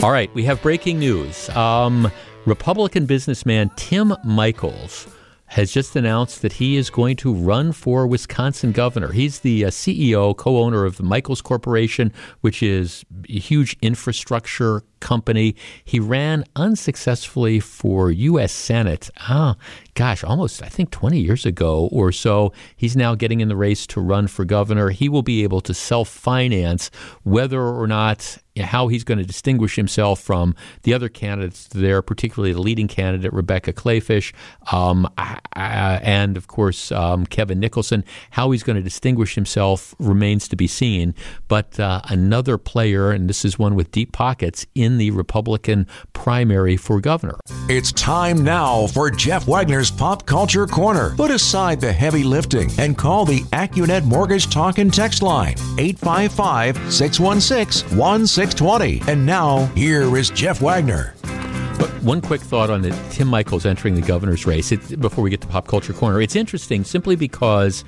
[0.02, 1.50] All right, we have breaking news.
[1.50, 2.10] Um,
[2.46, 5.08] Republican businessman Tim Michels
[5.48, 9.12] has just announced that he is going to run for Wisconsin governor.
[9.12, 12.12] He's the uh, CEO, co owner of the Michels Corporation,
[12.42, 15.56] which is a huge infrastructure company.
[15.84, 18.52] He ran unsuccessfully for U.S.
[18.52, 19.10] Senate.
[19.20, 19.56] Ah,
[19.96, 22.54] gosh, almost, I think 20 years ago or so.
[22.76, 24.90] He's now getting in the race to run for governor.
[24.90, 26.92] He will be able to self finance
[27.24, 32.54] whether or not how he's going to distinguish himself from the other candidates there, particularly
[32.54, 34.34] the leading candidate, Rebecca Kleefisch,
[34.72, 35.08] um,
[35.54, 38.06] and of course, um, Kevin Nicholson.
[38.32, 41.16] How he's going to distinguish himself remains to be seen.
[41.48, 46.78] But uh, another player, and this is one with deep pockets, in the Republican primary
[46.78, 47.40] for governor.
[47.68, 51.16] It's time now for Jeff Wagner's Pop Culture Corner.
[51.16, 56.94] Put aside the heavy lifting and call the AccuNet Mortgage Talk and Text line 855
[56.94, 59.02] 616 1620.
[59.12, 61.16] And now, here is Jeff Wagner.
[61.78, 65.30] But one quick thought on the Tim Michels entering the governor's race it, before we
[65.30, 66.22] get to Pop Culture Corner.
[66.22, 67.84] It's interesting simply because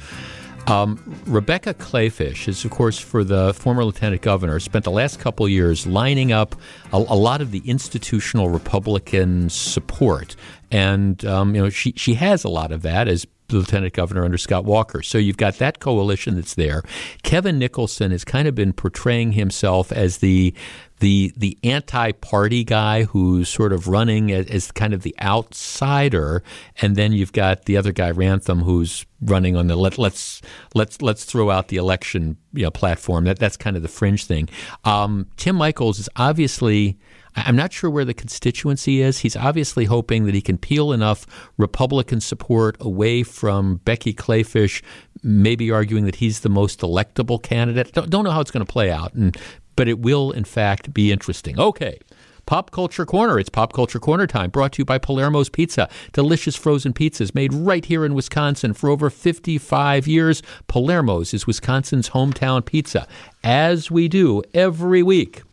[0.68, 5.48] Um, Rebecca Kleefisch is, of course, for the former lieutenant governor, spent the last couple
[5.48, 6.56] years lining up
[6.91, 10.36] a, a, lot of the institutional Republican support,
[10.72, 14.38] and um, you know she she has a lot of that as lieutenant governor under
[14.38, 15.02] Scott Walker.
[15.02, 16.84] So you've got that coalition that's there.
[17.23, 20.53] Kevin Nicholson has kind of been portraying himself as the
[20.99, 26.44] the the anti-party guy who's sort of running as, as, kind of the outsider,
[26.81, 30.41] and then you've got the other guy Ramthun who's running on the let, let's
[30.73, 33.26] let's let's throw out the election you know, platform.
[33.26, 34.49] That that's kind of the fringe thing.
[34.84, 36.98] Um, Tim Michels is obviously.
[37.45, 39.19] I'm not sure where the constituency is.
[39.19, 41.27] He's obviously hoping that he can peel enough
[41.57, 44.81] Republican support away from Becky Kleefisch,
[45.22, 47.93] maybe arguing that he's the most electable candidate.
[47.93, 49.14] Don't, don't know how it's going to play out.
[49.14, 49.38] And
[49.76, 51.59] but it will, in fact, be interesting.
[51.59, 51.99] Okay.
[52.47, 53.38] Pop Culture Corner.
[53.38, 55.89] It's Pop Culture Corner time, brought to you by Palermo's Pizza.
[56.14, 60.41] Delicious frozen pizzas made right here in Wisconsin for over 55 years.
[60.68, 63.05] Palermo's is Wisconsin's hometown pizza.
[63.43, 65.43] As we do every week,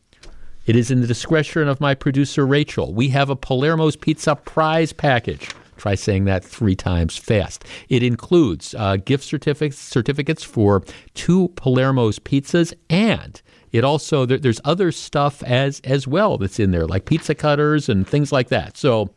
[0.67, 2.95] it is in the discretion of my producer, Rachel.
[2.95, 5.51] We have a Palermo's Pizza prize package.
[5.77, 7.65] Try saying that three times fast.
[7.89, 10.85] It includes uh, gift certificates, certificates for
[11.15, 13.43] two Palermo's pizzas and
[13.75, 17.89] it also there, there's other stuff as as well that's in there, like pizza cutters
[17.89, 18.77] and things like that.
[18.77, 19.11] So,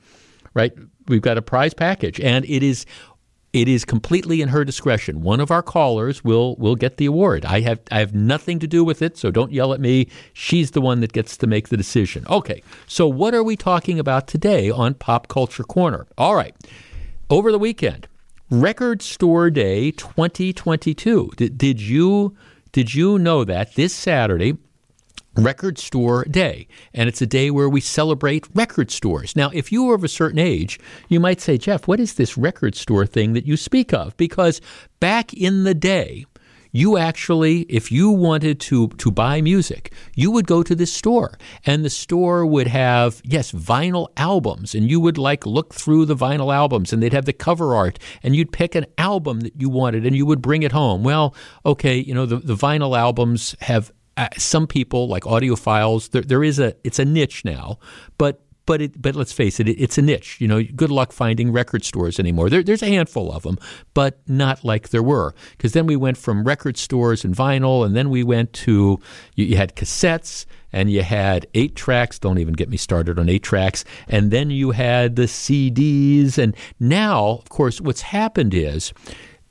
[0.56, 0.74] right,
[1.08, 2.88] we've got a prize package, and it is
[3.62, 5.22] it is completely in her discretion.
[5.22, 7.46] One of our callers will will get the award.
[7.46, 10.08] I have I have nothing to do with it, so don't yell at me.
[10.34, 12.26] She's the one that gets to make the decision.
[12.30, 12.62] Okay.
[12.86, 16.08] So what are we talking about today on Pop Culture Corner?
[16.18, 16.56] All right.
[17.30, 18.08] Over the weekend,
[18.50, 21.32] Record Store Day 2022.
[21.36, 22.36] Did, did you
[22.72, 24.58] did you know that this Saturday,
[25.38, 29.36] Record Store Day, and it's a day where we celebrate record stores.
[29.36, 32.38] Now, if you are of a certain age, you might say, Jeff, what is this
[32.38, 34.18] record store thing that you speak of?
[34.18, 34.62] Because
[35.00, 36.26] back in the day,
[36.72, 41.38] you actually, if you wanted to, to buy music, you would go to this store
[41.66, 46.16] and the store would have, yes, vinyl albums and you would like look through the
[46.16, 49.70] vinyl albums and they'd have the cover art and you'd pick an album that you
[49.70, 51.04] wanted and you would bring it home.
[51.04, 51.34] Well,
[51.66, 56.44] okay, you know, the, the vinyl albums have uh, some people like audiophiles there, there
[56.44, 57.80] is a it's a niche now
[58.18, 60.40] but but it, but let's face it, it, it's a niche.
[60.40, 62.52] You know, good luck finding record stores anymore.
[62.52, 63.58] There, there's a handful of them,
[63.96, 65.34] but not like there were.
[65.52, 69.00] Because then we went from record stores and vinyl, and then we went to
[69.34, 72.20] you, you had cassettes, and you had eight tracks.
[72.20, 73.84] Don't even get me started on eight tracks.
[74.08, 78.94] And then you had the CDs, and now, of course, what's happened is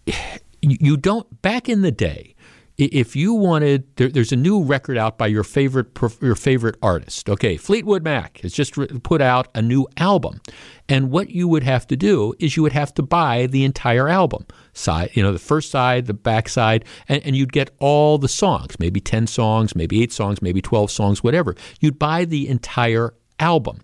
[0.60, 1.43] you don't.
[1.43, 2.36] Back in the day
[2.78, 5.89] if you wanted, there, there's a new record out by your favorite
[6.20, 7.31] your favorite artist.
[7.31, 10.40] Okay, Fleetwood Mac has just put out a new album,
[10.89, 14.09] and what you would have to do is you would have to buy the entire
[14.09, 18.19] album side, you know, the first side, the back side, and, and you'd get all
[18.19, 21.55] the songs, maybe ten songs, maybe eight songs, maybe twelve songs, whatever.
[21.81, 23.81] You'd buy the entire album.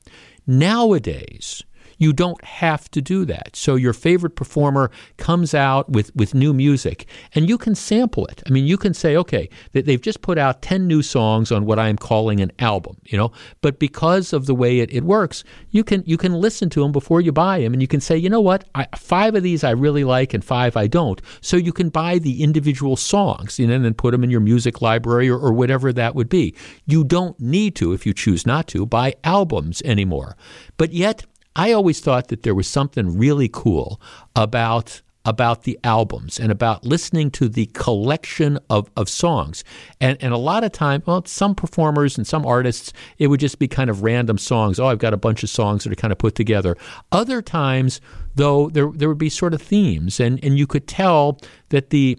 [0.46, 1.62] Nowadays,
[2.02, 3.54] you don't have to do that.
[3.54, 8.42] So your favorite performer comes out with, with new music and you can sample it.
[8.44, 11.78] I mean, you can say, okay, they've just put out 10 new songs on what
[11.78, 13.30] I'm calling an album, you know,
[13.60, 16.90] but because of the way it, it works, you can, you can listen to them
[16.90, 19.62] before you buy them and you can say, you know what, I, five of these
[19.62, 21.22] I really like and five I don't.
[21.40, 24.40] So you can buy the individual songs you know, and then put them in your
[24.40, 26.54] music library or, or whatever that would be.
[26.84, 30.36] You don't need to, if you choose not to, buy albums anymore.
[30.76, 31.24] But yet,
[31.54, 34.00] I always thought that there was something really cool
[34.34, 39.62] about about the albums and about listening to the collection of, of songs.
[40.00, 43.58] And, and a lot of time, well, some performers and some artists, it would just
[43.58, 44.80] be kind of random songs.
[44.80, 46.76] Oh, I've got a bunch of songs that are kind of put together.
[47.12, 48.00] Other times,
[48.34, 51.38] though, there, there would be sort of themes, and, and you could tell
[51.68, 52.18] that the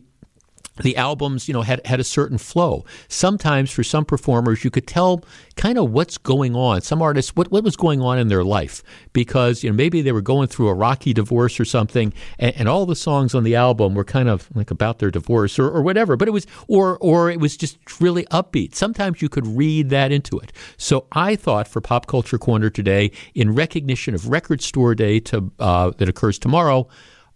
[0.77, 2.83] the albums, you know, had, had a certain flow.
[3.07, 5.23] Sometimes for some performers, you could tell
[5.55, 6.81] kind of what's going on.
[6.81, 8.81] Some artists, what, what was going on in their life
[9.13, 12.67] because, you know, maybe they were going through a rocky divorce or something and, and
[12.67, 15.83] all the songs on the album were kind of like about their divorce or, or
[15.83, 18.73] whatever, but it was, or, or it was just really upbeat.
[18.73, 20.51] Sometimes you could read that into it.
[20.77, 25.51] So I thought for Pop Culture Corner today, in recognition of Record Store Day to,
[25.59, 26.87] uh, that occurs tomorrow,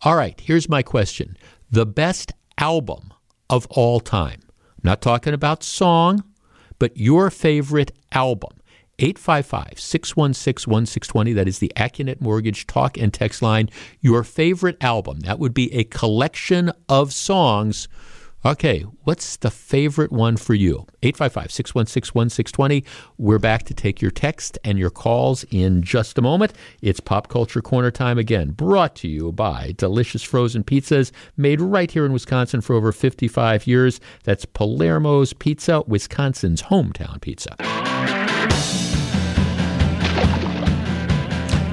[0.02, 1.38] all right, here's my question.
[1.70, 3.14] The best album
[3.50, 4.40] of all time.
[4.44, 6.24] I'm not talking about song,
[6.80, 8.52] but your favorite album.
[9.00, 11.34] 855 616 1620.
[11.34, 13.70] That is the Accunet Mortgage talk and text line.
[14.02, 15.20] Your favorite album.
[15.20, 17.88] That would be a collection of songs.
[18.48, 20.88] Okay, what's the favorite one for you?
[21.04, 22.86] 855 616 1620.
[23.18, 26.54] We're back to take your text and your calls in just a moment.
[26.82, 31.92] It's Pop Culture Corner time again, brought to you by delicious frozen pizzas made right
[31.92, 34.00] here in Wisconsin for over 55 years.
[34.24, 37.54] That's Palermo's Pizza, Wisconsin's hometown pizza.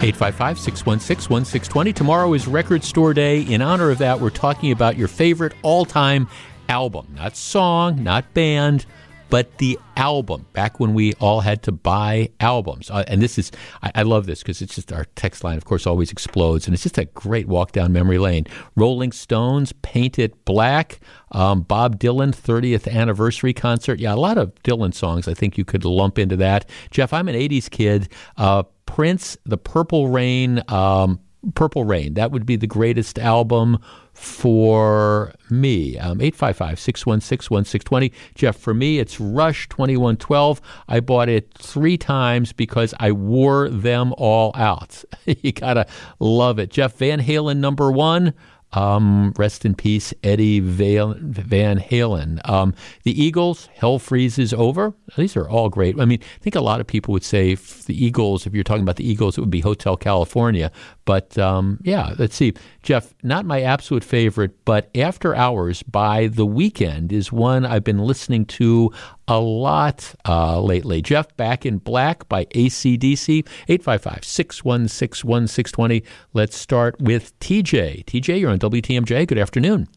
[0.04, 1.92] 855 616 1620.
[1.92, 3.42] Tomorrow is Record Store Day.
[3.42, 6.28] In honor of that, we're talking about your favorite all time
[6.68, 8.86] album, not song, not band,
[9.30, 10.46] but the album.
[10.52, 13.50] Back when we all had to buy albums, uh, and this is
[13.82, 16.74] I, I love this because it's just our text line, of course, always explodes, and
[16.74, 18.46] it's just a great walk down memory lane.
[18.76, 21.00] Rolling Stones, Paint It Black,
[21.32, 23.98] um, Bob Dylan 30th anniversary concert.
[23.98, 25.26] Yeah, a lot of Dylan songs.
[25.26, 26.68] I think you could lump into that.
[26.90, 28.08] Jeff, I'm an '80s kid.
[28.36, 30.62] Uh, Prince, The Purple Rain.
[30.68, 31.18] Um,
[31.54, 32.14] Purple Rain.
[32.14, 33.78] That would be the greatest album
[34.12, 35.98] for me.
[35.98, 38.12] Um, 855 616 1620.
[38.34, 40.60] Jeff, for me, it's Rush 2112.
[40.88, 45.04] I bought it three times because I wore them all out.
[45.26, 45.86] you got to
[46.20, 46.70] love it.
[46.70, 48.34] Jeff Van Halen, number one.
[48.74, 52.48] Um, rest in peace, Eddie Van Halen.
[52.48, 54.94] Um, the Eagles, Hell Freezes Over.
[55.16, 55.98] These are all great.
[56.00, 58.82] I mean, I think a lot of people would say the Eagles, if you're talking
[58.82, 60.72] about the Eagles, it would be Hotel California.
[61.04, 62.54] But um, yeah, let's see.
[62.82, 67.98] Jeff, not my absolute favorite, but After Hours by The Weeknd is one I've been
[67.98, 68.90] listening to
[69.28, 71.02] a lot uh, lately.
[71.02, 76.04] Jeff, Back in Black by ACDC, 855 616 1620.
[76.32, 78.04] Let's start with TJ.
[78.04, 79.26] TJ, you're on WTMJ.
[79.26, 79.88] Good afternoon.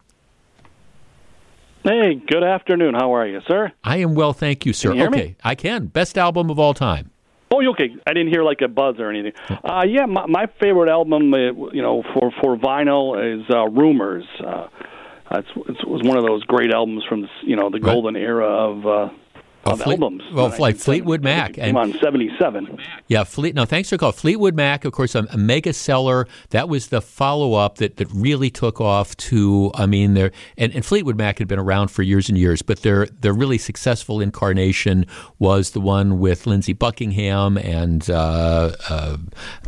[1.84, 2.96] Hey, good afternoon.
[2.96, 3.72] How are you, sir?
[3.84, 4.94] I am well, thank you, sir.
[4.94, 5.36] You okay, me?
[5.42, 5.86] I can.
[5.86, 7.12] Best album of all time.
[7.50, 7.96] Oh, okay.
[8.06, 9.34] I didn't hear like a buzz or anything.
[9.50, 14.26] Uh, yeah, my, my favorite album, uh, you know, for for vinyl is uh, Rumors.
[14.40, 14.68] Uh,
[15.32, 18.88] it's, it was one of those great albums from you know the golden era of
[18.88, 19.10] uh,
[19.68, 20.24] well, of albums.
[20.34, 21.58] Well, like Fleetwood Mac.
[21.58, 22.80] And, on 77.
[23.08, 23.56] Yeah, Fleet.
[23.56, 24.12] No, thanks for call.
[24.12, 26.28] Fleetwood Mac, of course, a, a mega seller.
[26.50, 30.74] That was the follow up that, that really took off to, I mean, they're, and,
[30.74, 34.22] and Fleetwood Mac had been around for years and years, but their, their really successful
[34.22, 35.06] incarnation
[35.40, 39.18] was the one with Lindsey Buckingham and, uh, uh,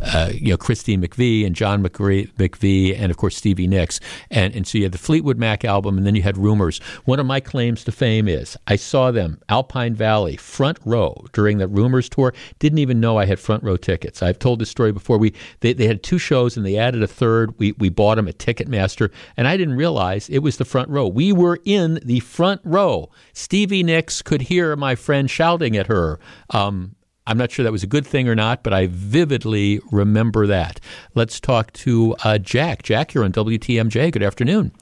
[0.02, 4.00] uh, you know, Christine McVie and John McVie, McVie and, of course, Stevie Nicks.
[4.30, 6.78] And, and so you had the Fleetwood Mac album, and then you had Rumors.
[7.04, 11.58] One of my claims to fame is I saw them, Alpine Valley, front row during
[11.58, 12.34] the Rumors tour.
[12.58, 14.22] Didn't even know I had front row tickets.
[14.22, 15.18] I've told this story before.
[15.18, 17.58] We they, they had two shows and they added a third.
[17.58, 21.06] We we bought them at Ticketmaster, and I didn't realize it was the front row.
[21.06, 23.10] We were in the front row.
[23.32, 26.18] Stevie Nicks could hear my friend shouting at her.
[26.50, 26.96] Um,
[27.26, 30.80] I'm not sure that was a good thing or not, but I vividly remember that.
[31.14, 32.82] Let's talk to uh, Jack.
[32.82, 34.10] Jack, you're on WTMJ.
[34.10, 34.72] Good afternoon.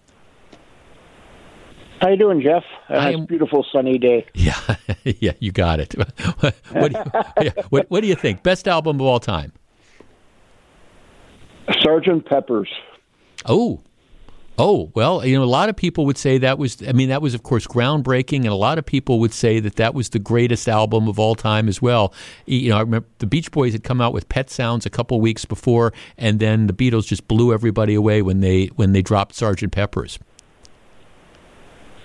[2.00, 2.64] How you doing, Jeff?
[2.88, 4.26] Uh, am, beautiful sunny day.
[4.34, 5.94] Yeah, yeah, you got it.
[6.38, 8.42] what, do you, what, what do you think?
[8.42, 9.52] Best album of all time?
[11.82, 12.70] Sergeant Pepper's.
[13.44, 13.80] Oh,
[14.60, 17.22] Oh, well, you know, a lot of people would say that was, I mean, that
[17.22, 20.18] was, of course, groundbreaking, and a lot of people would say that that was the
[20.18, 22.12] greatest album of all time as well.
[22.44, 25.20] You know, I remember the Beach Boys had come out with Pet Sounds a couple
[25.20, 29.36] weeks before, and then the Beatles just blew everybody away when they when they dropped
[29.36, 30.18] Sergeant Pepper's.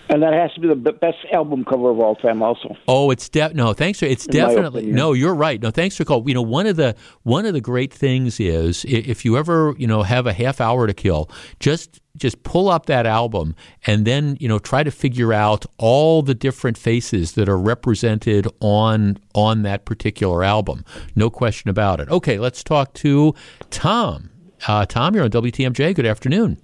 [0.10, 2.76] And that has to be the best album cover of all time, also.
[2.88, 3.74] Oh, it's de- no.
[3.74, 5.14] Thanks for it's In definitely no.
[5.14, 5.62] You're right.
[5.62, 6.28] No, thanks for call.
[6.28, 9.88] You know, one of the one of the great things is if you ever you
[9.88, 13.56] know have a half hour to kill, just just pull up that album
[13.88, 18.48] and then you know try to figure out all the different faces that are represented
[18.60, 20.84] on on that particular album.
[21.16, 22.10] No question about it.
[22.10, 23.34] Okay, let's talk to
[23.70, 24.30] Tom.
[24.68, 25.96] Uh, Tom, you're on WTMJ.
[25.96, 26.62] Good afternoon.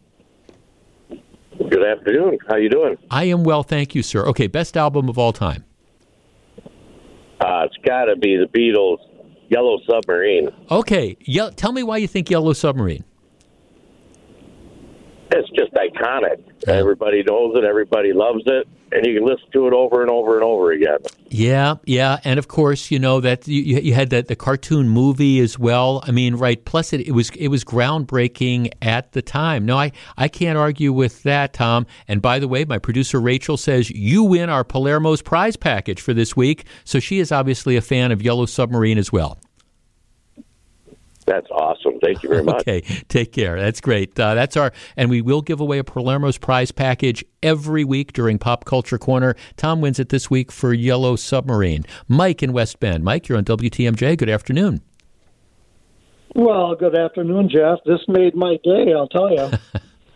[1.60, 2.38] Good afternoon.
[2.48, 2.96] How you doing?
[3.12, 4.26] I am well, thank you, sir.
[4.28, 5.66] Okay, best album of all time.
[7.42, 8.98] Uh, it's got to be the Beatles'
[9.50, 10.50] Yellow Submarine.
[10.72, 13.04] Okay, Ye- tell me why you think Yellow Submarine.
[15.32, 16.44] It's just iconic.
[16.68, 17.64] Everybody knows it.
[17.64, 20.98] Everybody loves it and you can listen to it over and over and over again.
[21.28, 25.40] Yeah, yeah, and of course, you know that you, you had that the cartoon movie
[25.40, 26.04] as well.
[26.06, 26.64] I mean, right?
[26.64, 29.66] Plus, it, it was it was groundbreaking at the time.
[29.66, 31.86] No, I I can't argue with that, Tom.
[32.08, 36.14] And by the way, my producer Rachel says you win our Palermo's prize package for
[36.14, 39.40] this week, so she is obviously a fan of Yellow Submarine as well.
[41.30, 42.00] That's awesome.
[42.04, 42.62] Thank you very much.
[42.62, 43.60] okay, take care.
[43.60, 44.20] That's great.
[44.20, 48.40] Uh, that's our, and we will give away a Palermo's prize package every week during
[48.40, 49.36] Pop Culture Corner.
[49.56, 51.86] Tom wins it this week for Yellow Submarine.
[52.08, 53.04] Mike in West Bend.
[53.04, 54.18] Mike, you're on WTMJ.
[54.18, 54.82] Good afternoon.
[56.34, 57.78] Well, good afternoon, Jeff.
[57.86, 58.92] This made my day.
[58.96, 59.52] I'll tell you.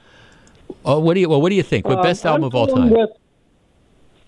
[0.85, 1.29] oh, what do you?
[1.29, 1.87] Well, what do you think?
[1.87, 2.89] What uh, best album of all time?
[2.89, 3.11] With,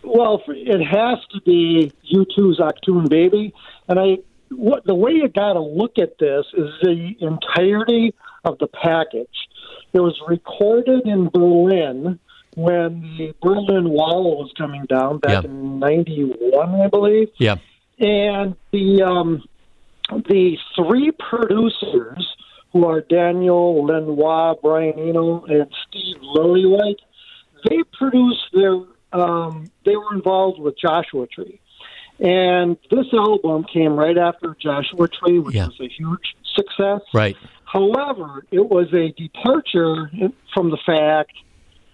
[0.04, 3.56] well, it has to be U2's Achtung Baby,
[3.88, 4.18] and I
[4.52, 8.14] what the way you got to look at this is the entirety
[8.44, 9.28] of the package.
[9.94, 12.20] It was recorded in Berlin
[12.56, 15.50] when the Berlin Wall was coming down back Yeah.
[15.50, 17.30] in '91, I believe.
[17.38, 17.58] Yeah.
[18.00, 19.44] And the um,
[20.10, 22.36] the three producers,
[22.72, 27.00] who are Daniel Lanois, Brian Eno, and Steve Lillywhite,
[27.70, 28.80] they produced their.
[29.14, 31.62] Um, they were involved with Joshua Tree,
[32.20, 35.68] and this album came right after Joshua Tree, which Yeah.
[35.68, 37.02] was a huge success.
[37.14, 37.36] Right.
[37.66, 40.10] However, it was a departure
[40.54, 41.34] from the fact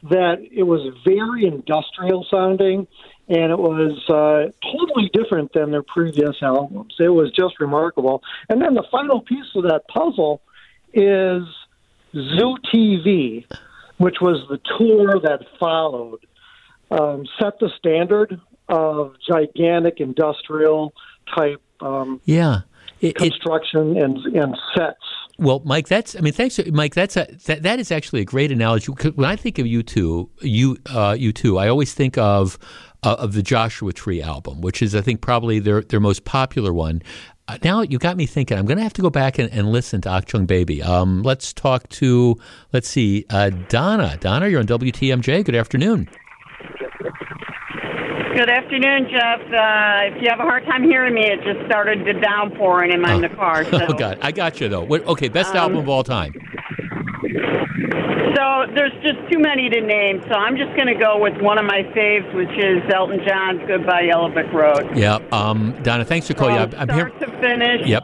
[0.03, 2.87] that it was very industrial sounding
[3.29, 6.95] and it was uh, totally different than their previous albums.
[6.99, 8.21] It was just remarkable.
[8.49, 10.41] And then the final piece of that puzzle
[10.93, 11.43] is
[12.13, 13.45] Zoo TV,
[13.97, 16.19] which was the tour that followed,
[16.89, 18.39] um, set the standard
[18.71, 20.93] of gigantic industrial
[21.35, 22.61] type um, Yeah.
[22.99, 24.99] It, it, construction and, and sets.
[25.39, 26.93] Well, Mike, that's I mean, thanks, Mike.
[26.93, 28.91] That's a that, that is actually a great analogy.
[28.91, 32.59] When I think of U2, you uh, U2, I always think of
[33.01, 36.71] uh, of the Joshua Tree album, which is I think probably their their most popular
[36.71, 37.01] one.
[37.47, 38.55] Uh, now you got me thinking.
[38.55, 40.83] I'm going to have to go back and, and listen to Ah Chung Baby.
[40.83, 42.35] Um, let's talk to
[42.71, 44.17] let's see, uh, Donna.
[44.19, 45.43] Donna, you're on WTMJ.
[45.43, 46.07] Good afternoon.
[48.33, 49.41] Good afternoon, Jeff.
[49.41, 53.05] Uh, if you have a hard time hearing me, it just started to downpouring and
[53.05, 53.65] I'm in the car.
[53.71, 53.79] So.
[53.89, 54.83] Oh God, I got you though.
[54.83, 56.33] What, okay, best Um, album of all time.
[58.35, 60.21] So there's just too many to name.
[60.29, 63.61] So I'm just going to go with one of my faves, which is Elton John's
[63.67, 66.05] "Goodbye Yellow Brick Road." Yeah, um, Donna.
[66.05, 66.57] Thanks for calling.
[66.57, 67.11] I'm, I'm here.
[67.17, 67.85] start to finish.
[67.87, 68.03] Yep.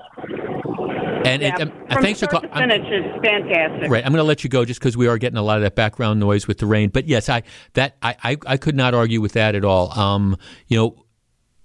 [1.27, 2.49] And, Yeah, and, um, from thanks for calling.
[2.49, 3.89] finish is fantastic.
[3.89, 5.63] Right, I'm going to let you go just because we are getting a lot of
[5.63, 6.89] that background noise with the rain.
[6.89, 7.43] But yes, I
[7.73, 9.97] that I, I, I could not argue with that at all.
[9.97, 10.37] Um,
[10.67, 11.05] you know,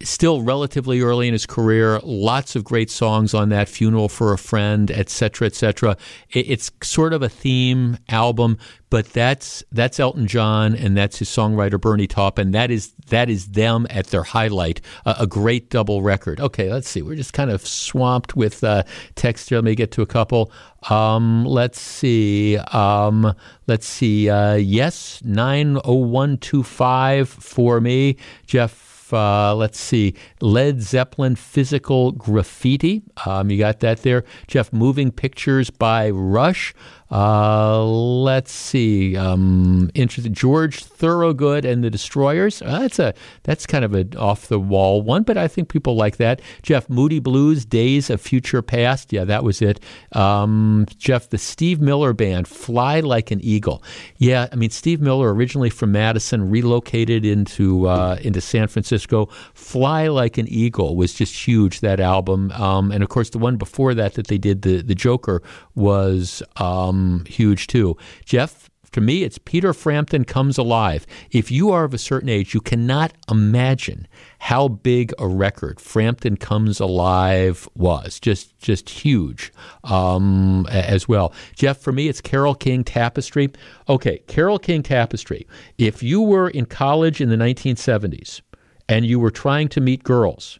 [0.03, 4.39] still relatively early in his career, lots of great songs on that "Funeral for a
[4.39, 5.97] Friend," etc., cetera, et cetera.
[6.31, 8.59] It, it's sort of a theme album,
[8.91, 12.51] but that's that's Elton John and that's his songwriter Bernie Taupin.
[12.51, 14.81] That is that is them at their highlight.
[15.07, 16.41] A, a great double record.
[16.41, 17.03] Okay, let's see.
[17.03, 18.83] We're just kind of swamped with uh,
[19.15, 19.59] text here.
[19.59, 20.53] Let me get to a couple.
[20.91, 22.59] Um, let's see.
[22.59, 23.35] Um,
[23.66, 24.29] let's see.
[24.29, 28.16] Uh, yes, nine oh one two five for me,
[28.47, 28.91] Jeff.
[29.12, 33.02] Uh, let's see, Led Zeppelin Physical Graffiti.
[33.26, 34.24] Um, you got that there.
[34.47, 36.74] Jeff, Moving Pictures by Rush.
[37.12, 39.90] Uh, let's see, um.
[39.94, 42.62] George Thorogood and the Destroyers.
[42.62, 45.94] Uh, that's a that's kind of an off the wall one, but I think people
[45.94, 46.40] like that.
[46.62, 49.12] Jeff, Moody Blues, Days of Future Past.
[49.12, 49.80] Yeah, that was it.
[50.12, 53.82] Um, Jeff, the Steve Miller Band, Fly Like an Eagle.
[54.16, 59.28] Yeah, I mean Steve Miller originally from Madison, relocated into uh, into San Francisco.
[59.62, 61.80] Fly Like an Eagle was just huge.
[61.80, 64.94] That album, um, and of course the one before that that they did the the
[64.94, 65.43] Joker
[65.74, 67.97] was um, huge too.
[68.24, 68.68] Jeff.
[68.93, 71.06] To me, it's Peter Frampton comes alive.
[71.30, 74.06] If you are of a certain age, you cannot imagine
[74.39, 78.20] how big a record Frampton comes alive was.
[78.20, 79.51] Just, just huge
[79.84, 81.32] um, as well.
[81.56, 83.48] Jeff, for me, it's Carole King Tapestry.
[83.89, 85.47] Okay, Carole King Tapestry.
[85.78, 88.43] If you were in college in the 1970s
[88.88, 90.59] and you were trying to meet girls,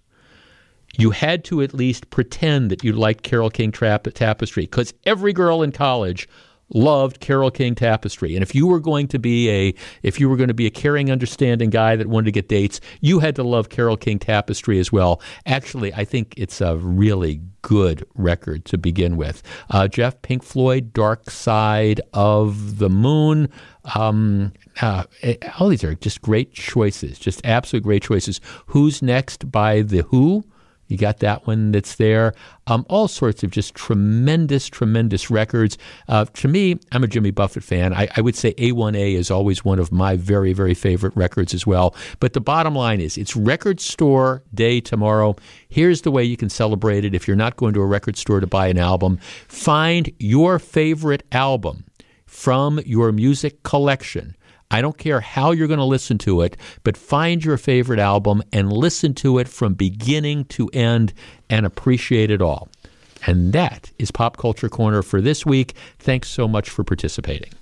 [0.96, 5.62] you had to at least pretend that you liked Carole King Tapestry because every girl
[5.62, 6.28] in college
[6.74, 8.34] loved Carole King Tapestry.
[8.34, 10.70] And if you were going to be a if you were going to be a
[10.70, 14.78] caring, understanding guy that wanted to get dates, you had to love Carole King Tapestry
[14.78, 15.20] as well.
[15.46, 19.42] Actually, I think it's a really good record to begin with.
[19.70, 23.48] Uh, Jeff Pink Floyd, Dark Side of the Moon.
[23.94, 28.40] Um, uh, eh, all these are just great choices, just absolute great choices.
[28.66, 30.44] Who's Next by The Who?
[30.93, 32.35] You got that one that's there.
[32.66, 35.78] Um, all sorts of just tremendous, tremendous records.
[36.06, 37.94] Uh, to me, I'm a Jimmy Buffett fan.
[37.94, 41.66] I, I would say A1A is always one of my very, very favorite records as
[41.66, 41.94] well.
[42.20, 45.35] But the bottom line is it's record store day tomorrow.
[45.70, 48.40] Here's the way you can celebrate it if you're not going to a record store
[48.40, 49.19] to buy an album.
[49.48, 51.85] Find your favorite album
[52.27, 54.36] from your music collection.
[54.72, 58.42] I don't care how you're going to listen to it, but find your favorite album
[58.52, 61.12] and listen to it from beginning to end
[61.50, 62.68] and appreciate it all.
[63.26, 65.74] And that is Pop Culture Corner for this week.
[65.98, 67.52] Thanks so much for participating.